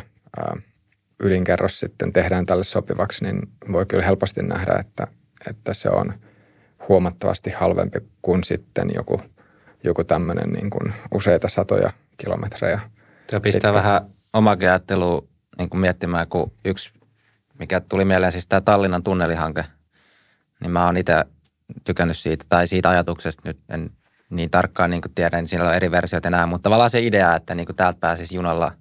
ylinkerros 1.19 1.80
sitten 1.80 2.13
tehdään 2.13 2.45
tälle 2.45 2.63
sopivaksi, 2.63 3.25
niin 3.25 3.41
voi 3.71 3.86
kyllä 3.86 4.03
helposti 4.03 4.43
nähdä, 4.43 4.73
että, 4.80 5.07
että 5.49 5.73
se 5.73 5.89
on 5.89 6.13
huomattavasti 6.89 7.51
halvempi 7.51 7.99
kuin 8.21 8.43
sitten 8.43 8.89
joku 8.95 9.21
joku 9.84 10.03
tämmöinen 10.03 10.49
niin 10.49 10.69
kuin 10.69 10.93
useita 11.13 11.49
satoja 11.49 11.91
kilometrejä. 12.17 12.80
Tuo 13.30 13.39
pistää 13.39 13.71
pitkä. 13.71 13.73
vähän 13.73 14.01
omakin 14.34 14.69
ajattelua 14.69 15.28
niin 15.57 15.69
kuin 15.69 15.82
miettimään, 15.82 16.28
kun 16.28 16.51
yksi, 16.65 16.91
mikä 17.59 17.80
tuli 17.80 18.05
mieleen, 18.05 18.32
siis 18.32 18.47
tämä 18.47 18.61
Tallinnan 18.61 19.03
tunnelihanke, 19.03 19.65
niin 20.59 20.71
mä 20.71 20.86
oon 20.86 20.97
itse 20.97 21.25
tykännyt 21.84 22.17
siitä, 22.17 22.45
tai 22.49 22.67
siitä 22.67 22.89
ajatuksesta 22.89 23.41
nyt 23.45 23.59
en 23.69 23.89
niin 24.30 24.49
tarkkaan 24.49 24.89
niin 24.89 25.01
kuin 25.01 25.13
tiedä, 25.15 25.38
niin 25.38 25.47
siinä 25.47 25.65
on 25.65 25.73
eri 25.73 25.91
versioita 25.91 26.28
enää, 26.28 26.45
mutta 26.45 26.63
tavallaan 26.63 26.89
se 26.89 27.01
idea, 27.01 27.36
että 27.36 27.55
niin 27.55 27.65
kuin 27.65 27.75
täältä 27.75 27.99
pääsisi 27.99 28.36
junalla 28.36 28.71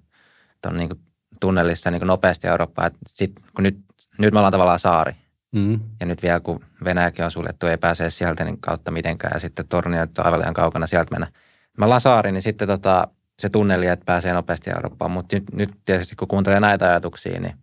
tuon 0.61 0.77
niin 0.77 0.89
kuin 0.89 0.99
tunnelissa 1.39 1.91
niin 1.91 1.99
kuin 1.99 2.07
nopeasti 2.07 2.47
Eurooppaan, 2.47 2.87
että 2.87 2.99
sit, 3.07 3.31
kun 3.55 3.63
nyt, 3.63 3.77
nyt 4.17 4.33
me 4.33 4.39
ollaan 4.39 4.51
tavallaan 4.51 4.79
saari, 4.79 5.15
mm. 5.51 5.79
ja 5.99 6.05
nyt 6.05 6.23
vielä 6.23 6.39
kun 6.39 6.65
Venäjäkin 6.83 7.25
on 7.25 7.31
suljettu, 7.31 7.67
ei 7.67 7.77
pääse 7.77 8.09
sieltä 8.09 8.45
niin 8.45 8.61
kautta 8.61 8.91
mitenkään, 8.91 9.31
ja 9.33 9.39
sitten 9.39 9.67
Tornio 9.67 10.01
on 10.01 10.09
aivan 10.17 10.39
liian 10.39 10.53
kaukana 10.53 10.87
sieltä 10.87 11.11
mennä. 11.11 11.27
Me 11.77 11.85
ollaan 11.85 12.01
saari, 12.01 12.31
niin 12.31 12.41
sitten 12.41 12.67
tota, 12.67 13.07
se 13.39 13.49
tunneli, 13.49 13.87
että 13.87 14.05
pääsee 14.05 14.33
nopeasti 14.33 14.69
Eurooppaan, 14.69 15.11
mutta 15.11 15.35
nyt, 15.35 15.43
nyt 15.53 15.69
tietysti 15.85 16.15
kun 16.15 16.27
kuuntelee 16.27 16.59
näitä 16.59 16.89
ajatuksia, 16.89 17.39
niin 17.39 17.55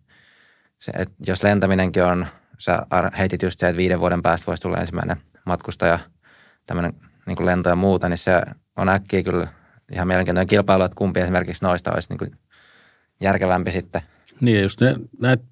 se, 0.79 0.91
että 0.95 1.15
jos 1.27 1.43
lentäminenkin 1.43 2.03
on, 2.03 2.27
sä 2.57 2.85
heitit 3.17 3.41
just 3.41 3.59
se, 3.59 3.69
että 3.69 3.77
viiden 3.77 3.99
vuoden 3.99 4.21
päästä 4.21 4.47
voisi 4.47 4.63
tulla 4.63 4.77
ensimmäinen 4.77 5.17
matkustaja, 5.45 5.99
tämmöinen 6.65 6.93
niin 7.25 7.45
lento 7.45 7.69
ja 7.69 7.75
muuta, 7.75 8.09
niin 8.09 8.17
se 8.17 8.41
on 8.77 8.89
äkkiä 8.89 9.23
kyllä 9.23 9.47
ihan 9.91 10.07
mielenkiintoinen 10.07 10.47
kilpailu, 10.47 10.83
että 10.83 10.95
kumpi 10.95 11.19
esimerkiksi 11.19 11.65
noista 11.65 11.91
olisi 11.93 12.13
niin 12.13 12.37
järkevämpi 13.21 13.71
sitten. 13.71 14.01
Niin, 14.41 14.61
just 14.61 14.81
ne, 14.81 14.95
näitä 15.19 15.43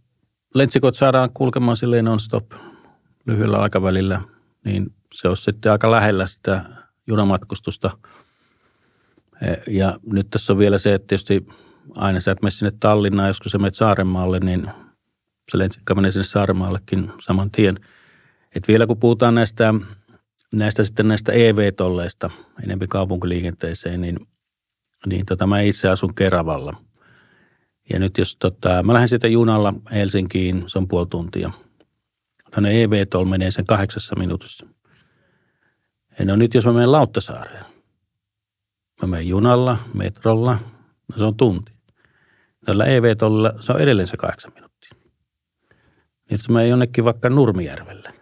lentsikot 0.54 0.96
saadaan 0.96 1.30
kulkemaan 1.34 1.78
silleen 1.78 2.06
non-stop 2.06 2.52
lyhyellä 3.26 3.58
aikavälillä, 3.58 4.22
niin 4.66 4.94
se 5.14 5.28
olisi 5.28 5.44
sitten 5.44 5.72
aika 5.72 5.92
lähellä 5.92 6.28
sitä 6.28 6.66
junamatkustusta. 7.08 7.98
E, 9.42 9.54
ja 9.68 10.00
nyt 10.12 10.30
tässä 10.30 10.54
on 10.54 10.60
vielä 10.60 10.78
se, 10.78 10.94
että 10.94 11.08
tietysti 11.08 11.48
aina 11.96 12.20
sä 12.20 12.32
et 12.32 12.42
mene 12.42 12.52
sinne 12.52 12.72
Tallinnaan, 12.80 13.30
joskus 13.30 13.52
sä 13.52 13.58
menet 13.58 13.76
Saarenmaalle, 13.76 14.40
niin 14.40 14.68
se 15.52 15.58
lentsikka 15.58 15.96
menee 15.96 16.12
sinne 16.12 16.24
Saarenmaallekin 16.24 17.12
saman 17.20 17.52
tien. 17.52 17.80
Et 18.56 18.68
vielä 18.68 18.88
kun 18.88 19.00
puhutaan 19.00 19.36
näistä 19.36 19.74
näistä 20.54 20.84
sitten 20.84 21.08
näistä 21.08 21.32
EV-tolleista 21.32 22.30
enempi 22.64 22.88
kaupunkiliikenteeseen, 22.88 24.02
niin, 24.02 24.28
niin 25.06 25.26
tota, 25.26 25.48
mä 25.48 25.62
itse 25.62 25.90
asun 25.90 26.16
Keravalla. 26.16 26.83
Ja 27.90 28.00
nyt 28.00 28.18
jos 28.18 28.36
tota, 28.36 28.84
mä 28.84 28.94
lähden 28.94 29.10
sitten 29.10 29.32
junalla 29.32 29.74
Helsinkiin, 29.92 30.64
se 30.68 30.78
on 30.78 30.88
puoli 30.88 31.08
tuntia. 31.08 31.52
Tänne 32.52 32.84
EV-toll 32.84 33.26
menee 33.26 33.52
sen 33.52 33.66
kahdeksassa 33.66 34.16
minuutissa. 34.16 34.66
Ja 36.20 36.26
no 36.26 36.36
nyt 36.36 36.54
jos 36.54 36.66
mä 36.66 36.74
menen 36.74 36.92
Lauttasaareen, 36.92 37.66
mä 39.02 39.08
menen 39.08 39.28
junalla, 39.28 39.78
metrolla, 39.94 40.60
no 41.12 41.18
se 41.18 41.24
on 41.24 41.38
tunti. 41.38 41.72
Tällä 42.66 42.86
EV-tollilla 42.86 43.54
se 43.60 43.72
on 43.72 43.82
edelleen 43.82 44.08
se 44.08 44.18
kahdeksan 44.18 44.54
minuuttia. 44.54 44.92
Niin 46.30 46.32
jos 46.32 46.50
mä 46.50 46.54
menen 46.54 46.70
jonnekin 46.70 47.06
vaikka 47.06 47.30
Nurmijärvelle, 47.30 48.14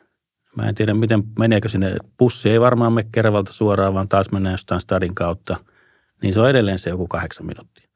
Mä 0.55 0.69
en 0.69 0.75
tiedä, 0.75 0.93
miten 0.93 1.23
meneekö 1.39 1.69
sinne. 1.69 1.95
Pussi 2.17 2.49
ei 2.49 2.61
varmaan 2.61 2.93
mene 2.93 3.09
Kervalta 3.11 3.53
suoraan, 3.53 3.93
vaan 3.93 4.09
taas 4.09 4.31
mennään 4.31 4.53
jostain 4.53 4.81
stadin 4.81 5.15
kautta. 5.15 5.57
Niin 6.21 6.33
se 6.33 6.39
on 6.39 6.49
edelleen 6.49 6.79
se 6.79 6.89
joku 6.89 7.07
kahdeksan 7.07 7.45
minuuttia. 7.45 7.89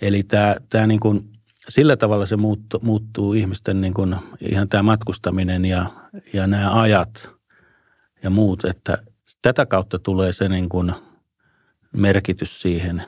Eli 0.00 0.22
tämä, 0.22 0.56
tämä 0.68 0.86
niin 0.86 1.00
kuin, 1.00 1.32
sillä 1.68 1.96
tavalla 1.96 2.26
se 2.26 2.36
muuttuu, 2.36 2.80
muuttuu 2.82 3.32
ihmisten 3.32 3.80
niin 3.80 3.94
kuin, 3.94 4.16
ihan 4.40 4.68
tämä 4.68 4.82
matkustaminen 4.82 5.64
ja, 5.64 5.90
ja 6.32 6.46
nämä 6.46 6.80
ajat 6.80 7.30
ja 8.22 8.30
muut, 8.30 8.64
että 8.64 8.98
tätä 9.42 9.66
kautta 9.66 9.98
tulee 9.98 10.32
se 10.32 10.48
niin 10.48 10.68
kuin 10.68 10.92
merkitys 11.92 12.60
siihen, 12.60 13.02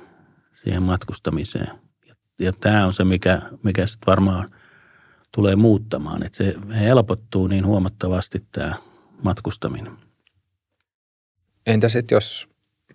siihen 0.54 0.82
matkustamiseen. 0.82 1.68
Ja, 2.06 2.14
ja 2.38 2.52
tämä 2.52 2.86
on 2.86 2.94
se, 2.94 3.04
mikä, 3.04 3.42
mikä 3.62 3.86
sitten 3.86 4.06
varmaan 4.06 4.50
tulee 5.32 5.56
muuttamaan. 5.56 6.22
Että 6.22 6.36
se 6.36 6.54
helpottuu 6.80 7.46
niin 7.46 7.66
huomattavasti 7.66 8.46
tämä 8.52 8.74
matkustaminen. 9.22 9.92
Entä 11.66 11.88
sitten 11.88 12.16
jos 12.16 12.48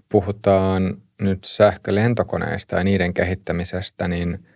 puhutaan 0.10 1.03
nyt 1.22 1.44
sähkölentokoneista 1.44 2.76
ja 2.76 2.84
niiden 2.84 3.14
kehittämisestä, 3.14 4.08
niin 4.08 4.48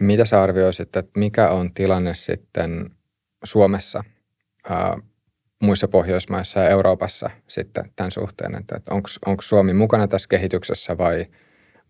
mitä 0.00 0.24
sä 0.24 0.42
arvioisit, 0.42 0.96
että 0.96 1.20
mikä 1.20 1.48
on 1.48 1.74
tilanne 1.74 2.14
sitten 2.14 2.90
Suomessa, 3.44 4.04
ää, 4.70 4.98
muissa 5.62 5.88
Pohjoismaissa 5.88 6.60
ja 6.60 6.68
Euroopassa 6.68 7.30
sitten 7.48 7.92
tämän 7.96 8.10
suhteen, 8.10 8.54
että, 8.54 8.76
että 8.76 8.94
onko 9.26 9.42
Suomi 9.42 9.72
mukana 9.72 10.08
tässä 10.08 10.28
kehityksessä 10.28 10.98
vai, 10.98 11.26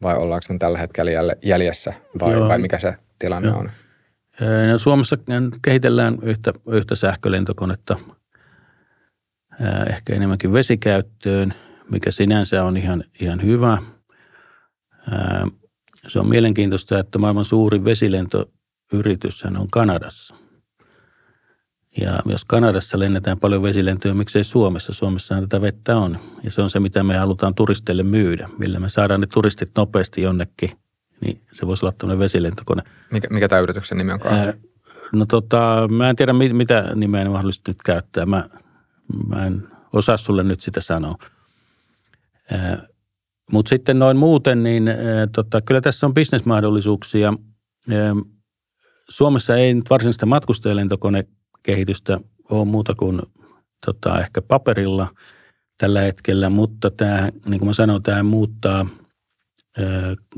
vai 0.02 0.16
ollaanko 0.16 0.46
me 0.50 0.58
tällä 0.58 0.78
hetkellä 0.78 1.10
jäljessä 1.42 1.94
vai, 2.20 2.40
vai 2.40 2.58
mikä 2.58 2.78
se 2.78 2.94
tilanne 3.18 3.48
Joo. 3.48 3.58
on? 3.58 3.70
No, 4.70 4.78
Suomessa 4.78 5.18
kehitellään 5.64 6.18
yhtä, 6.22 6.52
yhtä 6.70 6.94
sähkölentokonetta, 6.94 7.98
ehkä 9.90 10.14
enemmänkin 10.14 10.52
vesikäyttöön, 10.52 11.54
mikä 11.90 12.10
sinänsä 12.10 12.64
on 12.64 12.76
ihan, 12.76 13.04
ihan 13.20 13.42
hyvä. 13.42 13.78
Se 16.08 16.18
on 16.18 16.28
mielenkiintoista, 16.28 16.98
että 16.98 17.18
maailman 17.18 17.44
suurin 17.44 17.84
vesilentoyritys 17.84 19.44
on 19.44 19.68
Kanadassa. 19.70 20.34
Ja 22.00 22.18
jos 22.26 22.44
Kanadassa 22.44 22.98
lennetään 22.98 23.38
paljon 23.38 23.62
vesilentoja, 23.62 24.14
miksei 24.14 24.44
Suomessa? 24.44 24.92
Suomessa 24.92 25.40
tätä 25.40 25.60
vettä 25.60 25.96
on. 25.96 26.18
Ja 26.42 26.50
se 26.50 26.62
on 26.62 26.70
se, 26.70 26.80
mitä 26.80 27.02
me 27.02 27.16
halutaan 27.16 27.54
turisteille 27.54 28.02
myydä. 28.02 28.48
Millä 28.58 28.80
me 28.80 28.88
saadaan 28.88 29.20
ne 29.20 29.26
turistit 29.26 29.70
nopeasti 29.76 30.22
jonnekin– 30.22 30.70
niin 31.20 31.40
se 31.52 31.66
voisi 31.66 31.84
olla 31.84 31.94
tämmöinen 31.98 32.18
vesilentokone. 32.18 32.82
Mikä, 33.12 33.28
mikä 33.30 33.48
tämä 33.48 33.60
yrityksen 33.60 33.98
nimi 33.98 34.12
on? 34.12 34.20
Ää, 34.24 34.54
no 35.12 35.26
tota, 35.26 35.88
mä 35.90 36.10
en 36.10 36.16
tiedä 36.16 36.32
mit, 36.32 36.56
mitä 36.56 36.92
nimeä 36.94 37.24
ne 37.24 37.30
mahdollisesti 37.30 37.70
nyt 37.70 37.82
käyttää. 37.84 38.26
Mä, 38.26 38.48
mä 39.28 39.46
en 39.46 39.68
osaa 39.92 40.16
sulle 40.16 40.42
nyt 40.42 40.60
sitä 40.60 40.80
sanoa. 40.80 41.16
Mutta 43.52 43.68
sitten 43.68 43.98
noin 43.98 44.16
muuten, 44.16 44.62
niin 44.62 44.88
ää, 44.88 44.96
tota, 45.34 45.60
kyllä 45.60 45.80
tässä 45.80 46.06
on 46.06 46.14
bisnesmahdollisuuksia. 46.14 47.34
Ää, 47.90 48.14
Suomessa 49.08 49.56
ei 49.56 49.74
nyt 49.74 49.90
varsinaista 49.90 50.26
matkustajalentokonekehitystä 50.26 52.20
ole 52.50 52.64
muuta 52.64 52.94
kuin 52.94 53.22
tota, 53.86 54.20
ehkä 54.20 54.42
paperilla 54.42 55.08
tällä 55.78 56.00
hetkellä, 56.00 56.50
mutta 56.50 56.90
tämä, 56.90 57.30
niin 57.46 57.58
kuin 57.58 57.68
mä 57.68 57.72
sanoin, 57.72 58.02
tämä 58.02 58.22
muuttaa– 58.22 58.86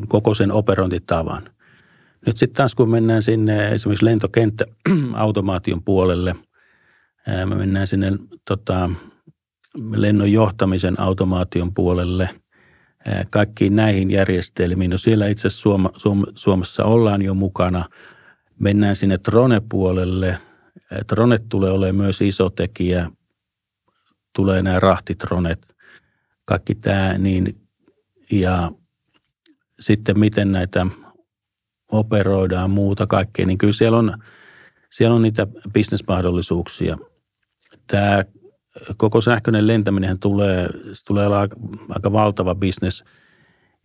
koko 0.09 0.35
sen 0.35 0.53
operointitavan. 0.53 1.51
Nyt 2.27 2.37
sitten 2.37 2.57
taas 2.57 2.75
kun 2.75 2.91
mennään 2.91 3.23
sinne 3.23 3.69
esimerkiksi 3.69 4.05
lentokenttäautomaation 4.05 5.83
puolelle, 5.85 6.35
me 7.27 7.55
mennään 7.55 7.87
sinne 7.87 8.13
tota, 8.45 8.91
lennon 9.75 10.33
johtamisen 10.33 11.01
automaation 11.01 11.75
puolelle, 11.75 12.41
kaikkiin 13.31 13.77
näihin 13.77 14.11
järjestelmiin. 14.11 14.91
No 14.91 14.99
siellä 14.99 15.27
itse 15.27 15.49
asiassa 15.49 15.63
Suoma, 15.63 15.91
Suom, 15.97 16.25
Suomessa 16.35 16.85
ollaan 16.85 17.23
jo 17.23 17.35
mukana. 17.35 17.85
Mennään 18.59 18.97
sinne 18.97 19.19
Trone-puolelle. 19.19 20.39
Tronet 21.07 21.43
tulee 21.49 21.71
olemaan 21.71 22.05
myös 22.05 22.21
iso 22.21 22.51
tekijä. 22.51 23.11
Tulee 24.37 24.63
nämä 24.63 24.81
rahtitronet, 24.81 25.77
kaikki 26.45 26.75
tämä. 26.75 27.19
Niin, 27.19 27.61
ja 28.33 28.73
sitten 29.81 30.19
miten 30.19 30.53
näitä 30.53 30.87
operoidaan 31.93 32.71
muuta 32.71 33.07
kaikkea, 33.07 33.47
niin 33.47 33.59
kyllä 33.59 33.73
siellä 33.73 33.99
on, 33.99 34.19
siellä 34.91 35.17
on 35.17 35.23
niitä 35.23 35.47
bisnesmahdollisuuksia. 35.73 36.99
Tämä 37.87 38.25
koko 38.97 39.21
sähköinen 39.21 39.67
lentäminen 39.67 40.19
tulee, 40.19 40.69
tulee 41.07 41.27
olla 41.27 41.41
aika, 41.41 42.13
valtava 42.13 42.55
bisnes. 42.55 43.05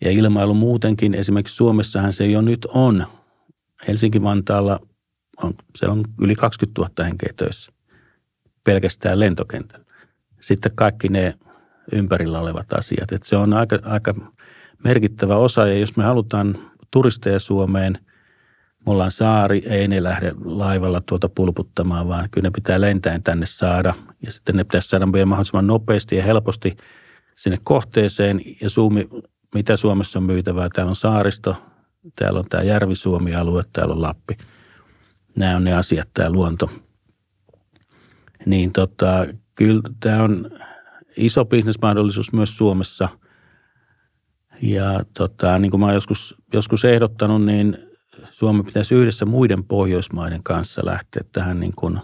Ja 0.02 0.12
ilmailu 0.12 0.54
muutenkin, 0.54 1.14
esimerkiksi 1.14 1.56
Suomessahan 1.56 2.14
se 2.14 2.26
jo 2.26 2.42
nyt 2.42 2.66
on. 2.66 3.08
Helsinki-Vantaalla 3.88 4.80
on, 5.44 5.54
se 5.76 5.88
on 5.88 6.04
yli 6.22 6.36
20 6.36 6.82
000 6.82 7.04
henkeä 7.04 7.34
töissä 7.36 7.72
pelkästään 8.64 9.20
lentokentällä. 9.20 9.86
Sitten 10.40 10.72
kaikki 10.76 11.10
ne 11.10 11.34
ympärillä 11.92 12.40
olevat 12.40 12.74
asiat. 12.74 13.12
Että 13.12 13.30
se 13.30 13.38
on 13.38 13.54
aika, 13.54 13.80
aika 13.84 14.16
merkittävä 14.84 15.36
osa. 15.36 15.68
Ja 15.68 15.80
jos 15.80 15.96
me 15.96 16.04
halutaan 16.04 16.72
turisteja 16.92 17.40
Suomeen, 17.40 18.00
me 18.86 18.92
ollaan 18.92 19.12
saari, 19.12 19.64
ei 19.66 19.88
ne 19.88 20.04
lähde 20.04 20.34
laivalla 20.46 21.02
tuolta 21.02 21.30
pulputtamaan, 21.30 22.08
vaan 22.08 22.30
kyllä 22.30 22.48
ne 22.48 22.52
pitää 22.52 22.82
lentäen 22.82 23.24
tänne 23.24 23.46
saada. 23.46 23.94
Ja 24.26 24.32
sitten 24.32 24.56
ne 24.56 24.64
pitäisi 24.64 24.88
saada 24.88 25.14
vielä 25.14 25.26
mahdollisimman 25.26 25.68
nopeasti 25.68 26.16
ja 26.16 26.24
helposti 26.24 26.78
sinne 27.36 27.58
kohteeseen. 27.64 28.42
Ja 28.62 28.70
Suomi, 28.70 29.10
mitä 29.56 29.78
Suomessa 29.78 30.20
on 30.20 30.24
myytävää? 30.24 30.70
Täällä 30.74 30.90
on 30.90 30.96
saaristo, 30.96 31.56
täällä 32.16 32.40
on 32.40 32.46
tämä 32.50 32.64
Järvi-Suomi-alue, 32.64 33.64
täällä 33.74 33.94
on 33.94 34.02
Lappi. 34.02 34.38
Nämä 35.36 35.56
on 35.56 35.64
ne 35.64 35.74
asiat, 35.74 36.10
tämä 36.14 36.30
luonto. 36.30 36.70
Niin 38.46 38.72
tota, 38.72 39.26
kyllä 39.56 39.82
tämä 40.00 40.24
on 40.24 40.52
iso 41.18 41.46
bisnesmahdollisuus 41.46 42.34
myös 42.34 42.58
Suomessa– 42.58 43.10
Ja 44.62 45.06
tota, 45.14 45.60
niin 45.60 45.72
kuin 45.72 45.82
mä 45.82 45.94
joskus, 45.94 46.36
joskus 46.54 46.86
ehdottanut, 46.86 47.46
niin 47.46 47.78
Suomi 48.32 48.64
pitäisi 48.64 48.96
yhdessä 48.96 49.26
muiden 49.26 49.64
Pohjoismaiden 49.64 50.44
kanssa 50.44 50.86
lähteä 50.86 51.24
tähän 51.32 51.60
niin 51.60 51.74
kuin 51.76 52.00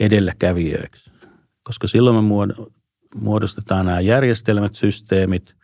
edelläkävijöiksi. 0.00 1.10
Koska 1.62 1.88
silloin 1.88 2.24
me 2.24 2.54
muodostetaan 3.14 3.86
nämä 3.86 4.00
järjestelmät, 4.00 4.74
systeemit, 4.74 5.54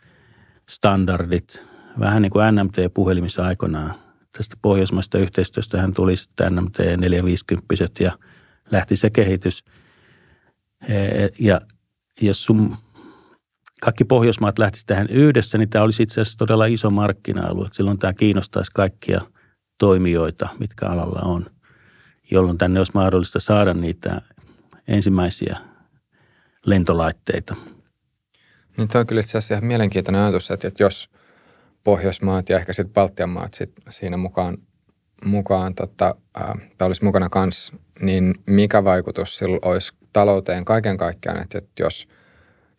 standardit, 0.69 1.63
vähän 1.99 2.21
niin 2.21 2.31
kuin 2.31 2.55
NMT-puhelimissa 2.55 3.45
aikoinaan. 3.45 3.93
Tästä 4.37 4.55
pohjoismaista 4.61 5.17
yhteistyöstä 5.17 5.89
tuli 5.95 6.15
sitten 6.15 6.55
NMT 6.55 6.77
450 6.97 8.03
ja 8.03 8.17
lähti 8.71 8.95
se 8.95 9.09
kehitys. 9.09 9.63
Ja 11.39 11.61
jos 12.21 12.45
sun 12.45 12.75
kaikki 13.81 14.03
Pohjoismaat 14.03 14.59
lähtisivät 14.59 14.87
tähän 14.87 15.07
yhdessä, 15.09 15.57
niin 15.57 15.69
tämä 15.69 15.83
olisi 15.83 16.03
itse 16.03 16.21
asiassa 16.21 16.37
todella 16.37 16.65
iso 16.65 16.89
markkina-alue. 16.89 17.69
Silloin 17.71 17.99
tämä 17.99 18.13
kiinnostaisi 18.13 18.71
kaikkia 18.75 19.21
toimijoita, 19.79 20.49
mitkä 20.59 20.85
alalla 20.85 21.21
on, 21.21 21.45
jolloin 22.31 22.57
tänne 22.57 22.79
olisi 22.79 22.91
mahdollista 22.93 23.39
saada 23.39 23.73
niitä 23.73 24.21
ensimmäisiä 24.87 25.57
lentolaitteita. 26.65 27.55
Niin 28.77 28.87
tämä 28.87 28.99
on 28.99 29.07
kyllä 29.07 29.19
itse 29.19 29.37
asiassa 29.37 29.53
ihan 29.53 29.65
mielenkiintoinen 29.65 30.21
ajatus, 30.21 30.51
että 30.51 30.71
jos 30.79 31.09
Pohjoismaat 31.83 32.49
ja 32.49 32.57
ehkä 32.57 32.73
sitten 32.73 32.93
Baltian 32.93 33.29
maat 33.29 33.53
sit 33.53 33.71
siinä 33.89 34.17
mukaan, 34.17 34.57
mukaan 35.25 35.75
tota, 35.75 36.15
äh, 36.41 36.53
olisi 36.81 37.03
mukana 37.03 37.29
kanssa, 37.29 37.75
niin 38.01 38.35
mikä 38.45 38.83
vaikutus 38.83 39.37
sillä 39.37 39.59
olisi 39.61 39.93
talouteen 40.13 40.65
kaiken 40.65 40.97
kaikkiaan, 40.97 41.41
että, 41.41 41.61
jos, 41.79 42.07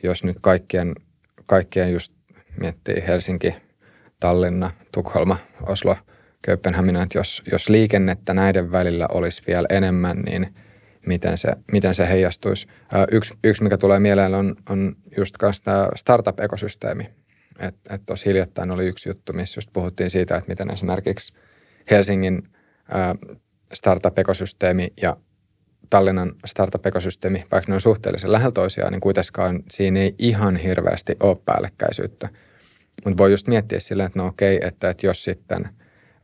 jos 0.02 0.24
nyt 0.24 0.36
kaikkien, 0.40 0.94
kaikkien 1.46 1.92
just 1.92 2.12
miettii 2.60 3.04
Helsinki, 3.06 3.54
Tallinna, 4.20 4.70
Tukholma, 4.92 5.36
Oslo, 5.62 5.96
Kööpenhamina, 6.42 7.02
että 7.02 7.18
jos, 7.18 7.42
jos 7.52 7.68
liikennettä 7.68 8.34
näiden 8.34 8.72
välillä 8.72 9.06
olisi 9.10 9.42
vielä 9.46 9.66
enemmän, 9.70 10.20
niin 10.20 10.54
miten 11.06 11.38
se, 11.38 11.52
miten 11.72 11.94
se 11.94 12.08
heijastuisi. 12.08 12.66
Yksi, 13.12 13.34
yksi, 13.44 13.62
mikä 13.62 13.78
tulee 13.78 14.00
mieleen, 14.00 14.34
on, 14.34 14.56
on 14.70 14.96
just 15.16 15.34
tämä 15.64 15.88
startup-ekosysteemi. 15.96 17.10
Että 17.58 17.94
et 17.94 18.02
tuossa 18.06 18.30
hiljattain 18.30 18.70
oli 18.70 18.86
yksi 18.86 19.08
juttu, 19.08 19.32
missä 19.32 19.58
just 19.58 19.70
puhuttiin 19.72 20.10
siitä, 20.10 20.36
että 20.36 20.48
miten 20.48 20.70
esimerkiksi 20.70 21.34
Helsingin 21.90 22.42
startup-ekosysteemi 23.74 24.88
ja 25.02 25.16
Tallinnan 25.90 26.32
startup-ekosysteemi, 26.46 27.44
vaikka 27.52 27.72
ne 27.72 27.74
on 27.74 27.80
suhteellisen 27.80 28.32
lähellä 28.32 28.52
toisiaan, 28.52 28.92
niin 28.92 29.00
kuitenkaan 29.00 29.62
siinä 29.70 30.00
ei 30.00 30.14
ihan 30.18 30.56
hirveästi 30.56 31.16
ole 31.20 31.36
päällekkäisyyttä. 31.44 32.28
Mutta 33.04 33.18
voi 33.18 33.30
just 33.30 33.46
miettiä 33.46 33.80
silleen, 33.80 34.06
että 34.06 34.18
no 34.18 34.26
okei, 34.26 34.58
että, 34.62 34.90
että 34.90 35.06
jos 35.06 35.24
sitten 35.24 35.68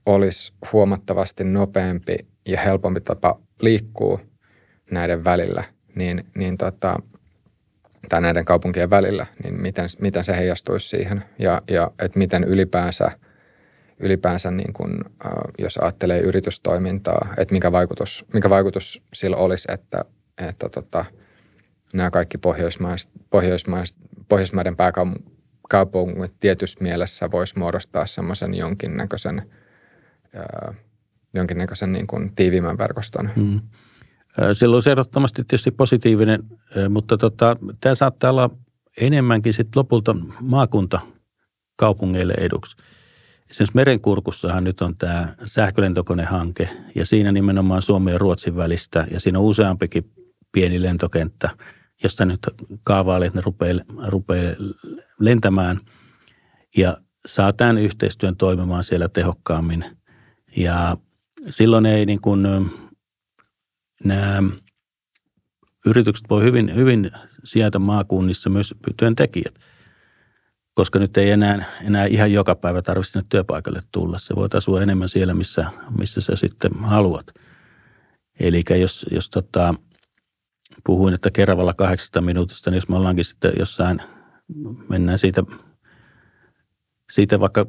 olisi 0.07 0.53
huomattavasti 0.73 1.45
nopeampi 1.45 2.17
ja 2.49 2.61
helpompi 2.61 3.01
tapa 3.01 3.41
liikkuu 3.61 4.21
näiden 4.91 5.25
välillä, 5.25 5.65
niin, 5.95 6.25
niin 6.35 6.59
tota, 6.59 6.97
tai 8.09 8.21
näiden 8.21 8.45
kaupunkien 8.45 8.91
välillä, 8.91 9.27
niin 9.45 9.63
miten, 9.63 9.89
miten 10.01 10.25
se 10.25 10.37
heijastuisi 10.37 10.89
siihen? 10.89 11.25
Ja, 11.39 11.63
ja 11.71 11.91
että 12.03 12.19
miten 12.19 12.45
ylipäänsä, 12.45 13.11
ylipäänsä 14.01 14.51
niin 14.51 14.73
kun, 14.73 15.05
jos 15.59 15.77
ajattelee 15.77 16.21
yritystoimintaa, 16.21 17.35
että 17.39 17.55
mikä 17.55 17.73
vaikutus, 17.73 18.25
mikä 18.33 18.51
vaikutus 18.51 19.03
sillä 19.15 19.37
olisi, 19.37 19.69
että, 19.73 20.05
että 20.49 20.69
tota, 20.69 21.05
nämä 21.93 22.11
kaikki 22.11 22.39
pohjoismaiset, 22.39 23.11
pohjoismaiset, 23.31 23.97
pohjoismaiden 24.29 24.77
pääkaupungit 24.77 26.33
tietyssä 26.41 26.79
mielessä 26.83 27.31
voisi 27.31 27.59
muodostaa 27.59 28.07
semmoisen 28.07 28.55
jonkinnäköisen, 28.55 29.43
jonkinnäköisen 31.35 31.93
niin 31.93 32.07
kuin 32.07 32.35
tiiviimmän 32.35 32.79
verkoston. 32.79 33.31
Mm. 33.37 33.61
Silloin 34.53 34.83
se 34.83 34.91
ehdottomasti 34.91 35.45
tietysti 35.45 35.71
positiivinen, 35.71 36.43
mutta 36.91 37.19
tota, 37.19 37.57
tämä 37.81 37.95
saattaa 37.95 38.31
olla 38.31 38.51
enemmänkin 39.01 39.55
sit 39.55 39.77
lopulta 39.77 40.17
maakunta 40.41 41.01
kaupungeille 41.77 42.35
eduksi. 42.39 42.77
Esimerkiksi 43.51 43.75
Merenkurkussahan 43.75 44.65
nyt 44.65 44.81
on 44.81 44.97
tämä 44.97 45.35
sähkölentokonehanke 45.47 46.69
ja 46.95 47.07
siinä 47.07 47.33
nimenomaan 47.33 47.83
Suomen 47.83 48.13
ja 48.13 48.19
Ruotsin 48.19 48.57
välistä 48.57 49.07
ja 49.11 49.21
siinä 49.21 49.39
on 49.39 49.45
useampikin 49.45 50.11
pieni 50.53 50.83
lentokenttä, 50.83 51.51
josta 52.03 52.25
nyt 52.25 52.41
kaavailee, 52.83 53.27
että 53.27 53.39
ne 53.39 53.43
rupeaa, 53.47 53.81
rupeaa 54.07 54.55
lentämään 55.21 55.81
ja 56.77 56.97
saa 57.27 57.53
tämän 57.53 57.79
yhteistyön 57.79 58.37
toimimaan 58.37 58.85
siellä 58.85 59.09
tehokkaammin. 59.09 59.85
Ja 60.57 60.97
silloin 61.51 61.87
ei 61.87 62.07
niin 62.07 62.21
kuin, 62.21 62.43
nämä 64.05 64.43
yritykset 65.87 66.31
voi 66.31 66.43
hyvin, 66.43 66.75
hyvin 66.75 67.11
sijaita 67.45 67.79
maakunnissa 67.79 68.51
myös 68.51 68.75
työntekijät, 68.97 69.55
koska 70.75 70.99
nyt 70.99 71.17
ei 71.17 71.31
enää, 71.31 71.65
enää 71.85 72.07
ihan 72.07 72.33
joka 72.33 72.55
päivä 72.55 72.83
tarvitse 72.83 73.11
sinne 73.13 73.27
työpaikalle 73.29 73.83
tulla. 73.93 74.19
Se 74.19 74.35
voi 74.35 74.49
asua 74.55 74.83
enemmän 74.83 75.09
siellä, 75.09 75.35
missä, 75.35 75.71
missä 75.99 76.21
sä 76.21 76.37
sitten 76.37 76.73
haluat. 76.75 77.27
Eli 78.41 78.65
jos, 78.81 79.07
jos 79.11 79.31
tota, 79.31 79.75
puhuin, 80.85 81.15
että 81.15 81.31
Keravalla 81.31 81.75
kahdeksasta 81.75 82.21
minuutista, 82.21 82.71
niin 82.71 82.77
jos 82.77 82.89
me 82.89 82.97
ollaankin 82.97 83.25
sitten 83.25 83.53
jossain, 83.59 84.03
mennään 84.89 85.19
siitä, 85.19 85.43
siitä 87.11 87.41
vaikka 87.41 87.67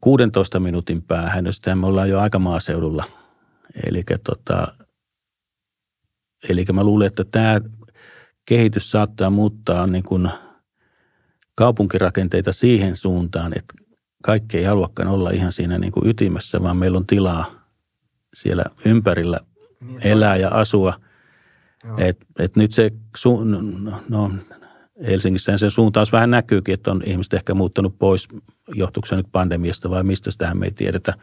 16 0.00 0.60
minuutin 0.60 1.02
päähän, 1.02 1.46
jos 1.46 1.60
me 1.74 1.86
ollaan 1.86 2.10
jo 2.10 2.20
aika 2.20 2.38
maaseudulla. 2.38 3.04
Eli 3.86 4.04
tota, 4.24 4.68
Eli 6.48 6.64
mä 6.72 6.84
luulen, 6.84 7.06
että 7.06 7.24
tämä 7.24 7.60
kehitys 8.44 8.90
saattaa 8.90 9.30
muuttaa 9.30 9.86
niin 9.86 10.04
kuin 10.04 10.30
kaupunkirakenteita 11.54 12.52
siihen 12.52 12.96
suuntaan, 12.96 13.58
että 13.58 13.74
kaikki 14.22 14.58
ei 14.58 14.64
haluakaan 14.64 15.08
olla 15.08 15.30
ihan 15.30 15.52
siinä 15.52 15.78
niin 15.78 15.92
kuin 15.92 16.08
ytimessä, 16.08 16.62
vaan 16.62 16.76
meillä 16.76 16.98
on 16.98 17.06
tilaa 17.06 17.66
siellä 18.34 18.64
ympärillä 18.84 19.40
niin, 19.80 20.06
elää 20.06 20.36
ja 20.36 20.48
asua. 20.48 21.00
Et, 21.98 22.18
et 22.38 22.56
nyt 22.56 22.72
se, 22.72 22.90
no, 23.44 24.00
no 24.08 24.32
Helsingissä 25.06 25.58
se 25.58 25.70
suuntaus 25.70 26.12
vähän 26.12 26.30
näkyykin, 26.30 26.74
että 26.74 26.90
on 26.90 27.02
ihmiset 27.06 27.34
ehkä 27.34 27.54
muuttanut 27.54 27.98
pois, 27.98 28.28
johtuuko 28.74 29.06
se 29.06 29.16
nyt 29.16 29.26
pandemiasta 29.32 29.90
vai 29.90 30.02
mistä 30.02 30.30
sitä 30.30 30.54
me 30.54 30.66
ei 30.66 30.72
tiedetä. 30.72 31.14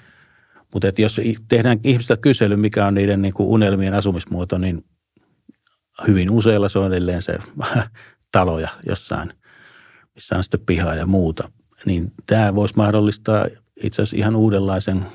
Mutta 0.73 0.87
jos 0.97 1.21
tehdään 1.47 1.79
ihmistä 1.83 2.17
kysely, 2.17 2.55
mikä 2.55 2.85
on 2.87 2.93
niiden 2.93 3.21
niin 3.21 3.33
kuin 3.33 3.47
unelmien 3.47 3.93
asumismuoto, 3.93 4.57
niin 4.57 4.85
hyvin 6.07 6.31
useilla 6.31 6.69
se 6.69 6.79
on 6.79 6.93
edelleen 6.93 7.21
se 7.21 7.39
taloja 8.31 8.69
jossain, 8.87 9.33
missä 10.15 10.37
on 10.37 10.43
sitten 10.43 10.65
pihaa 10.65 10.95
ja 10.95 11.05
muuta. 11.05 11.51
Niin 11.85 12.11
tämä 12.25 12.55
voisi 12.55 12.73
mahdollistaa 12.77 13.47
itse 13.83 14.01
asiassa 14.01 14.17
ihan 14.17 14.35
uudenlaisen 14.35 15.05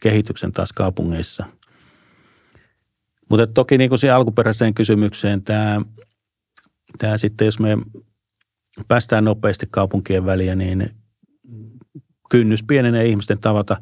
kehityksen 0.00 0.52
taas 0.52 0.72
kaupungeissa. 0.72 1.46
Mutta 3.30 3.46
toki 3.46 3.78
niin 3.78 3.88
kuin 3.88 3.98
siihen 3.98 4.16
alkuperäiseen 4.16 4.74
kysymykseen, 4.74 5.42
tämä, 5.42 5.80
tämä 6.98 7.18
sitten, 7.18 7.44
jos 7.44 7.58
me 7.58 7.78
päästään 8.88 9.24
nopeasti 9.24 9.66
kaupunkien 9.70 10.26
väliä, 10.26 10.54
niin 10.54 10.90
kynnys 12.30 12.62
pienenee 12.62 13.06
ihmisten 13.06 13.38
tavata. 13.38 13.76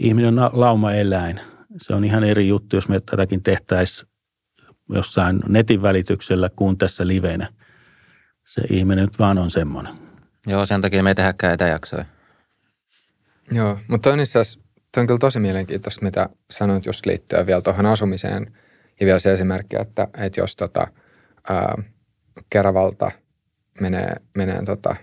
Ihminen 0.00 0.38
on 0.38 0.50
lauma-eläin. 0.52 1.40
Se 1.76 1.94
on 1.94 2.04
ihan 2.04 2.24
eri 2.24 2.48
juttu, 2.48 2.76
jos 2.76 2.88
me 2.88 3.00
tätäkin 3.00 3.42
tehtäisiin 3.42 4.12
jossain 4.88 5.40
netin 5.48 5.82
välityksellä 5.82 6.50
kuin 6.56 6.78
tässä 6.78 7.06
livenä. 7.06 7.52
Se 8.46 8.62
ihminen 8.70 9.04
nyt 9.04 9.18
vaan 9.18 9.38
on 9.38 9.50
semmoinen. 9.50 9.94
Joo, 10.46 10.66
sen 10.66 10.80
takia 10.80 11.02
me 11.02 11.10
ei 11.10 11.14
tehdäkään 11.14 11.54
etäjaksoja. 11.54 12.04
Joo, 13.50 13.78
mutta 13.88 14.10
on 14.10 14.20
itse 14.20 14.38
asiassa, 14.38 14.60
on 14.96 15.06
kyllä 15.06 15.18
tosi 15.18 15.40
mielenkiintoista, 15.40 16.04
mitä 16.04 16.28
sanoit 16.50 16.86
just 16.86 17.06
liittyen 17.06 17.46
vielä 17.46 17.60
tuohon 17.60 17.86
asumiseen. 17.86 18.52
Ja 19.00 19.06
vielä 19.06 19.18
se 19.18 19.32
esimerkki, 19.32 19.76
että, 19.80 20.08
että 20.18 20.40
jos 20.40 20.56
tota, 20.56 20.86
ää, 21.48 21.82
Keravalta 22.50 23.10
menee, 23.80 24.14
menee 24.36 24.62
tota, 24.64 24.96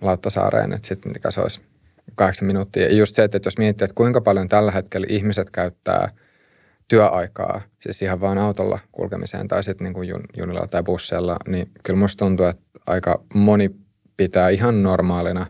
Lauttasaareen, 0.00 0.72
että 0.72 0.88
sitten 0.88 1.12
mikä 1.12 1.30
se 1.30 1.40
olisi 1.40 1.60
kahdeksan 2.14 2.46
minuuttia. 2.46 2.82
Ja 2.82 2.94
just 2.94 3.16
se, 3.16 3.24
että 3.24 3.40
jos 3.44 3.58
miettii, 3.58 3.84
että 3.84 3.94
kuinka 3.94 4.20
paljon 4.20 4.48
tällä 4.48 4.72
hetkellä 4.72 5.06
ihmiset 5.10 5.50
käyttää– 5.50 6.08
työaikaa, 6.92 7.60
siis 7.80 8.02
ihan 8.02 8.20
vain 8.20 8.38
autolla 8.38 8.78
kulkemiseen 8.92 9.48
tai 9.48 9.64
sitten 9.64 9.84
niin 9.84 9.94
kuin 9.94 10.08
jun, 10.08 10.22
junilla 10.36 10.66
tai 10.66 10.82
bussella, 10.82 11.36
niin 11.48 11.70
kyllä 11.84 11.98
musta 11.98 12.24
tuntuu, 12.24 12.46
että 12.46 12.62
aika 12.86 13.24
moni 13.34 13.70
pitää 14.16 14.48
ihan 14.48 14.82
normaalina, 14.82 15.46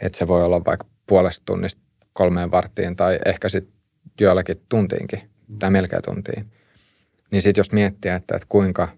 että 0.00 0.18
se 0.18 0.28
voi 0.28 0.44
olla 0.44 0.64
vaikka 0.64 0.86
puolesta 1.06 1.44
tunnista 1.44 1.82
kolmeen 2.12 2.50
varttiin 2.50 2.96
tai 2.96 3.18
ehkä 3.26 3.48
sitten 3.48 3.74
joillakin 4.20 4.62
tuntiinkin 4.68 5.30
tai 5.58 5.70
melkein 5.70 6.02
tuntiin. 6.02 6.52
Niin 7.30 7.42
sitten 7.42 7.60
jos 7.60 7.72
miettii, 7.72 8.10
että, 8.10 8.36
että 8.36 8.46
kuinka, 8.48 8.88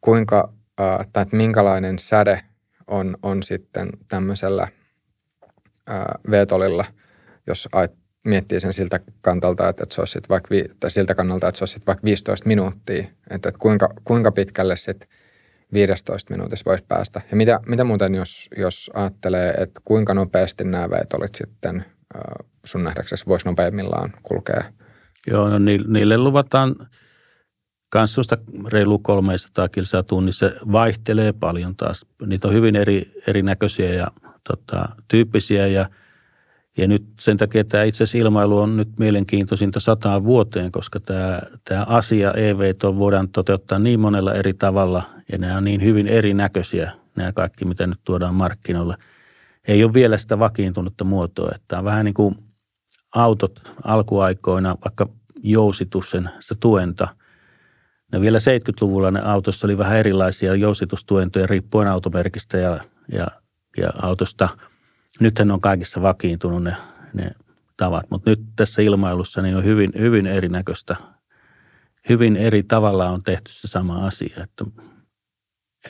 kuinka 0.00 0.52
äh, 0.80 1.06
tai 1.12 1.22
että 1.22 1.36
minkälainen 1.36 1.98
säde 1.98 2.40
on, 2.86 3.16
on 3.22 3.42
sitten 3.42 3.88
tämmöisellä 4.08 4.68
vetolilla, 6.30 6.84
jos 7.46 7.68
miettii 8.24 8.60
sen 8.60 8.72
siltä 8.72 9.00
kantalta, 9.20 9.68
että, 9.68 9.82
että 9.82 9.94
se 9.94 10.00
olisi 10.00 10.20
vaikka, 10.28 10.48
tai 10.80 10.90
siltä 10.90 11.14
kannalta, 11.14 11.48
että 11.48 11.58
se 11.58 11.62
olisi 11.62 11.80
vaikka 11.86 12.04
15 12.04 12.48
minuuttia, 12.48 13.02
että, 13.30 13.48
että 13.48 13.58
kuinka, 13.58 13.88
kuinka 14.04 14.32
pitkälle 14.32 14.76
sitten 14.76 15.08
15 15.72 16.34
minuutissa 16.34 16.64
voisi 16.66 16.84
päästä. 16.88 17.20
Ja 17.30 17.36
mitä, 17.36 17.60
mitä 17.66 17.84
muuten, 17.84 18.14
jos, 18.14 18.48
jos 18.56 18.90
ajattelee, 18.94 19.50
että 19.50 19.80
kuinka 19.84 20.14
nopeasti 20.14 20.64
nämä 20.64 20.90
vetolit 20.90 21.34
sitten 21.34 21.84
sun 22.64 22.84
nähdäksesi 22.84 23.26
voisi 23.26 23.46
nopeimmillaan 23.46 24.12
kulkea? 24.22 24.64
Joo, 25.26 25.48
no 25.48 25.58
niille 25.58 26.18
luvataan 26.18 26.76
kanssusta 27.88 28.38
reilu 28.66 28.98
300 28.98 29.68
kilsaa 29.68 30.02
tunnissa. 30.02 30.50
Vaihtelee 30.72 31.32
paljon 31.32 31.76
taas. 31.76 32.06
Niitä 32.26 32.48
on 32.48 32.54
hyvin 32.54 32.76
eri, 32.76 33.12
erinäköisiä 33.26 33.94
ja 33.94 34.06
tota, 34.44 34.88
tyyppisiä 35.08 35.66
ja, 35.66 35.88
ja 36.76 36.88
nyt 36.88 37.04
sen 37.20 37.36
takia 37.36 37.64
tämä 37.64 37.84
itse 37.84 38.04
asiassa 38.04 38.18
ilmailu 38.18 38.58
on 38.58 38.76
nyt 38.76 38.88
mielenkiintoisinta 38.98 39.80
sataan 39.80 40.24
vuoteen, 40.24 40.72
koska 40.72 41.00
tämä, 41.00 41.40
tämä 41.64 41.84
asia 41.88 42.32
EV 42.32 42.74
voidaan 42.82 43.28
toteuttaa 43.28 43.78
niin 43.78 44.00
monella 44.00 44.34
eri 44.34 44.54
tavalla 44.54 45.02
ja 45.32 45.38
nämä 45.38 45.56
on 45.56 45.64
niin 45.64 45.82
hyvin 45.82 46.06
erinäköisiä, 46.06 46.92
nämä 47.16 47.32
kaikki, 47.32 47.64
mitä 47.64 47.86
nyt 47.86 48.00
tuodaan 48.04 48.34
markkinoille. 48.34 48.96
Ei 49.68 49.84
ole 49.84 49.94
vielä 49.94 50.18
sitä 50.18 50.38
vakiintunutta 50.38 51.04
muotoa, 51.04 51.50
että 51.54 51.78
on 51.78 51.84
vähän 51.84 52.04
niin 52.04 52.14
kuin 52.14 52.34
autot 53.14 53.62
alkuaikoina, 53.84 54.76
vaikka 54.84 55.08
jousitus 55.42 56.10
sen, 56.10 56.30
se 56.40 56.54
tuenta. 56.54 57.08
No 58.12 58.20
vielä 58.20 58.38
70-luvulla 58.38 59.10
ne 59.10 59.20
autossa 59.20 59.66
oli 59.66 59.78
vähän 59.78 59.96
erilaisia 59.98 60.54
jousitustuentoja 60.54 61.46
riippuen 61.46 61.88
automerkistä 61.88 62.58
ja, 62.58 62.78
ja, 63.12 63.26
ja 63.76 63.88
autosta. 64.02 64.48
Nythän 65.20 65.50
on 65.50 65.60
kaikissa 65.60 66.02
vakiintunut 66.02 66.62
ne, 66.62 66.76
ne 67.14 67.30
tavat, 67.76 68.10
mutta 68.10 68.30
nyt 68.30 68.40
tässä 68.56 68.82
ilmailussa 68.82 69.42
niin 69.42 69.56
on 69.56 69.64
hyvin, 69.64 69.92
hyvin 69.98 70.26
erinäköistä. 70.26 70.96
Hyvin 72.08 72.36
eri 72.36 72.62
tavalla 72.62 73.10
on 73.10 73.22
tehty 73.22 73.52
se 73.52 73.68
sama 73.68 74.06
asia. 74.06 74.36
Että, 74.42 74.64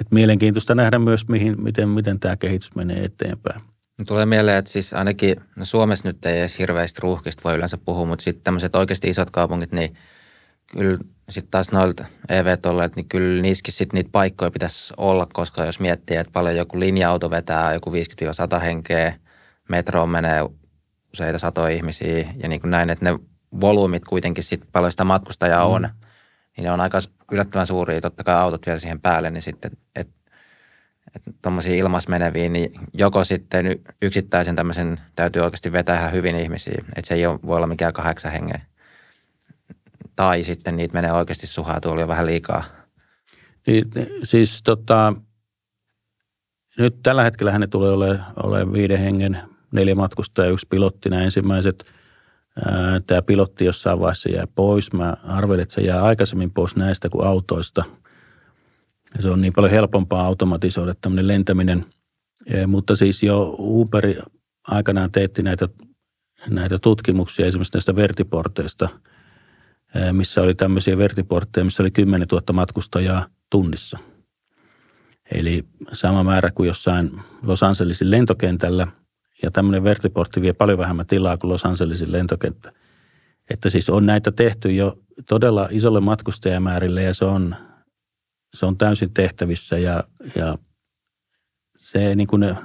että 0.01 0.14
mielenkiintoista 0.14 0.75
nähdä 0.75 0.99
myös, 0.99 1.29
mihin, 1.29 1.62
miten, 1.62 1.89
miten 1.89 2.21
tämä 2.21 2.37
kehitys 2.37 2.75
menee 2.75 3.05
eteenpäin. 3.05 3.61
Tulee 4.07 4.27
mieleen, 4.27 4.59
että 4.59 4.71
siis 4.71 4.93
ainakin 4.93 5.37
no 5.57 5.64
Suomessa 5.64 6.09
nyt 6.09 6.25
ei 6.25 6.41
edes 6.41 6.59
hirveästi 6.59 7.01
ruuhkista 7.03 7.43
voi 7.45 7.55
yleensä 7.55 7.79
puhua, 7.79 8.07
mutta 8.07 8.23
sitten 8.23 8.45
tämmöiset 8.45 8.77
oikeasti 8.77 9.09
isot 9.09 9.31
kaupungit, 9.31 9.73
niin 9.73 9.97
kyllä 10.73 10.99
sitten 11.29 11.51
taas 11.51 11.73
noilta 11.73 12.05
ev 12.29 12.47
olleet, 12.66 12.97
niin 12.97 13.09
kyllä 13.09 13.43
niissäkin 13.43 13.75
sitten 13.75 13.99
niitä 13.99 14.11
paikkoja 14.12 14.51
pitäisi 14.51 14.95
olla, 14.97 15.27
koska 15.33 15.64
jos 15.64 15.81
miettii, 15.81 16.16
että 16.16 16.33
paljon 16.33 16.57
joku 16.57 16.81
linja-auto 16.81 17.31
vetää 17.31 17.75
joku 17.75 17.91
50-100 17.91 18.61
henkeä, 18.61 19.14
metroon 19.69 20.09
menee 20.09 20.41
useita 21.12 21.39
satoja 21.39 21.77
ihmisiä 21.77 22.33
ja 22.43 22.49
niin 22.49 22.61
kuin 22.61 22.71
näin, 22.71 22.91
että 22.91 23.05
ne 23.05 23.19
volyymit 23.61 24.05
kuitenkin 24.05 24.45
sitten 24.45 24.69
paljon 24.73 24.91
sitä 24.91 25.05
matkustajaa 25.05 25.64
on, 25.64 25.83
mm. 25.83 26.07
niin 26.57 26.64
ne 26.64 26.71
on 26.71 26.81
aika 26.81 26.99
yllättävän 27.33 27.66
suuria, 27.66 28.01
totta 28.01 28.25
kai 28.25 28.35
autot 28.35 28.66
vielä 28.66 28.79
siihen 28.79 29.01
päälle, 29.01 29.31
niin 29.31 29.43
sitten, 29.43 29.71
että 29.97 30.12
tuommoisia 31.43 31.77
ilmas 31.77 32.09
meneviä, 32.09 32.49
niin 32.49 32.73
joko 32.95 33.25
sitten 33.25 33.66
yksittäisen 34.03 34.57
tämmöisen 34.57 35.01
täytyy 35.16 35.43
oikeasti 35.43 35.73
vetää 35.73 35.99
ihan 35.99 36.12
hyvin 36.12 36.37
ihmisiä, 36.37 36.85
että 36.97 37.09
se 37.09 37.14
ei 37.14 37.27
ole, 37.27 37.39
voi 37.47 37.57
olla 37.57 37.66
mikään 37.66 37.93
kahdeksan 37.93 38.33
hengeä. 38.33 38.61
Tai 40.19 40.43
sitten 40.43 40.77
niitä 40.77 40.95
menee 40.95 41.12
oikeasti 41.12 41.47
suhaa 41.47 41.81
tuolla 41.81 42.09
vähän 42.09 42.27
liikaa. 42.27 42.64
Niin, 43.66 43.85
siis 44.23 44.62
tota, 44.62 45.14
nyt 46.79 46.97
tällä 47.03 47.23
hetkellä 47.23 47.59
ne 47.59 47.66
tulee 47.66 47.91
olemaan 47.91 48.33
ole 48.43 48.73
viiden 48.73 48.99
hengen, 48.99 49.39
neljä 49.73 49.95
matkustajaa, 49.95 50.51
yksi 50.51 50.66
pilotti, 50.71 51.11
nämä 51.11 51.23
ensimmäiset. 51.23 51.85
Tämä 53.07 53.23
pilotti 53.23 53.64
jossain 53.64 54.01
vaiheessa 54.01 54.29
jää 54.29 54.47
pois. 54.55 54.93
Mä 54.93 55.16
arvelin, 55.25 55.62
että 55.62 55.75
se 55.75 55.81
jää 55.81 56.03
aikaisemmin 56.03 56.51
pois 56.51 56.77
näistä 56.77 57.09
kuin 57.09 57.27
autoista– 57.27 57.85
se 59.21 59.31
on 59.31 59.41
niin 59.41 59.53
paljon 59.53 59.73
helpompaa 59.73 60.27
automatisoida 60.27 60.95
tämmöinen 61.01 61.27
lentäminen. 61.27 61.85
Mutta 62.66 62.97
siis 62.97 63.23
jo 63.23 63.55
Uber 63.59 64.05
aikanaan 64.69 65.12
teetti 65.12 65.43
näitä, 65.43 65.69
näitä 66.51 66.79
tutkimuksia 66.79 67.47
esimerkiksi 67.47 67.75
näistä 67.75 67.97
vertiporteista, 67.97 68.89
missä 70.12 70.43
oli 70.43 70.55
tämmöisiä 70.55 70.99
vertiportteja, 70.99 71.64
missä 71.64 71.82
oli 71.82 71.91
10 71.91 72.28
000 72.32 72.43
matkustajaa 72.53 73.26
tunnissa. 73.51 73.99
Eli 75.32 75.64
sama 75.93 76.24
määrä 76.24 76.51
kuin 76.51 76.66
jossain 76.66 77.20
Los 77.43 77.62
Angelesin 77.62 78.11
lentokentällä, 78.11 78.86
ja 79.43 79.51
tämmöinen 79.51 79.84
vertiportti 79.84 80.41
vie 80.41 80.53
paljon 80.53 80.78
vähemmän 80.78 81.07
tilaa 81.07 81.36
kuin 81.36 81.51
Los 81.51 81.66
Angelesin 81.66 82.12
lentokenttä. 82.12 82.72
Että 83.51 83.70
siis 83.70 83.91
on 83.91 84.07
näitä 84.07 84.32
tehty 84.32 84.72
jo 84.72 84.99
todella 85.28 85.68
isolle 85.70 86.01
matkustajamäärille 86.01 87.03
ja 87.03 87.14
se 87.14 87.24
on 87.24 87.57
se 88.55 88.66
on 88.66 88.78
täysin 88.78 89.14
tehtävissä 89.14 89.78
ja, 89.78 90.05
ja 90.34 90.59
se, 91.78 92.14
niin 92.14 92.26
kuin 92.26 92.41
ne, 92.41 92.57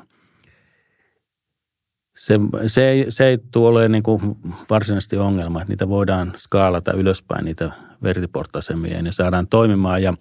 se, 2.23 2.39
se, 2.67 2.89
ei, 2.89 3.05
se 3.09 3.25
ei 3.25 3.37
tule 3.51 3.69
ole 3.69 3.89
niin 3.89 4.03
kuin 4.03 4.21
varsinaisesti 4.69 5.17
ongelma, 5.17 5.61
että 5.61 5.71
niitä 5.71 5.89
voidaan 5.89 6.33
skaalata 6.37 6.93
ylöspäin, 6.93 7.45
niitä 7.45 7.71
vertiportasemia, 8.03 8.95
ja 8.95 9.01
ne 9.01 9.11
saadaan 9.11 9.47
toimimaan. 9.47 10.03
Ja, 10.03 10.13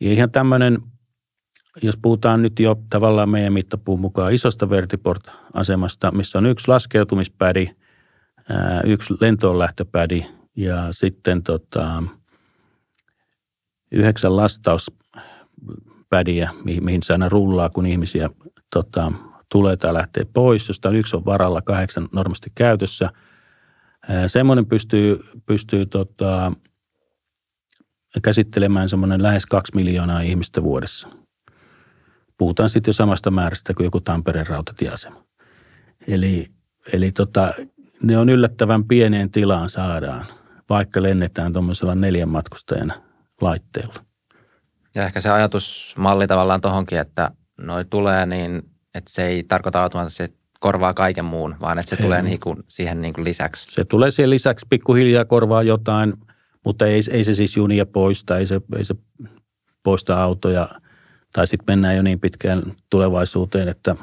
ja 0.00 0.12
ihan 0.12 0.30
tämmöinen, 0.30 0.78
jos 1.82 1.96
puhutaan 2.02 2.42
nyt 2.42 2.60
jo 2.60 2.76
tavallaan 2.90 3.28
meidän 3.28 3.52
mittapuun 3.52 4.00
mukaan 4.00 4.32
isosta 4.32 4.70
vertiport-asemasta, 4.70 6.12
missä 6.12 6.38
on 6.38 6.46
yksi 6.46 6.68
laskeutumispädi, 6.68 7.70
yksi 8.86 9.14
lentoonlähtöpädi 9.20 10.26
ja 10.56 10.88
sitten 10.90 11.42
tota, 11.42 12.02
yhdeksän 13.92 14.36
lastauspädiä, 14.36 16.50
mihin 16.80 17.02
se 17.02 17.12
aina 17.12 17.28
rullaa, 17.28 17.70
kun 17.70 17.86
ihmisiä 17.86 18.30
tota, 18.72 19.12
tulee 19.50 19.76
tai 19.76 19.94
lähtee 19.94 20.24
pois, 20.32 20.68
josta 20.68 20.90
yksi 20.90 21.16
on 21.16 21.24
varalla, 21.24 21.62
kahdeksan 21.62 22.08
normaalisti 22.12 22.52
käytössä. 22.54 23.10
Semmoinen 24.26 24.66
pystyy, 24.66 25.20
pystyy 25.46 25.86
tota, 25.86 26.52
käsittelemään 28.22 28.88
semmoinen 28.88 29.22
lähes 29.22 29.46
kaksi 29.46 29.74
miljoonaa 29.74 30.20
ihmistä 30.20 30.62
vuodessa. 30.62 31.08
Puhutaan 32.38 32.68
sitten 32.68 32.88
jo 32.88 32.92
samasta 32.92 33.30
määrästä 33.30 33.74
kuin 33.74 33.84
joku 33.84 34.00
Tampereen 34.00 34.46
rautatieasema. 34.46 35.24
Eli, 36.08 36.46
eli 36.92 37.12
tota, 37.12 37.54
ne 38.02 38.18
on 38.18 38.28
yllättävän 38.28 38.84
pieneen 38.84 39.30
tilaan 39.30 39.70
saadaan, 39.70 40.26
vaikka 40.68 41.02
lennetään 41.02 41.52
tuommoisella 41.52 41.94
neljän 41.94 42.28
matkustajan 42.28 42.92
laitteella. 43.40 43.94
Ja 44.94 45.04
ehkä 45.04 45.20
se 45.20 45.30
ajatusmalli 45.30 46.26
tavallaan 46.26 46.60
tuohonkin, 46.60 46.98
että 46.98 47.30
noi 47.58 47.84
tulee 47.84 48.26
niin, 48.26 48.69
että 48.94 49.12
se 49.12 49.26
ei 49.26 49.42
tarkoita 49.42 49.82
automaattisesti, 49.82 50.22
että 50.22 50.40
korvaa 50.60 50.94
kaiken 50.94 51.24
muun, 51.24 51.56
vaan 51.60 51.78
että 51.78 51.90
se 51.90 51.96
ei. 51.96 52.02
tulee 52.02 52.22
niin 52.22 52.40
kuin 52.40 52.56
siihen 52.68 53.00
niin 53.00 53.14
kuin 53.14 53.24
lisäksi. 53.24 53.66
Se 53.70 53.84
tulee 53.84 54.10
siihen 54.10 54.30
lisäksi 54.30 54.66
pikkuhiljaa 54.68 55.24
korvaa 55.24 55.62
jotain, 55.62 56.14
mutta 56.64 56.86
ei, 56.86 57.02
ei 57.10 57.24
se 57.24 57.34
siis 57.34 57.56
junia 57.56 57.86
poista, 57.86 58.38
ei 58.38 58.46
se, 58.46 58.60
ei 58.76 58.84
se 58.84 58.94
poista 59.82 60.22
autoja, 60.22 60.68
tai 61.32 61.46
sitten 61.46 61.72
mennään 61.72 61.96
jo 61.96 62.02
niin 62.02 62.20
pitkään 62.20 62.62
tulevaisuuteen, 62.90 63.68
että, 63.68 63.96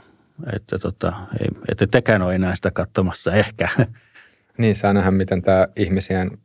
että, 0.53 0.79
tota, 0.79 1.13
ei, 1.41 1.47
että 1.71 1.88
tekään 1.88 2.21
ole 2.21 2.35
enää 2.35 2.55
sitä 2.55 2.71
katsomassa 2.71 3.33
ehkä. 3.33 3.69
Niin, 4.57 4.75
saa 4.75 4.93
nähdä, 4.93 5.11
miten 5.11 5.41
tämä 5.41 5.67
ihmisien 5.75 6.38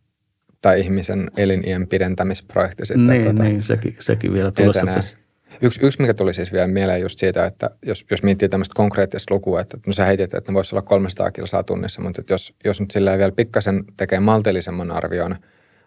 tai 0.61 0.81
ihmisen 0.81 1.31
elinien 1.37 1.89
pidentämisprojekti 1.89 2.87
sitten. 2.87 3.07
Niin, 3.07 3.23
tuota, 3.23 3.43
niin 3.43 3.63
sekin, 3.63 3.97
sekin 4.01 4.33
vielä 4.33 4.51
tulossa 4.51 4.87
tässä. 4.87 5.19
Yksi, 5.61 5.87
yksi, 5.87 6.01
mikä 6.01 6.15
tuli 6.15 6.35
siis 6.35 6.53
vielä 6.53 6.67
mieleen 6.67 7.01
just 7.01 7.19
siitä, 7.19 7.45
että 7.45 7.71
jos, 7.87 8.05
jos 8.11 8.23
miettii 8.23 8.49
tämmöistä 8.49 8.73
konkreettista 8.77 9.35
lukua, 9.35 9.61
että 9.61 9.79
no 9.87 9.93
sä 9.93 10.05
heitit, 10.05 10.35
että 10.35 10.53
ne 10.53 10.55
voisi 10.55 10.75
olla 10.75 10.83
300 10.83 11.31
kilsaa 11.31 11.63
tunnissa, 11.63 12.03
mutta 12.03 12.21
että 12.21 12.35
jos, 12.35 12.55
jos 12.65 12.81
nyt 12.81 12.91
sillä 12.91 13.19
vielä 13.19 13.33
pikkasen 13.33 13.85
tekee 13.97 14.21
maltillisemman 14.21 14.91
arvion 14.91 15.37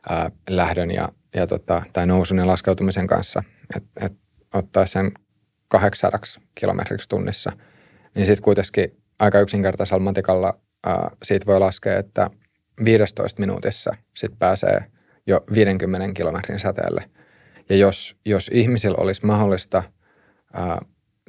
ää, 0.10 0.32
lähdön 0.50 0.92
ja, 0.92 1.10
ja 1.36 1.48
tota, 1.48 1.82
tai 1.94 2.08
nousun 2.08 2.38
ja 2.38 2.48
laskeutumisen 2.48 3.08
kanssa, 3.08 3.44
että 3.76 4.06
et 4.06 4.14
ottaa 4.54 4.86
sen 4.86 5.12
800 5.68 6.20
kilometriksi 6.56 7.10
tunnissa, 7.10 7.52
niin 8.16 8.26
sitten 8.26 8.44
kuitenkin 8.44 8.98
aika 9.20 9.40
yksinkertaisella 9.40 10.04
matikalla 10.04 10.60
ää, 10.86 11.10
siitä 11.24 11.46
voi 11.46 11.60
laskea, 11.60 11.98
että– 11.98 12.30
15 12.86 13.40
minuutissa 13.40 13.96
sit 14.16 14.32
pääsee 14.40 14.86
jo 15.28 15.44
50 15.54 16.14
kilometrin 16.14 16.60
säteelle. 16.60 17.10
Ja 17.70 17.76
jos, 17.76 18.16
jos 18.26 18.50
ihmisillä 18.54 18.98
olisi 18.98 19.26
mahdollista 19.26 19.84
ää, 20.54 20.82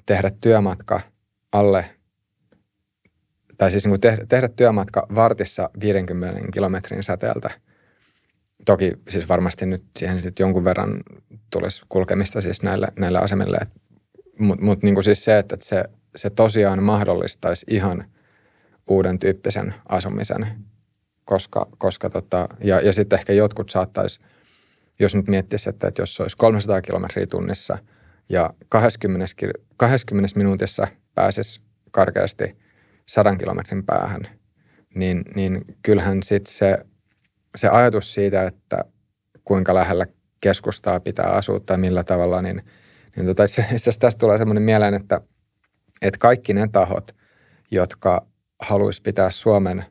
tehdä 0.06 0.30
työmatka 0.40 1.00
alle, 1.52 1.84
tai 3.58 3.70
siis 3.70 3.86
niin 3.86 4.00
tehdä, 4.00 4.26
tehdä 4.26 4.48
työmatka 4.48 5.06
vartissa 5.14 5.70
50 5.80 6.52
kilometrin 6.52 7.02
säteeltä, 7.02 7.50
toki 8.66 8.92
siis 9.08 9.28
varmasti 9.28 9.66
nyt 9.66 9.84
siihen 9.98 10.20
sitten 10.20 10.44
jonkun 10.44 10.64
verran 10.64 11.02
tulisi 11.52 11.82
kulkemista 11.88 12.40
siis 12.40 12.62
näille, 12.62 12.88
näille 12.98 13.18
asemille, 13.18 13.58
mutta 14.38 14.64
mut 14.64 14.82
niin 14.82 15.04
siis 15.04 15.24
se, 15.24 15.38
että 15.38 15.56
se, 15.62 15.84
se 16.16 16.30
tosiaan 16.30 16.82
mahdollistaisi 16.82 17.66
ihan 17.70 18.04
uuden 18.88 19.18
tyyppisen 19.18 19.74
asumisen, 19.88 20.46
koska, 21.24 21.66
koska 21.78 22.10
tota, 22.10 22.48
ja, 22.64 22.80
ja 22.80 22.92
sitten 22.92 23.18
ehkä 23.18 23.32
jotkut 23.32 23.70
saattaisi, 23.70 24.20
jos 24.98 25.14
nyt 25.14 25.28
miettisi, 25.28 25.68
että, 25.68 25.88
että 25.88 26.02
jos 26.02 26.20
olisi 26.20 26.36
300 26.36 26.82
kilometriä 26.82 27.26
tunnissa 27.26 27.78
ja 28.28 28.54
20, 28.68 29.26
20 29.76 30.38
minuutissa 30.38 30.88
pääsisi 31.14 31.60
karkeasti 31.90 32.56
100 33.06 33.36
kilometrin 33.36 33.84
päähän, 33.86 34.28
niin, 34.94 35.24
niin 35.34 35.64
kyllähän 35.82 36.22
sitten 36.22 36.52
se, 36.52 36.78
se 37.56 37.68
ajatus 37.68 38.14
siitä, 38.14 38.42
että 38.42 38.84
kuinka 39.44 39.74
lähellä 39.74 40.06
keskustaa 40.40 41.00
pitää 41.00 41.26
asua 41.26 41.60
tai 41.60 41.78
millä 41.78 42.04
tavalla, 42.04 42.42
niin, 42.42 42.62
niin 43.16 43.26
tota, 43.26 43.44
itse 43.44 43.62
asiassa 43.62 44.00
tästä 44.00 44.18
tulee 44.18 44.38
semmoinen 44.38 44.62
mieleen, 44.62 44.94
että, 44.94 45.20
että 46.02 46.18
kaikki 46.18 46.54
ne 46.54 46.68
tahot, 46.72 47.16
jotka 47.70 48.26
haluaisi 48.60 49.02
pitää 49.02 49.30
Suomen 49.30 49.84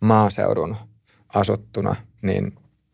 maaseudun 0.00 0.76
asuttuna, 1.34 1.96
niin, 2.22 2.52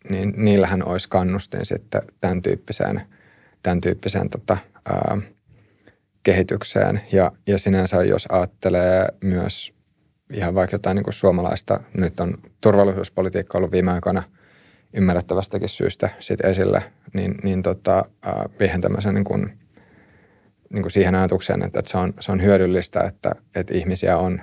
niin 0.08 0.34
niillähän 0.36 0.88
olisi 0.88 1.08
kannustin 1.08 1.66
sitten 1.66 2.02
tämän 2.20 2.42
tyyppiseen, 2.42 3.02
tämän 3.62 3.80
tyyppiseen 3.80 4.30
tota, 4.30 4.58
ää, 4.88 5.18
kehitykseen. 6.22 7.00
Ja, 7.12 7.32
ja 7.46 7.58
sinänsä, 7.58 8.02
jos 8.02 8.26
ajattelee 8.30 9.06
myös 9.24 9.72
ihan 10.32 10.54
vaikka 10.54 10.74
jotain 10.74 10.94
niin 10.94 11.04
kuin 11.04 11.14
suomalaista, 11.14 11.80
nyt 11.96 12.20
on 12.20 12.38
turvallisuuspolitiikka 12.60 13.58
ollut 13.58 13.72
viime 13.72 13.92
aikoina 13.92 14.22
ymmärrettävästäkin 14.94 15.68
syystä 15.68 16.08
sit 16.18 16.44
esille, 16.44 16.82
niin, 17.14 17.34
niin 17.42 17.62
tota, 17.62 18.04
viehen 18.60 18.80
tämmöisen 18.80 19.14
niin 19.14 19.24
kuin, 19.24 19.58
niin 20.70 20.82
kuin 20.82 20.92
siihen 20.92 21.14
ajatukseen, 21.14 21.62
että, 21.64 21.78
että 21.78 21.90
se, 21.90 21.98
on, 21.98 22.14
se 22.20 22.32
on 22.32 22.42
hyödyllistä, 22.42 23.00
että, 23.00 23.30
että 23.54 23.74
ihmisiä 23.74 24.16
on, 24.16 24.40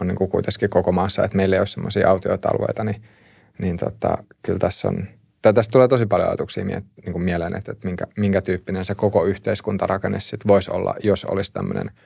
on 0.00 0.06
niin 0.06 0.16
kuin 0.16 0.30
kuitenkin 0.30 0.70
koko 0.70 0.92
maassa, 0.92 1.24
että 1.24 1.36
meillä 1.36 1.56
ei 1.56 1.60
ole 1.60 1.66
semmoisia 1.66 2.10
autioita 2.10 2.48
alueita, 2.48 2.84
niin, 2.84 3.02
niin 3.58 3.76
tota, 3.76 4.24
kyllä 4.42 4.58
tässä 4.58 4.88
on, 4.88 5.06
tästä 5.42 5.72
tulee 5.72 5.88
tosi 5.88 6.06
paljon 6.06 6.28
ajatuksia 6.28 6.64
mie, 6.64 6.82
niin 7.04 7.12
kuin 7.12 7.22
mieleen, 7.22 7.56
että, 7.56 7.72
että 7.72 7.86
minkä, 7.86 8.06
minkä 8.16 8.40
tyyppinen 8.40 8.84
se 8.84 8.94
koko 8.94 9.24
yhteiskuntarakenne 9.24 10.20
sitten 10.20 10.48
voisi 10.48 10.70
olla, 10.70 10.94
jos 11.02 11.24
olisi 11.24 11.52
tämmöinen– 11.52 11.90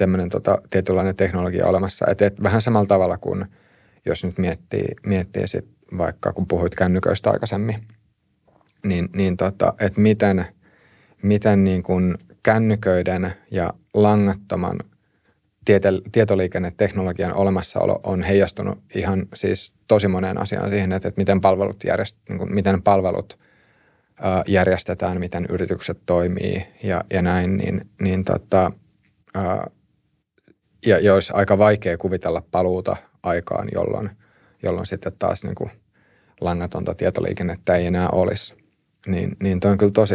tämmöinen 0.00 0.28
tota, 0.28 0.62
tietynlainen 0.70 1.16
teknologia 1.16 1.66
olemassa. 1.66 2.06
Et, 2.10 2.22
et, 2.22 2.42
vähän 2.42 2.62
samalla 2.62 2.86
tavalla 2.86 3.18
kuin 3.18 3.44
jos 4.06 4.24
nyt 4.24 4.38
miettii, 4.38 4.94
miettii 5.06 5.48
sit 5.48 5.68
vaikka 5.98 6.32
kun 6.32 6.46
puhuit 6.46 6.74
kännyköistä 6.74 7.30
aikaisemmin, 7.30 7.76
niin, 8.84 9.08
niin 9.16 9.36
tota, 9.36 9.74
että 9.80 10.00
miten, 10.00 10.46
miten 11.22 11.64
niin 11.64 11.82
kuin 11.82 12.18
kännyköiden 12.42 13.32
ja 13.50 13.74
langattoman 13.94 14.78
tietoliikenneteknologian 16.12 17.34
olemassaolo 17.34 18.00
on 18.02 18.22
heijastunut 18.22 18.78
ihan 18.94 19.26
siis 19.34 19.74
tosi 19.88 20.08
moneen 20.08 20.38
asiaan 20.38 20.70
siihen, 20.70 20.92
että, 20.92 21.08
että 21.08 21.20
miten 21.20 21.40
palvelut, 21.40 21.84
järjest, 21.84 22.18
niin 22.28 22.38
kuin, 22.38 22.54
miten 22.54 22.82
palvelut 22.82 23.38
ää, 24.22 24.42
järjestetään, 24.46 25.18
miten 25.18 25.46
yritykset 25.48 25.98
toimii 26.06 26.66
ja, 26.82 27.04
ja 27.12 27.22
näin, 27.22 27.56
niin, 27.56 27.90
niin 28.00 28.24
tota, 28.24 28.70
ää, 29.34 29.70
ja, 30.86 30.98
ja 30.98 31.14
olisi 31.14 31.32
aika 31.36 31.58
vaikea 31.58 31.98
kuvitella 31.98 32.42
paluuta 32.50 32.96
aikaan, 33.22 33.68
jolloin, 33.74 34.10
jolloin 34.62 34.86
sitten 34.86 35.12
taas 35.18 35.44
niin 35.44 35.54
kuin 35.54 35.70
langatonta 36.40 36.94
tietoliikennettä 36.94 37.74
ei 37.74 37.86
enää 37.86 38.08
olisi. 38.08 38.54
Niin, 39.06 39.36
niin 39.42 39.60
toi 39.60 39.70
on 39.70 39.78
kyllä 39.78 39.92
tosi, 39.92 40.14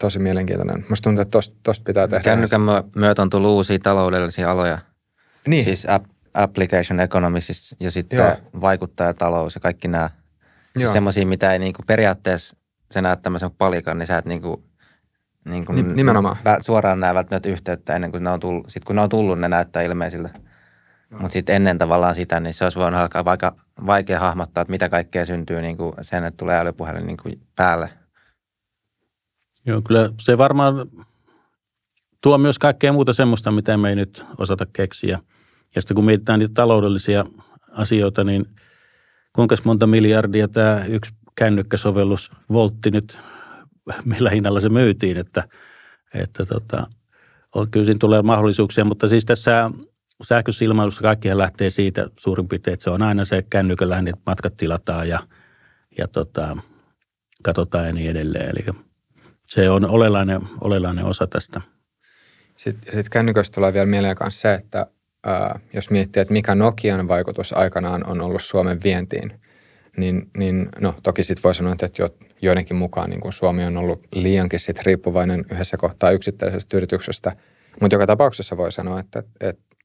tosi 0.00 0.18
mielenkiintoinen. 0.18 0.86
Musta 0.88 1.04
tuntuu, 1.04 1.22
että 1.22 1.30
tosta, 1.30 1.56
tosta 1.62 1.84
pitää 1.86 2.08
tehdä. 2.08 2.24
Kännykän 2.24 2.60
myötä 2.96 3.22
on 3.22 3.30
tullut 3.30 3.50
uusia 3.50 3.78
taloudellisia 3.78 4.50
aloja. 4.50 4.78
Niin. 5.46 5.64
Siis 5.64 5.86
application 6.34 7.00
economy 7.00 7.40
siis, 7.40 7.76
ja 7.80 7.90
sitten 7.90 8.18
Joo. 8.18 8.36
vaikuttajatalous 8.60 9.54
ja 9.54 9.60
kaikki 9.60 9.88
nämä. 9.88 10.10
Siis 10.76 10.92
semmoisia, 10.92 11.26
mitä 11.26 11.52
ei 11.52 11.58
niinku 11.58 11.82
periaatteessa, 11.86 12.56
sä 12.94 13.02
näet 13.02 13.22
tämmöisen 13.22 13.50
palikan, 13.50 13.98
niin 13.98 14.06
sä 14.06 14.18
et 14.18 14.24
niinku 14.24 14.64
niin 15.44 15.66
kuin 15.66 15.96
Nimenomaan. 15.96 16.36
suoraan 16.60 17.00
näe 17.00 17.14
välttämättä 17.14 17.48
yhteyttä 17.48 17.94
ennen 17.94 18.10
kuin 18.10 18.24
ne 18.24 18.30
on 18.30 18.40
tullut. 18.40 18.70
Sitten 18.70 18.86
kun 18.86 18.96
ne 18.96 19.02
on 19.02 19.08
tullut, 19.08 19.40
ne 19.40 19.48
näyttää 19.48 19.82
ilmeisiltä. 19.82 20.30
Mutta 21.10 21.32
sitten 21.32 21.56
ennen 21.56 21.78
tavallaan 21.78 22.14
sitä, 22.14 22.40
niin 22.40 22.54
se 22.54 22.64
olisi 22.64 22.78
voinut 22.78 23.00
alkaa 23.00 23.24
vaikka 23.24 23.54
vaikea 23.86 24.20
hahmottaa, 24.20 24.62
että 24.62 24.70
mitä 24.70 24.88
kaikkea 24.88 25.26
syntyy 25.26 25.60
niin 25.60 25.76
kuin 25.76 25.92
sen, 26.00 26.24
että 26.24 26.36
tulee 26.36 26.58
älypuhelin 26.58 27.06
niin 27.06 27.16
kuin 27.22 27.40
päälle. 27.56 27.88
Joo, 29.66 29.82
kyllä 29.82 30.10
se 30.20 30.38
varmaan 30.38 30.90
tuo 32.22 32.38
myös 32.38 32.58
kaikkea 32.58 32.92
muuta 32.92 33.12
semmoista, 33.12 33.52
mitä 33.52 33.76
me 33.76 33.88
ei 33.88 33.96
nyt 33.96 34.24
osata 34.38 34.66
keksiä. 34.72 35.18
Ja 35.74 35.82
sitten 35.82 35.94
kun 35.94 36.04
mietitään 36.04 36.38
niitä 36.38 36.54
taloudellisia 36.54 37.24
asioita, 37.70 38.24
niin 38.24 38.46
kuinka 39.32 39.56
monta 39.64 39.86
miljardia 39.86 40.48
tämä 40.48 40.84
yksi 40.88 41.12
kännykkäsovellus 41.34 42.30
voltti 42.52 42.90
nyt 42.90 43.20
millä 44.04 44.30
hinnalla 44.30 44.60
se 44.60 44.68
myytiin, 44.68 45.16
että, 45.16 45.48
että 46.14 46.46
tota, 46.46 46.86
kyllä 47.70 47.86
siinä 47.86 47.98
tulee 47.98 48.22
mahdollisuuksia, 48.22 48.84
mutta 48.84 49.08
siis 49.08 49.24
tässä 49.24 49.70
sähköisessä 50.22 51.02
kaikkihan 51.02 51.38
lähtee 51.38 51.70
siitä 51.70 52.08
suurin 52.18 52.48
piirtein, 52.48 52.72
että 52.72 52.84
se 52.84 52.90
on 52.90 53.02
aina 53.02 53.24
se 53.24 53.42
kännykällä, 53.50 53.98
että 53.98 54.22
matkat 54.26 54.56
tilataan 54.56 55.08
ja, 55.08 55.20
ja 55.98 56.08
tota, 56.08 56.56
katsotaan 57.42 57.86
ja 57.86 57.92
niin 57.92 58.10
edelleen. 58.10 58.50
Eli 58.50 58.80
se 59.50 59.70
on 59.70 59.84
oleellinen, 59.84 60.40
oleellinen 60.60 61.04
osa 61.04 61.26
tästä. 61.26 61.60
Sitten 62.56 62.94
sit 62.94 63.08
kännyköstä 63.08 63.54
tulee 63.54 63.72
vielä 63.72 63.86
mieleen 63.86 64.16
myös 64.20 64.40
se, 64.40 64.54
että 64.54 64.86
ää, 65.26 65.60
jos 65.72 65.90
miettii, 65.90 66.20
että 66.20 66.32
mikä 66.32 66.54
Nokian 66.54 67.08
vaikutus 67.08 67.52
aikanaan 67.52 68.06
on 68.06 68.20
ollut 68.20 68.42
Suomen 68.42 68.82
vientiin, 68.82 69.40
niin, 69.96 70.30
niin 70.36 70.68
no 70.80 70.94
toki 71.02 71.24
sitten 71.24 71.42
voi 71.42 71.54
sanoa, 71.54 71.72
että 71.72 72.02
jo, 72.02 72.14
joidenkin 72.42 72.76
mukaan 72.76 73.10
niin 73.10 73.20
kuin 73.20 73.32
Suomi 73.32 73.64
on 73.64 73.76
ollut 73.76 74.06
liiankin 74.12 74.60
sit 74.60 74.82
riippuvainen 74.82 75.44
yhdessä 75.52 75.76
kohtaa 75.76 76.10
yksittäisestä 76.10 76.76
yrityksestä. 76.76 77.36
Mutta 77.80 77.94
joka 77.94 78.06
tapauksessa 78.06 78.56
voi 78.56 78.72
sanoa, 78.72 79.00
että, 79.00 79.22
että 79.40 79.76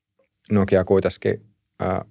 Nokia 0.52 0.84
kuitenkin 0.84 1.46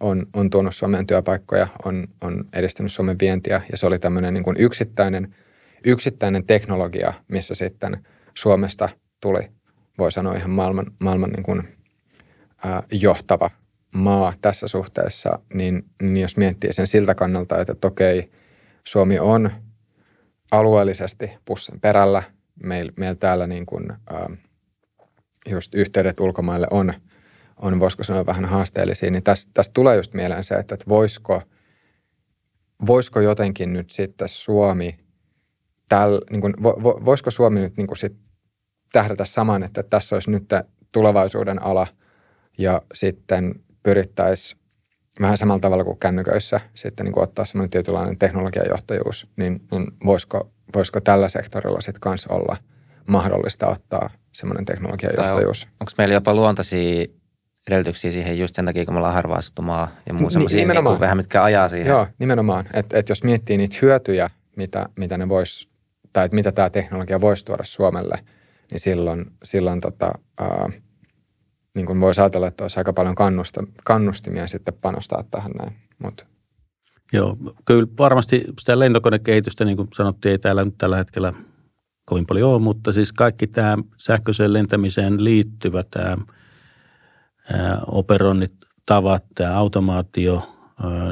on, 0.01 0.27
on 0.35 0.51
tuonut 0.51 0.75
Suomeen 0.75 1.07
työpaikkoja, 1.07 1.67
on, 1.85 2.07
on 2.21 2.45
edistänyt 2.53 2.93
Suomen 2.93 3.17
vientiä 3.21 3.63
ja 3.73 3.79
se 3.79 3.87
oli 3.87 3.99
tämmöinen 3.99 4.35
niin 4.35 4.45
yksittäinen, 4.59 5.35
yksittäinen 5.85 6.47
teknologia, 6.47 7.12
missä 7.28 7.55
sitten 7.55 8.07
Suomesta 8.35 8.89
tuli, 9.20 9.51
voi 9.99 10.12
sanoa 10.12 10.35
ihan 10.35 10.51
maailman, 10.51 10.87
maailman 11.01 11.30
niin 11.30 11.43
kuin, 11.43 11.78
ää, 12.64 12.82
johtava 12.93 13.51
maa 13.95 14.32
tässä 14.41 14.68
suhteessa, 14.68 15.39
niin, 15.55 15.85
niin 16.03 16.16
jos 16.16 16.37
miettii 16.37 16.72
sen 16.72 16.87
siltä 16.87 17.14
kannalta, 17.14 17.61
että, 17.61 17.87
okei, 17.87 18.30
Suomi 18.85 19.18
on 19.18 19.51
alueellisesti 20.51 21.30
pussin 21.45 21.80
perällä. 21.80 22.22
Meillä 22.62 22.93
meil 22.97 23.14
täällä 23.14 23.47
niin 23.47 23.66
kuin, 23.66 23.91
äh, 23.91 24.39
just 25.51 25.74
yhteydet 25.74 26.20
ulkomaille 26.20 26.66
on, 26.70 26.95
on, 27.57 27.80
voisiko 27.80 28.05
sanoa, 28.05 28.26
vähän 28.26 28.45
haasteellisia, 28.45 29.11
niin 29.11 29.22
tästä, 29.22 29.51
tästä 29.55 29.72
tulee 29.72 29.97
just 29.97 30.14
mieleen 30.14 30.45
se, 30.45 30.55
että, 30.55 30.74
että 30.74 30.89
voisiko, 30.89 31.43
voisiko 32.87 33.20
jotenkin 33.20 33.72
nyt 33.72 33.91
sitten 33.91 34.28
Suomi, 34.28 35.04
täl, 35.89 36.20
niin 36.30 36.41
kuin, 36.41 36.55
vo, 36.62 37.01
voisiko 37.05 37.30
Suomi 37.30 37.61
nyt 37.61 37.76
niin 37.76 37.87
kuin 37.87 37.99
sit 37.99 38.16
tähdätä 38.93 39.24
saman, 39.24 39.62
että 39.62 39.82
tässä 39.82 40.16
olisi 40.16 40.30
nyt 40.30 40.45
tulevaisuuden 40.93 41.62
ala 41.62 41.87
ja 42.59 42.82
sitten 42.95 43.55
pyrittäisiin 43.82 44.61
vähän 45.20 45.39
samalla 45.39 45.61
tavalla 45.61 45.85
kuin 45.85 45.99
kännyköissä 45.99 46.61
sitten 46.74 47.05
niin 47.05 47.12
kuin 47.12 47.22
ottaa 47.22 47.45
semmoinen 47.45 47.70
tietynlainen 47.70 48.18
teknologiajohtajuus, 48.18 49.26
niin, 49.37 49.61
niin 49.70 49.87
voisiko, 50.07 50.53
voisiko 50.74 51.01
tällä 51.01 51.28
sektorilla 51.28 51.80
sitten 51.80 52.01
kanssa 52.01 52.35
olla 52.35 52.57
mahdollista 53.09 53.66
ottaa 53.66 54.11
semmoinen 54.32 54.64
teknologiajohtajuus? 54.64 55.64
On, 55.64 55.72
onko 55.80 55.93
meillä 55.99 56.14
jopa 56.14 56.35
luontaisia 56.35 57.07
edellytyksiä 57.68 58.11
siihen 58.11 58.39
just 58.39 58.55
sen 58.55 58.64
takia, 58.64 58.85
kun 58.85 58.95
me 58.95 58.99
ollaan 58.99 59.14
harvaa 59.14 59.41
maa 59.61 59.89
ja 60.07 60.14
muu 60.14 60.30
semmoisia 60.30 60.66
niin 60.66 61.01
vähän, 61.01 61.16
mitkä 61.16 61.43
ajaa 61.43 61.68
siihen? 61.68 61.89
Joo, 61.89 62.07
nimenomaan. 62.18 62.66
Että 62.72 62.99
et 62.99 63.09
jos 63.09 63.24
miettii 63.24 63.57
niitä 63.57 63.76
hyötyjä, 63.82 64.30
mitä, 64.57 64.87
mitä 64.97 65.18
ne 65.18 65.28
vois, 65.28 65.68
tai 66.15 66.25
että 66.25 66.35
mitä 66.35 66.53
tämä 66.53 66.71
teknologia 66.71 67.21
voisi 67.21 67.45
tuoda 67.45 67.65
Suomelle, 67.65 68.19
niin 68.71 68.81
silloin, 68.81 69.27
silloin 69.45 69.81
tota, 69.81 70.12
ää, 70.41 70.71
niin 71.75 71.87
kuin 71.87 72.01
voisi 72.01 72.21
ajatella, 72.21 72.47
että 72.47 72.65
olisi 72.65 72.81
aika 72.81 72.93
paljon 72.93 73.15
kannusta, 73.15 73.65
kannustimia 73.85 74.47
sitten 74.47 74.75
panostaa 74.83 75.25
tähän 75.31 75.53
näin. 75.59 75.73
Mut. 75.99 76.27
Joo, 77.12 77.37
kyllä 77.65 77.89
varmasti 77.99 78.45
sitä 78.59 78.79
lentokonekehitystä, 78.79 79.65
niin 79.65 79.77
kuin 79.77 79.89
sanottiin, 79.97 80.31
ei 80.31 80.39
täällä 80.39 80.65
nyt 80.65 80.79
tällä 80.79 80.97
hetkellä 80.97 81.33
kovin 82.05 82.27
paljon 82.27 82.51
ole, 82.51 82.59
mutta 82.59 82.93
siis 82.93 83.12
kaikki 83.12 83.47
tämä 83.47 83.77
sähköiseen 83.97 84.53
lentämiseen 84.53 85.25
liittyvä 85.25 85.85
tämä 85.91 86.17
operoinnit, 87.87 88.53
tavat, 88.87 89.25
tämä 89.35 89.57
automaatio. 89.57 90.51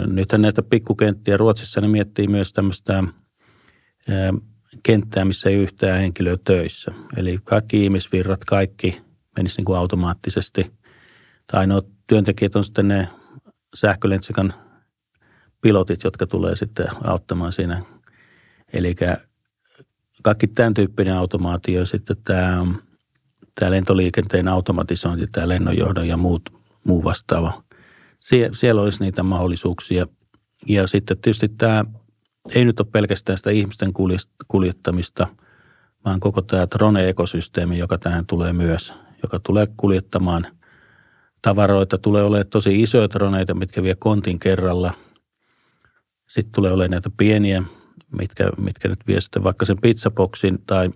Nythän 0.06 0.42
näitä 0.42 0.62
pikkukenttiä 0.62 1.36
Ruotsissa 1.36 1.80
ne 1.80 1.88
miettii 1.88 2.28
myös 2.28 2.52
tämmöistä 2.52 3.04
kenttää, 4.82 5.24
missä 5.24 5.50
ei 5.50 5.56
yhtään 5.56 6.00
henkilöä 6.00 6.36
töissä. 6.44 6.92
Eli 7.16 7.38
kaikki 7.44 7.84
ihmisvirrat, 7.84 8.44
kaikki 8.44 9.02
menisi 9.36 9.56
niin 9.56 9.64
kuin 9.64 9.78
automaattisesti. 9.78 10.72
Tai 11.46 11.66
no 11.66 11.82
työntekijät 12.06 12.56
on 12.56 12.64
sitten 12.64 12.88
ne 12.88 13.08
sähkölentsikan 13.74 14.54
pilotit, 15.60 16.04
jotka 16.04 16.26
tulee 16.26 16.56
sitten 16.56 16.86
auttamaan 17.04 17.52
siinä. 17.52 17.82
Eli 18.72 18.94
kaikki 20.22 20.46
tämän 20.46 20.74
tyyppinen 20.74 21.14
automaatio, 21.14 21.86
sitten 21.86 22.16
tämä, 22.24 22.66
tämä 23.54 23.70
lentoliikenteen 23.70 24.48
automatisointi, 24.48 25.26
tämä 25.26 25.48
lennonjohdon 25.48 26.08
ja 26.08 26.16
muut, 26.16 26.42
muu 26.84 27.04
vastaava. 27.04 27.62
Sie, 28.20 28.50
siellä 28.52 28.82
olisi 28.82 29.02
niitä 29.02 29.22
mahdollisuuksia. 29.22 30.06
Ja 30.68 30.86
sitten 30.86 31.18
tietysti 31.18 31.48
tämä 31.48 31.84
ei 32.50 32.64
nyt 32.64 32.80
ole 32.80 32.88
pelkästään 32.92 33.38
sitä 33.38 33.50
ihmisten 33.50 33.92
kuljettamista, 34.48 35.26
vaan 36.04 36.20
koko 36.20 36.42
tämä 36.42 36.66
drone-ekosysteemi, 36.66 37.78
joka 37.78 37.98
tähän 37.98 38.26
tulee 38.26 38.52
myös, 38.52 38.94
joka 39.22 39.38
tulee 39.38 39.66
kuljettamaan 39.76 40.46
tavaroita. 41.42 41.98
Tulee 41.98 42.22
olemaan 42.22 42.46
tosi 42.46 42.82
isoja 42.82 43.10
droneita, 43.10 43.54
mitkä 43.54 43.82
vie 43.82 43.94
kontin 43.94 44.38
kerralla. 44.38 44.92
Sitten 46.28 46.52
tulee 46.52 46.72
olemaan 46.72 46.90
näitä 46.90 47.10
pieniä, 47.16 47.62
mitkä, 48.18 48.50
mitkä 48.58 48.88
nyt 48.88 49.06
vie 49.06 49.20
sitten 49.20 49.44
vaikka 49.44 49.64
sen 49.64 49.80
pizzapoksin 49.80 50.62
tai, 50.66 50.90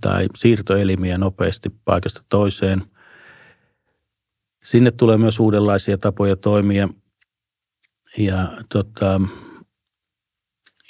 tai 0.00 0.26
siirtoelimiä 0.34 1.18
nopeasti 1.18 1.68
paikasta 1.84 2.24
toiseen. 2.28 2.82
Sinne 4.62 4.90
tulee 4.90 5.18
myös 5.18 5.40
uudenlaisia 5.40 5.98
tapoja 5.98 6.36
toimia. 6.36 6.88
Ja 8.18 8.48
tota, 8.68 9.20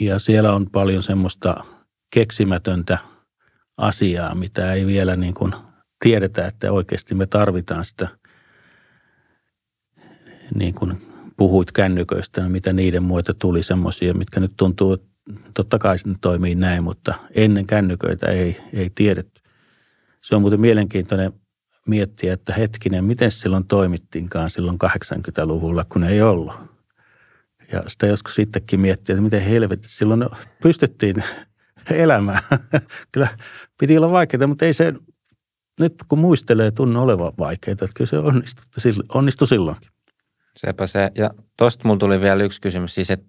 ja 0.01 0.18
siellä 0.18 0.53
on 0.53 0.70
paljon 0.70 1.03
semmoista 1.03 1.64
keksimätöntä 2.14 2.99
asiaa, 3.76 4.34
mitä 4.34 4.72
ei 4.72 4.86
vielä 4.86 5.16
niin 5.16 5.34
kuin 5.34 5.55
tiedetä, 6.05 6.47
että 6.47 6.72
oikeasti 6.72 7.14
me 7.14 7.26
tarvitaan 7.26 7.84
sitä, 7.84 8.09
niin 10.55 10.74
kuin 10.74 11.07
puhuit 11.36 11.72
kännyköistä, 11.72 12.49
mitä 12.49 12.72
niiden 12.72 13.03
muita 13.03 13.34
tuli 13.34 13.62
semmoisia, 13.62 14.14
mitkä 14.14 14.40
nyt 14.40 14.53
tuntuu, 14.57 14.93
että 14.93 15.09
totta 15.55 15.78
kai 15.78 15.99
se 15.99 16.09
toimii 16.20 16.55
näin, 16.55 16.84
mutta 16.84 17.14
ennen 17.34 17.66
kännyköitä 17.66 18.26
ei, 18.26 18.61
ei 18.72 18.90
tiedetty. 18.95 19.43
Se 20.20 20.34
on 20.34 20.40
muuten 20.40 20.61
mielenkiintoinen 20.61 21.32
miettiä, 21.86 22.32
että 22.32 22.55
hetkinen, 22.55 23.05
miten 23.05 23.30
silloin 23.30 23.66
toimittiinkaan 23.66 24.51
silloin 24.51 24.78
80-luvulla, 24.84 25.84
kun 25.84 26.05
ei 26.05 26.22
ollut. 26.22 26.71
Ja 27.72 27.82
sitä 27.86 28.06
joskus 28.06 28.34
sittenkin 28.34 28.80
miettiä, 28.80 29.12
että 29.12 29.22
miten 29.22 29.42
helvetti 29.42 29.88
silloin 29.88 30.24
pystyttiin 30.62 31.24
elämään. 31.90 32.42
Kyllä 33.12 33.28
piti 33.80 33.98
olla 33.98 34.10
vaikeaa, 34.10 34.46
mutta 34.46 34.64
ei 34.64 34.74
se 34.74 34.92
nyt 35.80 35.94
kun 36.08 36.18
muistelee 36.18 36.70
tunnu 36.70 37.02
olevan 37.02 37.32
vaikeaa, 37.38 37.72
että 37.72 37.88
kyllä 37.94 38.08
se 38.08 38.18
onnistui, 38.18 39.04
onnistui 39.14 39.48
silloinkin. 39.48 39.90
Sepä 40.56 40.86
se. 40.86 41.10
Ja 41.14 41.30
tuosta 41.58 41.88
mulla 41.88 41.98
tuli 41.98 42.20
vielä 42.20 42.42
yksi 42.42 42.60
kysymys, 42.60 42.94
siis 42.94 43.10
että 43.10 43.26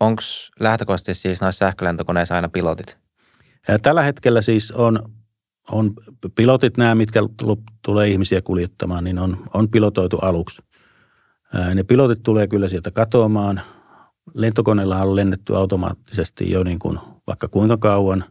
onko 0.00 0.22
lähtökohtaisesti 0.60 1.28
siis 1.28 1.40
noissa 1.40 1.58
sähkölentokoneissa 1.58 2.34
aina 2.34 2.48
pilotit? 2.48 2.96
Ja 3.68 3.78
tällä 3.78 4.02
hetkellä 4.02 4.42
siis 4.42 4.70
on, 4.70 5.12
on 5.70 5.92
pilotit 6.34 6.76
nämä, 6.76 6.94
mitkä 6.94 7.20
tulee 7.84 8.08
ihmisiä 8.08 8.42
kuljettamaan, 8.42 9.04
niin 9.04 9.18
on, 9.18 9.44
on 9.54 9.70
pilotoitu 9.70 10.18
aluksi. 10.18 10.62
Ne 11.74 11.82
pilotit 11.82 12.22
tulee 12.22 12.48
kyllä 12.48 12.68
sieltä 12.68 12.90
katoamaan– 12.90 13.60
lentokoneella 14.34 15.02
on 15.02 15.16
lennetty 15.16 15.56
automaattisesti 15.56 16.50
jo 16.50 16.62
niin 16.62 16.78
kuin 16.78 16.98
vaikka 17.26 17.48
kuinka 17.48 17.76
kauan. 17.76 18.24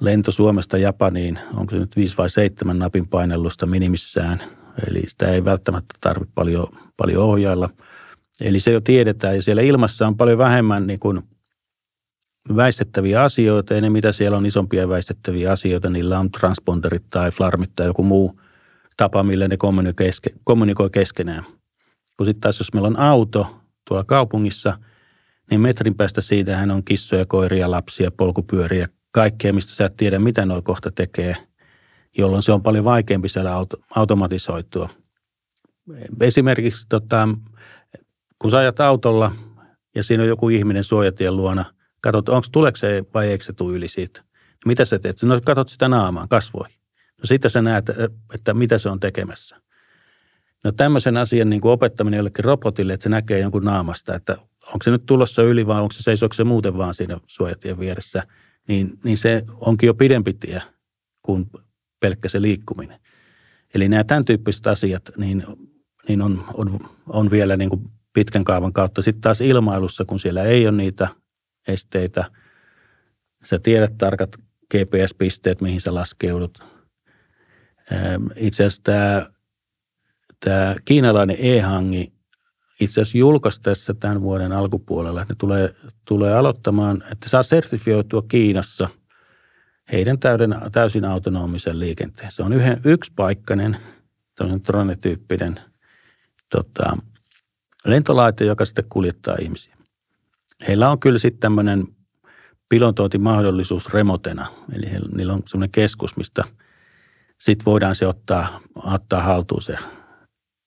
Lento 0.00 0.32
Suomesta 0.32 0.78
Japaniin, 0.78 1.38
onko 1.54 1.70
se 1.70 1.78
nyt 1.78 1.96
5 1.96 2.16
vai 2.16 2.30
7 2.30 2.78
napin 2.78 3.08
painellusta 3.08 3.66
minimissään, 3.66 4.42
eli 4.88 5.02
sitä 5.06 5.28
ei 5.28 5.44
välttämättä 5.44 5.94
tarvitse 6.00 6.32
paljon, 6.34 6.66
paljon 6.96 7.22
ohjailla. 7.22 7.70
Eli 8.40 8.60
se 8.60 8.72
jo 8.72 8.80
tiedetään 8.80 9.36
ja 9.36 9.42
siellä 9.42 9.62
ilmassa 9.62 10.06
on 10.06 10.16
paljon 10.16 10.38
vähemmän 10.38 10.86
niin 10.86 11.00
kuin 11.00 11.22
väistettäviä 12.56 13.22
asioita 13.22 13.74
ja 13.74 13.80
ne 13.80 13.90
mitä 13.90 14.12
siellä 14.12 14.36
on 14.36 14.46
isompia 14.46 14.88
väistettäviä 14.88 15.52
asioita, 15.52 15.90
niillä 15.90 16.18
on 16.18 16.30
transponderit 16.30 17.04
tai 17.10 17.30
flarmit 17.30 17.70
tai 17.76 17.86
joku 17.86 18.02
muu 18.02 18.40
tapa, 18.96 19.22
millä 19.22 19.48
ne 19.48 19.56
kommunikoi 20.44 20.90
keskenään. 20.90 21.44
Kun 22.16 22.26
sitten 22.26 22.40
taas 22.40 22.58
jos 22.58 22.72
meillä 22.74 22.86
on 22.86 22.98
auto, 22.98 23.56
tuolla 23.88 24.04
kaupungissa, 24.04 24.78
niin 25.50 25.60
metrin 25.60 25.94
päästä 25.94 26.20
siitähän 26.20 26.70
on 26.70 26.84
kissoja, 26.84 27.26
koiria, 27.26 27.70
lapsia, 27.70 28.10
polkupyöriä, 28.10 28.88
kaikkea, 29.10 29.52
mistä 29.52 29.74
sä 29.74 29.84
et 29.84 29.96
tiedä, 29.96 30.18
mitä 30.18 30.46
nuo 30.46 30.62
kohta 30.62 30.90
tekee, 30.90 31.36
jolloin 32.18 32.42
se 32.42 32.52
on 32.52 32.62
paljon 32.62 32.84
vaikeampi 32.84 33.28
saada 33.28 33.54
auto, 33.54 33.76
automatisoitua. 33.96 34.88
Esimerkiksi 36.20 36.86
tota, 36.88 37.28
kun 38.38 38.50
sä 38.50 38.58
ajat 38.58 38.80
autolla 38.80 39.32
ja 39.94 40.02
siinä 40.02 40.22
on 40.22 40.28
joku 40.28 40.48
ihminen 40.48 40.84
suojatien 40.84 41.36
luona, 41.36 41.64
katsot, 42.00 42.28
onko 42.28 42.46
tuleeko 42.52 42.76
se 42.76 43.04
vai 43.14 43.28
eikö 43.28 43.44
se 43.44 43.52
tule 43.52 43.76
yli 43.76 43.88
siitä. 43.88 44.24
Mitä 44.66 44.84
sä 44.84 44.98
teet? 44.98 45.22
No 45.22 45.40
katsot 45.44 45.68
sitä 45.68 45.88
naamaa, 45.88 46.26
kasvoihin. 46.28 46.76
No 46.96 47.26
sitten 47.26 47.50
sä 47.50 47.62
näet, 47.62 47.90
että 48.34 48.54
mitä 48.54 48.78
se 48.78 48.88
on 48.88 49.00
tekemässä. 49.00 49.63
No 50.64 50.72
tämmöisen 50.72 51.16
asian 51.16 51.50
niin 51.50 51.60
kuin 51.60 51.72
opettaminen 51.72 52.18
jollekin 52.18 52.44
robotille, 52.44 52.92
että 52.92 53.04
se 53.04 53.08
näkee 53.08 53.38
jonkun 53.38 53.64
naamasta, 53.64 54.14
että 54.14 54.36
onko 54.66 54.82
se 54.82 54.90
nyt 54.90 55.06
tulossa 55.06 55.42
yli 55.42 55.66
vai 55.66 55.80
onko 55.80 55.92
se 55.92 56.02
seisoako 56.02 56.34
se 56.34 56.44
muuten 56.44 56.78
vaan 56.78 56.94
siinä 56.94 57.20
suojatien 57.26 57.78
vieressä, 57.78 58.22
niin, 58.68 58.98
niin 59.04 59.18
se 59.18 59.44
onkin 59.60 59.86
jo 59.86 59.94
pidempi 59.94 60.32
tie 60.32 60.62
kuin 61.22 61.50
pelkkä 62.00 62.28
se 62.28 62.42
liikkuminen. 62.42 63.00
Eli 63.74 63.88
nämä 63.88 64.04
tämän 64.04 64.24
tyyppiset 64.24 64.66
asiat 64.66 65.10
niin, 65.16 65.44
niin 66.08 66.22
on, 66.22 66.44
on, 66.54 66.80
on 67.08 67.30
vielä 67.30 67.56
niin 67.56 67.70
kuin 67.70 67.90
pitkän 68.12 68.44
kaavan 68.44 68.72
kautta. 68.72 69.02
Sitten 69.02 69.20
taas 69.20 69.40
ilmailussa, 69.40 70.04
kun 70.04 70.18
siellä 70.18 70.42
ei 70.42 70.66
ole 70.68 70.76
niitä 70.76 71.08
esteitä, 71.68 72.24
sä 73.44 73.58
tiedät 73.58 73.98
tarkat 73.98 74.36
GPS-pisteet, 74.74 75.60
mihin 75.60 75.80
sä 75.80 75.94
laskeudut. 75.94 76.58
Itse 78.36 78.64
asiassa 78.64 78.82
tämä 78.82 79.26
Tämä 80.40 80.74
kiinalainen 80.84 81.36
e-hangi 81.38 82.12
itse 82.80 83.00
asiassa 83.00 83.18
julkaisi 83.18 83.62
tässä 83.62 83.94
tämän 83.94 84.20
vuoden 84.20 84.52
alkupuolella, 84.52 85.22
että 85.22 85.34
ne 85.34 85.38
tulee, 85.38 85.74
tulee 86.04 86.34
aloittamaan, 86.34 87.04
että 87.12 87.28
saa 87.28 87.42
sertifioitua 87.42 88.22
Kiinassa 88.28 88.88
heidän 89.92 90.18
täyden, 90.18 90.56
täysin 90.72 91.04
autonomisen 91.04 91.78
liikenteen. 91.78 92.32
Se 92.32 92.42
on 92.42 92.52
yhden, 92.52 92.80
yksipaikkainen, 92.84 93.76
tämmöinen 94.34 94.64
drone-tyyppinen 94.64 95.60
tota, 96.50 96.96
lentolaite, 97.84 98.44
joka 98.44 98.64
sitten 98.64 98.84
kuljettaa 98.88 99.36
ihmisiä. 99.40 99.76
Heillä 100.68 100.90
on 100.90 101.00
kyllä 101.00 101.18
sitten 101.18 101.40
tämmöinen 101.40 101.84
pilotointimahdollisuus 102.68 103.92
remotena, 103.94 104.46
eli 104.72 104.90
heillä, 104.90 105.08
niillä 105.16 105.32
on 105.32 105.42
semmoinen 105.46 105.70
keskus, 105.70 106.16
mistä 106.16 106.44
sitten 107.38 107.64
voidaan 107.64 107.94
se 107.94 108.06
ottaa, 108.06 108.60
ottaa 108.74 109.22
haltuun 109.22 109.62
se 109.62 109.78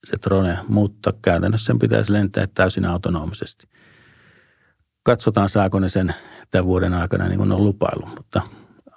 se 0.07 0.17
drone, 0.23 0.57
mutta 0.67 1.13
käytännössä 1.21 1.65
sen 1.65 1.79
pitäisi 1.79 2.13
lentää 2.13 2.47
täysin 2.53 2.85
autonomisesti. 2.85 3.67
Katsotaan, 5.03 5.49
saako 5.49 5.79
ne 5.79 5.89
sen 5.89 6.15
tämän 6.51 6.65
vuoden 6.65 6.93
aikana 6.93 7.27
niin 7.27 7.38
kuin 7.38 7.51
on 7.51 7.63
lupailu, 7.63 8.05
mutta 8.05 8.41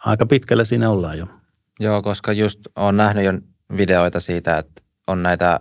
aika 0.04 0.26
pitkällä 0.26 0.64
siinä 0.64 0.90
ollaan 0.90 1.18
jo. 1.18 1.26
Joo, 1.80 2.02
koska 2.02 2.32
just 2.32 2.60
on 2.76 2.96
nähnyt 2.96 3.24
jo 3.24 3.32
videoita 3.76 4.20
siitä, 4.20 4.58
että 4.58 4.82
on 5.06 5.22
näitä 5.22 5.60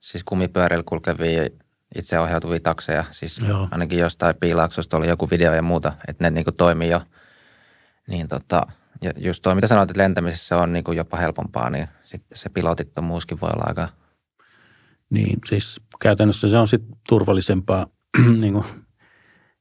siis 0.00 0.24
kumipyörillä 0.24 0.82
kulkevia 0.86 1.48
itseohjautuvia 1.94 2.60
takseja. 2.60 3.04
Siis 3.10 3.38
Joo. 3.38 3.68
ainakin 3.70 3.98
jostain 3.98 4.36
piilaaksosta 4.40 4.96
oli 4.96 5.08
joku 5.08 5.30
video 5.30 5.54
ja 5.54 5.62
muuta, 5.62 5.92
että 6.08 6.24
ne 6.24 6.30
niin 6.30 6.44
kuin 6.44 6.56
toimii 6.56 6.90
jo. 6.90 7.02
Niin 8.08 8.28
tota, 8.28 8.66
ja 9.02 9.12
just 9.16 9.42
tuo, 9.42 9.54
mitä 9.54 9.66
sanoit, 9.66 9.90
että 9.90 10.02
lentämisessä 10.02 10.56
on 10.56 10.72
niin 10.72 10.84
kuin 10.84 10.96
jopa 10.96 11.16
helpompaa, 11.16 11.70
niin 11.70 11.88
sitten 12.04 12.38
se 12.38 12.48
pilotittomuuskin 12.48 13.40
voi 13.40 13.50
olla 13.52 13.64
aika 13.66 13.88
niin 15.12 15.38
siis 15.48 15.80
käytännössä 16.00 16.48
se 16.48 16.58
on 16.58 16.68
sitten 16.68 16.96
turvallisempaa, 17.08 17.86
niin 18.40 18.52
kuin 18.52 18.64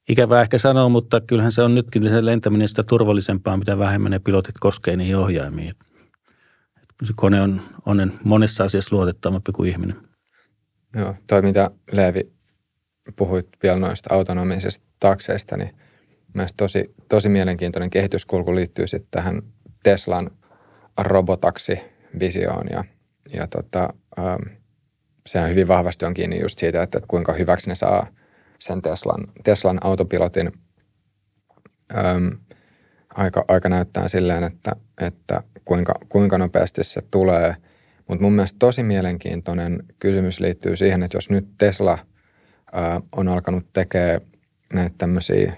ikävää 0.10 0.42
ehkä 0.42 0.58
sanoa, 0.58 0.90
mutta 0.90 1.22
kyllähän 1.22 1.52
se 1.52 1.62
on 1.62 1.76
nytkin 1.76 2.04
se 2.04 2.26
lentäminen 2.26 2.68
sitä 2.68 2.84
turvallisempaa, 2.84 3.58
mitä 3.58 3.78
vähemmän 3.78 4.12
ne 4.12 4.20
pilotit 4.20 4.56
koskee 4.60 4.96
niihin 4.96 5.18
ohjaimiin. 5.18 5.76
Se 7.04 7.14
kone 7.16 7.42
on, 7.42 7.62
on 7.86 8.20
monessa 8.24 8.64
asiassa 8.64 8.96
luotettavampi 8.96 9.52
kuin 9.52 9.70
ihminen. 9.70 9.98
Joo, 10.96 11.16
toi 11.28 11.42
mitä 11.42 11.72
Leevi 11.92 12.32
puhuit 13.16 13.48
vielä 13.64 13.80
noista 13.80 14.16
autonomisista 14.16 14.86
takseista, 15.00 15.58
niin 15.58 15.76
mielestäni 16.34 16.58
tosi, 16.58 16.96
tosi 17.10 17.30
mielenkiintoinen 17.30 17.90
kehityskulku 17.90 18.56
liittyy 18.56 18.88
sitten 18.88 19.12
tähän 19.12 19.42
Teslan 19.84 20.32
robotaksi-visioon 20.98 22.68
ja, 22.72 22.84
ja 23.34 23.48
tota, 23.48 23.94
ähm, 24.20 24.61
sehän 25.32 25.50
hyvin 25.50 25.68
vahvasti 25.68 26.06
on 26.06 26.14
kiinni 26.14 26.40
just 26.40 26.60
siitä, 26.60 26.84
että 26.84 27.00
kuinka 27.08 27.34
hyväksi 27.34 27.70
ne 27.70 27.76
saa 27.76 28.08
sen 28.60 28.82
Teslan, 28.82 29.28
Teslan 29.44 29.80
autopilotin. 29.82 30.52
Öm, 31.98 32.38
aika, 33.10 33.46
aika 33.48 33.70
näyttää 33.70 34.08
silleen, 34.08 34.44
että, 34.44 34.72
että 35.02 35.44
kuinka, 35.66 35.94
kuinka 36.10 36.38
nopeasti 36.38 36.84
se 36.84 37.02
tulee, 37.12 37.56
Mutta 38.08 38.24
mun 38.24 38.34
mielestä 38.34 38.60
tosi 38.60 38.84
mielenkiintoinen 38.84 39.84
kysymys 40.00 40.40
liittyy 40.40 40.76
siihen, 40.76 41.04
että 41.04 41.18
jos 41.18 41.30
nyt 41.30 41.48
Tesla 41.58 41.98
ää, 42.74 43.02
on 43.16 43.28
alkanut 43.28 43.74
tekemään 43.74 44.22
näitä 44.74 44.96
tämmöisiä 44.98 45.54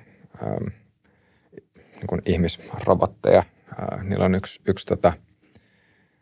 niin 1.71 2.21
ihmisrobotteja, 2.25 3.43
ää, 3.79 4.03
niillä 4.03 4.25
on 4.25 4.35
yksi, 4.35 4.61
yksi, 4.67 4.85
tota, 4.85 5.13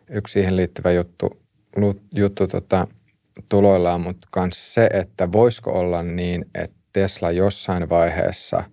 yksi 0.09 0.31
siihen 0.31 0.55
liittyvä 0.55 0.91
juttu, 0.91 1.41
juttu 2.15 2.47
tota, 2.47 2.87
tuloillaan, 3.49 4.01
mutta 4.01 4.27
myös 4.35 4.73
se, 4.73 4.89
että 4.93 5.31
voisiko 5.31 5.71
olla 5.71 6.03
niin, 6.03 6.45
että 6.55 6.77
Tesla 6.93 7.31
jossain 7.31 7.89
vaiheessa 7.89 8.63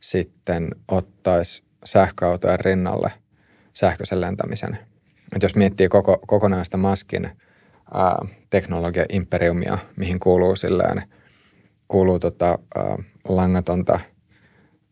sitten 0.00 0.68
ottaisi 0.88 1.62
sähköautojen 1.84 2.60
rinnalle 2.60 3.12
sähköisen 3.74 4.20
lentämisen. 4.20 4.78
Et 5.36 5.42
jos 5.42 5.56
miettii 5.56 5.88
koko, 5.88 6.18
kokonaista 6.26 6.76
maskin 6.76 7.24
ää, 7.94 8.18
teknologia-imperiumia, 8.50 9.78
mihin 9.96 10.20
kuuluu 10.20 10.56
silleen, 10.56 11.02
kuuluu 11.88 12.18
tota, 12.18 12.58
ää, 12.76 12.96
langatonta 13.28 14.00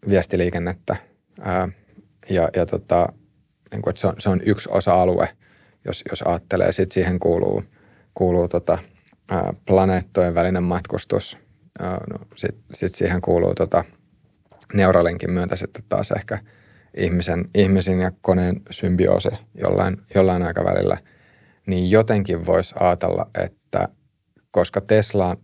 viestiliikennettä 0.09 0.97
ää, 1.41 1.69
ja, 2.31 2.49
ja 2.57 2.67
tota, 2.67 3.13
niin 3.73 3.89
että 3.89 4.01
se, 4.01 4.07
on, 4.07 4.15
se 4.19 4.29
on 4.29 4.41
yksi 4.47 4.69
osa-alue, 4.73 5.29
jos, 5.85 6.03
jos 6.11 6.23
ajattelee. 6.23 6.73
Sitten 6.73 6.95
siihen 6.95 7.19
kuuluu, 7.19 7.63
kuuluu 8.15 8.49
tota, 8.49 8.79
planeettojen 9.67 10.35
välinen 10.35 10.63
matkustus. 10.63 11.39
No, 11.83 12.19
Sitten 12.37 12.65
sit 12.75 12.95
siihen 12.95 13.21
kuuluu 13.21 13.55
tota, 13.55 13.85
Neuralinkin 14.75 15.31
myötä 15.31 15.57
sitten 15.57 15.85
taas 15.89 16.11
ehkä 16.11 16.39
ihmisen, 16.97 17.51
ihmisen 17.55 18.01
ja 18.01 18.13
koneen 18.21 18.63
symbioosi 18.71 19.29
jollain, 19.55 19.97
jollain 20.15 20.43
aikavälillä, 20.43 20.99
niin 21.67 21.91
jotenkin 21.91 22.47
voisi 22.47 22.75
ajatella, 22.81 23.31
että 23.45 23.89
koska 24.51 24.81
Tesla, 24.81 25.37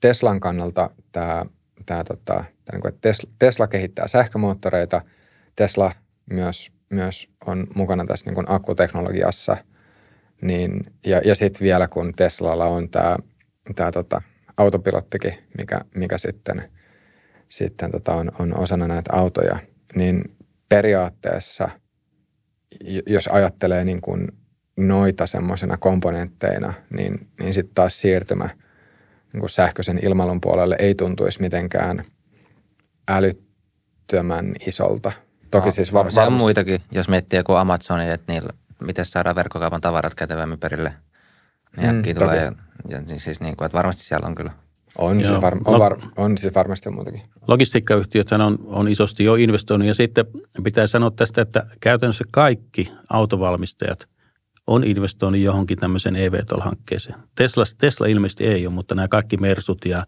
Teslan 0.00 0.40
kannalta 0.40 0.90
tämä, 1.12 1.46
tämä, 1.86 2.04
tota, 2.04 2.44
tämä 2.64 2.78
niin 2.82 2.98
Tesla, 3.00 3.30
Tesla 3.38 3.66
kehittää 3.66 4.08
sähkömoottoreita, 4.08 5.02
Tesla 5.56 5.92
myös, 6.30 6.72
myös 6.90 7.28
on 7.46 7.66
mukana 7.74 8.04
tässä 8.04 8.26
niin 8.26 8.34
kuin 8.34 8.50
akkuteknologiassa, 8.50 9.56
niin, 10.44 10.86
ja, 11.06 11.20
ja 11.24 11.34
sitten 11.34 11.64
vielä 11.64 11.88
kun 11.88 12.12
Teslalla 12.16 12.64
on 12.64 12.88
tämä, 12.88 13.16
tämä 13.74 13.92
tota, 13.92 14.22
autopilottikin, 14.56 15.34
mikä, 15.58 15.80
mikä 15.94 16.18
sitten, 16.18 16.70
sitten 17.48 17.90
tota 17.90 18.14
on, 18.14 18.30
on 18.38 18.58
osana 18.58 18.88
näitä 18.88 19.12
autoja, 19.12 19.56
niin 19.94 20.36
periaatteessa, 20.68 21.68
jos 23.06 23.28
ajattelee 23.28 23.84
niin 23.84 24.00
kuin 24.00 24.28
noita 24.76 25.26
semmoisena 25.26 25.76
komponentteina, 25.76 26.74
niin, 26.90 27.28
niin 27.40 27.54
sitten 27.54 27.74
taas 27.74 28.00
siirtymä 28.00 28.48
niin 29.32 29.40
kuin 29.40 29.50
sähköisen 29.50 30.00
ilmailun 30.02 30.40
puolelle 30.40 30.76
ei 30.78 30.94
tuntuisi 30.94 31.40
mitenkään 31.40 32.04
älyttömän 33.08 34.54
isolta. 34.66 35.12
Toki 35.50 35.68
no, 35.68 35.72
siis 35.72 35.92
var- 35.92 36.10
on 36.26 36.32
muitakin, 36.32 36.80
jos 36.92 37.08
miettii 37.08 37.38
joku 37.38 37.52
Amazoni, 37.52 38.10
että 38.10 38.32
niillä, 38.32 38.52
miten 38.86 39.04
saadaan 39.04 39.36
verkkokaupan 39.36 39.80
tavarat 39.80 40.14
kätevämmin 40.14 40.58
perille. 40.58 40.94
Niin 41.76 41.94
mm, 41.94 42.02
tulee, 42.18 42.44
ja, 42.44 42.52
ja 42.88 43.18
siis 43.18 43.40
niin 43.40 43.56
kuin, 43.56 43.66
että 43.66 43.76
varmasti 43.76 44.04
siellä 44.04 44.26
on 44.26 44.34
kyllä 44.34 44.50
on, 44.98 45.20
Joo. 45.20 45.34
se, 45.34 45.40
var, 45.40 45.56
on, 45.64 45.80
var, 45.80 45.98
on 46.16 46.38
se 46.38 46.54
varmasti 46.54 46.88
on 46.88 46.94
muutakin. 46.94 47.22
Logistiikkayhtiöt 47.48 48.32
on, 48.32 48.58
on 48.66 48.88
isosti 48.88 49.24
jo 49.24 49.34
investoinut 49.34 49.88
ja 49.88 49.94
sitten 49.94 50.24
pitää 50.64 50.86
sanoa 50.86 51.10
tästä, 51.10 51.42
että 51.42 51.66
käytännössä 51.80 52.24
kaikki 52.30 52.92
autovalmistajat 53.10 54.08
on 54.66 54.84
investoinut 54.84 55.40
johonkin 55.40 55.78
tämmöiseen 55.78 56.16
eVTOL-hankkeeseen. 56.16 57.18
Tesla, 57.34 57.64
Tesla 57.78 58.06
ilmeisesti 58.06 58.46
ei 58.46 58.66
ole, 58.66 58.74
mutta 58.74 58.94
nämä 58.94 59.08
kaikki 59.08 59.36
Mersut 59.36 59.84
ja 59.84 60.06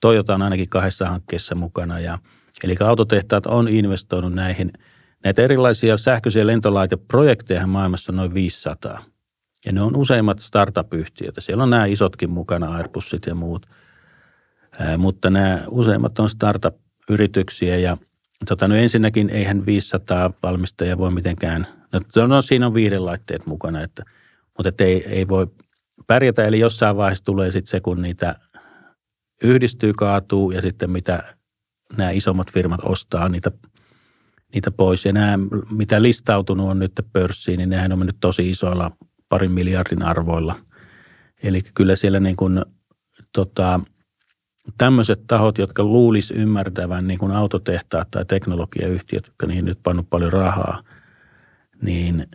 Toyota 0.00 0.34
on 0.34 0.42
ainakin 0.42 0.68
kahdessa 0.68 1.08
hankkeessa 1.08 1.54
mukana. 1.54 2.00
Ja, 2.00 2.18
eli 2.64 2.76
autotehtaat 2.84 3.46
on 3.46 3.68
investoinut 3.68 4.32
näihin. 4.32 4.72
Näitä 5.24 5.42
erilaisia 5.42 5.96
sähköisiä 5.96 6.46
lentolaiteprojekteja 6.46 7.66
maailmassa 7.66 8.12
on 8.12 8.16
noin 8.16 8.34
500. 8.34 9.04
Ja 9.66 9.72
ne 9.72 9.82
on 9.82 9.96
useimmat 9.96 10.38
startup-yhtiöitä. 10.38 11.40
Siellä 11.40 11.62
on 11.62 11.70
nämä 11.70 11.86
isotkin 11.86 12.30
mukana, 12.30 12.74
Airbusit 12.74 13.26
ja 13.26 13.34
muut– 13.34 13.66
mutta 14.98 15.30
nämä 15.30 15.64
useimmat 15.68 16.18
on 16.18 16.30
startup-yrityksiä 16.30 17.76
ja 17.76 17.96
tota, 18.48 18.68
no 18.68 18.74
ensinnäkin 18.74 19.30
eihän 19.30 19.66
500 19.66 20.32
valmistajaa 20.42 20.98
voi 20.98 21.10
mitenkään, 21.10 21.66
no, 21.92 22.26
no 22.26 22.42
siinä 22.42 22.66
on 22.66 22.74
viidelaitteet 22.74 23.46
mukana, 23.46 23.82
että, 23.82 24.02
mutta 24.56 24.68
et 24.68 24.80
ei, 24.80 25.04
ei 25.06 25.28
voi 25.28 25.46
pärjätä. 26.06 26.44
Eli 26.44 26.58
jossain 26.58 26.96
vaiheessa 26.96 27.24
tulee 27.24 27.50
sitten 27.50 27.70
se, 27.70 27.80
kun 27.80 28.02
niitä 28.02 28.34
yhdistyy, 29.42 29.92
kaatuu 29.92 30.50
ja 30.50 30.62
sitten 30.62 30.90
mitä 30.90 31.34
nämä 31.96 32.10
isommat 32.10 32.52
firmat 32.52 32.80
ostaa 32.82 33.28
niitä, 33.28 33.50
niitä 34.54 34.70
pois. 34.70 35.04
Ja 35.04 35.12
nämä, 35.12 35.38
mitä 35.70 36.02
listautunut 36.02 36.70
on 36.70 36.78
nyt 36.78 36.92
pörssiin, 37.12 37.58
niin 37.58 37.68
nehän 37.68 37.92
on 37.92 37.98
mennyt 37.98 38.16
tosi 38.20 38.50
isoilla 38.50 38.90
parin 39.28 39.52
miljardin 39.52 40.02
arvoilla. 40.02 40.60
Eli 41.42 41.62
kyllä 41.74 41.96
siellä 41.96 42.20
niin 42.20 42.36
kuin, 42.36 42.62
tota, 43.32 43.80
tämmöiset 44.78 45.20
tahot, 45.26 45.58
jotka 45.58 45.84
luulisi 45.84 46.34
ymmärtävän 46.34 47.06
niin 47.06 47.18
kuin 47.18 47.32
autotehtaat 47.32 48.10
tai 48.10 48.24
teknologiayhtiöt, 48.24 49.26
jotka 49.26 49.46
niihin 49.46 49.64
nyt 49.64 49.78
pannut 49.82 50.10
paljon 50.10 50.32
rahaa, 50.32 50.82
niin, 51.82 52.26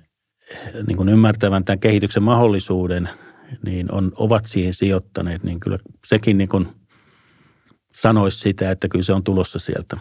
niin 0.88 0.98
kuin 0.98 1.10
ymmärtävän 1.10 1.66
tämän 1.66 1.80
kehityksen 1.80 2.24
mahdollisuuden, 2.24 3.10
niin 3.66 3.92
on, 3.92 4.12
ovat 4.16 4.46
siihen 4.46 4.74
sijoittaneet, 4.74 5.44
niin 5.44 5.60
kyllä 5.60 5.80
sekin 6.06 6.38
niin 6.38 6.50
kuin 6.50 6.68
sanoisi 7.96 8.40
sitä, 8.40 8.72
että 8.72 8.88
kyllä 8.88 9.06
se 9.06 9.14
on 9.14 9.24
tulossa 9.24 9.60
sieltä. 9.60 9.98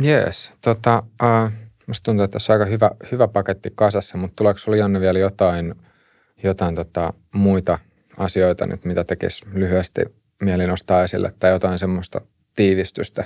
Jees, 0.00 0.52
tota, 0.60 1.02
uh, 1.22 1.50
musta 1.86 2.04
tuntuu, 2.04 2.24
että 2.24 2.32
tässä 2.32 2.52
on 2.52 2.60
aika 2.60 2.70
hyvä, 2.70 2.90
hyvä 3.12 3.28
paketti 3.28 3.72
kasassa, 3.74 4.18
mutta 4.18 4.36
tuleeko 4.36 4.58
sinulla 4.58 4.76
Janne 4.76 5.00
vielä 5.00 5.18
jotain, 5.18 5.74
jotain 6.42 6.74
tota, 6.74 7.12
muita– 7.32 7.78
asioita 8.20 8.66
nyt, 8.66 8.84
mitä 8.84 9.04
tekisi 9.04 9.46
lyhyesti 9.52 10.00
mieli 10.42 10.66
nostaa 10.66 11.02
esille 11.02 11.34
tai 11.38 11.50
jotain 11.50 11.78
semmoista 11.78 12.20
tiivistystä 12.56 13.24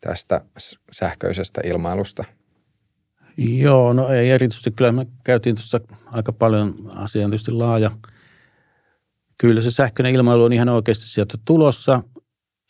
tästä 0.00 0.40
sähköisestä 0.92 1.60
ilmailusta? 1.64 2.24
Joo, 3.36 3.92
no 3.92 4.08
ei 4.08 4.30
erityisesti. 4.30 4.70
Kyllä 4.70 4.92
me 4.92 5.06
käytiin 5.24 5.56
tuossa 5.56 5.80
aika 6.06 6.32
paljon 6.32 6.74
tietysti 7.12 7.50
laaja. 7.50 7.90
Kyllä 9.38 9.60
se 9.60 9.70
sähköinen 9.70 10.14
ilmailu 10.14 10.44
on 10.44 10.52
ihan 10.52 10.68
oikeasti 10.68 11.08
sieltä 11.08 11.38
tulossa. 11.44 12.02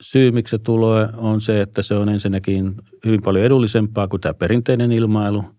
Syy, 0.05 0.32
miksi 0.32 0.51
se 0.51 0.59
tulee, 0.59 1.09
on 1.16 1.40
se, 1.40 1.60
että 1.60 1.82
se 1.82 1.94
on 1.94 2.09
ensinnäkin 2.09 2.74
hyvin 3.05 3.22
paljon 3.22 3.44
edullisempaa 3.44 4.09
kuin 4.09 4.20
tämä 4.20 4.35
perinteinen 4.35 4.93
ilmailu– 4.93 5.44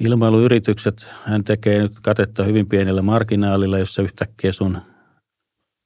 ilmailuyritykset, 0.00 1.06
hän 1.24 1.44
tekee 1.44 1.78
nyt 1.82 1.92
katetta 2.02 2.44
hyvin 2.44 2.68
pienellä 2.68 3.02
marginaalilla, 3.02 3.78
jossa 3.78 4.02
yhtäkkiä 4.02 4.52
sun 4.52 4.78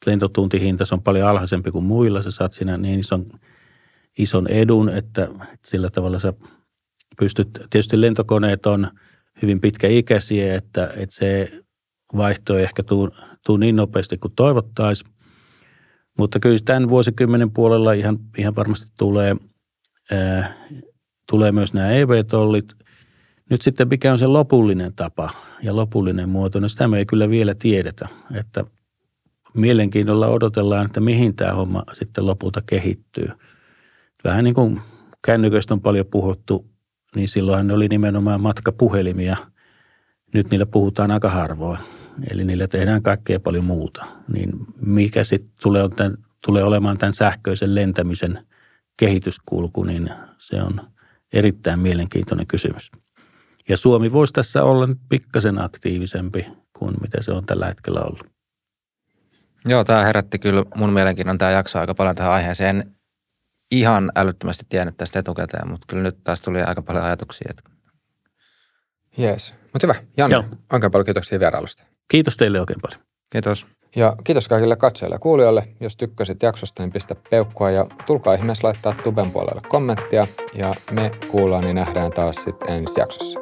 lentotuntihinta 0.06 0.84
on 0.92 1.02
paljon 1.02 1.28
alhaisempi 1.28 1.70
kuin 1.70 1.84
muilla. 1.84 2.22
Sä 2.22 2.30
saat 2.30 2.52
siinä 2.52 2.76
niin 2.76 3.00
ison, 3.00 3.26
ison 4.18 4.46
edun, 4.46 4.88
että 4.88 5.28
sillä 5.64 5.90
tavalla 5.90 6.18
sä 6.18 6.32
pystyt, 7.18 7.48
tietysti 7.70 8.00
lentokoneet 8.00 8.66
on 8.66 8.88
hyvin 9.42 9.60
pitkäikäisiä, 9.60 10.54
että, 10.54 10.92
että 10.96 11.14
se 11.14 11.52
vaihto 12.16 12.58
ei 12.58 12.62
ehkä 12.62 12.82
tuu, 12.82 13.10
tuu 13.46 13.56
niin 13.56 13.76
nopeasti 13.76 14.18
kuin 14.18 14.32
toivottaisiin. 14.36 15.15
Mutta 16.18 16.40
kyllä 16.40 16.58
tämän 16.64 16.88
vuosikymmenen 16.88 17.50
puolella 17.50 17.92
ihan, 17.92 18.18
ihan 18.38 18.56
varmasti 18.56 18.88
tulee, 18.98 19.36
ää, 20.12 20.54
tulee 21.30 21.52
myös 21.52 21.74
nämä 21.74 21.90
EV-tollit– 21.90 22.74
nyt 23.50 23.62
sitten 23.62 23.88
mikä 23.88 24.12
on 24.12 24.18
se 24.18 24.26
lopullinen 24.26 24.92
tapa 24.94 25.30
ja 25.62 25.76
lopullinen 25.76 26.28
muoto, 26.28 26.60
niin 26.60 26.70
sitä 26.70 26.88
me 26.88 26.98
ei 26.98 27.06
kyllä 27.06 27.30
vielä 27.30 27.54
tiedetä. 27.54 28.08
Että 28.34 28.64
mielenkiinnolla 29.54 30.28
odotellaan, 30.28 30.86
että 30.86 31.00
mihin 31.00 31.36
tämä 31.36 31.52
homma 31.52 31.82
sitten 31.92 32.26
lopulta 32.26 32.62
kehittyy. 32.66 33.28
Vähän 34.24 34.44
niin 34.44 34.54
kuin 34.54 34.80
kännyköistä 35.26 35.74
on 35.74 35.80
paljon 35.80 36.06
puhuttu, 36.06 36.66
niin 37.14 37.28
silloinhan 37.28 37.66
ne 37.66 37.74
oli 37.74 37.88
nimenomaan 37.88 38.40
matkapuhelimia. 38.40 39.36
Nyt 40.34 40.50
niillä 40.50 40.66
puhutaan 40.66 41.10
aika 41.10 41.30
harvoin. 41.30 41.78
Eli 42.30 42.44
niillä 42.44 42.68
tehdään 42.68 43.02
kaikkea 43.02 43.40
paljon 43.40 43.64
muuta. 43.64 44.06
Niin 44.32 44.52
mikä 44.80 45.24
sitten 45.24 45.52
tulee, 45.62 45.82
tulee 46.46 46.64
olemaan 46.64 46.96
tämän 46.96 47.12
sähköisen 47.12 47.74
lentämisen 47.74 48.46
kehityskulku, 48.96 49.84
niin 49.84 50.10
se 50.38 50.62
on 50.62 50.80
erittäin 51.32 51.80
mielenkiintoinen 51.80 52.46
kysymys. 52.46 52.90
Ja 53.68 53.76
Suomi 53.76 54.12
voisi 54.12 54.32
tässä 54.32 54.62
olla 54.62 54.86
nyt 54.86 54.98
pikkasen 55.08 55.60
aktiivisempi 55.60 56.46
kuin 56.72 56.94
mitä 57.00 57.22
se 57.22 57.32
on 57.32 57.46
tällä 57.46 57.66
hetkellä 57.66 58.00
ollut. 58.00 58.26
Joo, 59.64 59.84
tämä 59.84 60.04
herätti 60.04 60.38
kyllä 60.38 60.64
mun 60.74 60.92
mielenkiinnon 60.92 61.38
tämä 61.38 61.50
jakso 61.50 61.78
aika 61.78 61.94
paljon 61.94 62.14
tähän 62.16 62.32
aiheeseen. 62.32 62.76
En 62.76 62.96
ihan 63.70 64.12
älyttömästi 64.14 64.66
tiennyt 64.68 64.96
tästä 64.96 65.18
etukäteen, 65.18 65.68
mutta 65.70 65.84
kyllä 65.88 66.02
nyt 66.02 66.24
taas 66.24 66.42
tuli 66.42 66.62
aika 66.62 66.82
paljon 66.82 67.04
ajatuksia. 67.04 67.50
Että... 67.50 67.70
Jees. 69.18 69.54
Mutta 69.62 69.86
hyvä. 69.86 69.94
Janne, 70.16 70.34
Joo. 70.34 70.44
oikein 70.72 70.92
paljon 70.92 71.04
kiitoksia 71.04 71.40
vierailusta. 71.40 71.84
Kiitos 72.08 72.36
teille 72.36 72.60
oikein 72.60 72.80
paljon. 72.82 73.00
Kiitos. 73.32 73.66
Ja 73.96 74.16
kiitos 74.24 74.48
kaikille 74.48 74.76
katsojille 74.76 75.14
ja 75.14 75.18
kuulijoille. 75.18 75.68
Jos 75.80 75.96
tykkäsit 75.96 76.42
jaksosta, 76.42 76.82
niin 76.82 76.92
pistä 76.92 77.16
peukkua 77.30 77.70
ja 77.70 77.86
tulkaa 78.06 78.34
ihmeessä 78.34 78.66
laittaa 78.66 78.94
tuben 79.04 79.30
puolelle 79.30 79.62
kommenttia. 79.68 80.26
Ja 80.54 80.74
me 80.90 81.10
kuullaan 81.28 81.64
niin 81.64 81.76
nähdään 81.76 82.12
taas 82.12 82.36
sitten 82.36 82.74
ensi 82.74 83.00
jaksossa. 83.00 83.40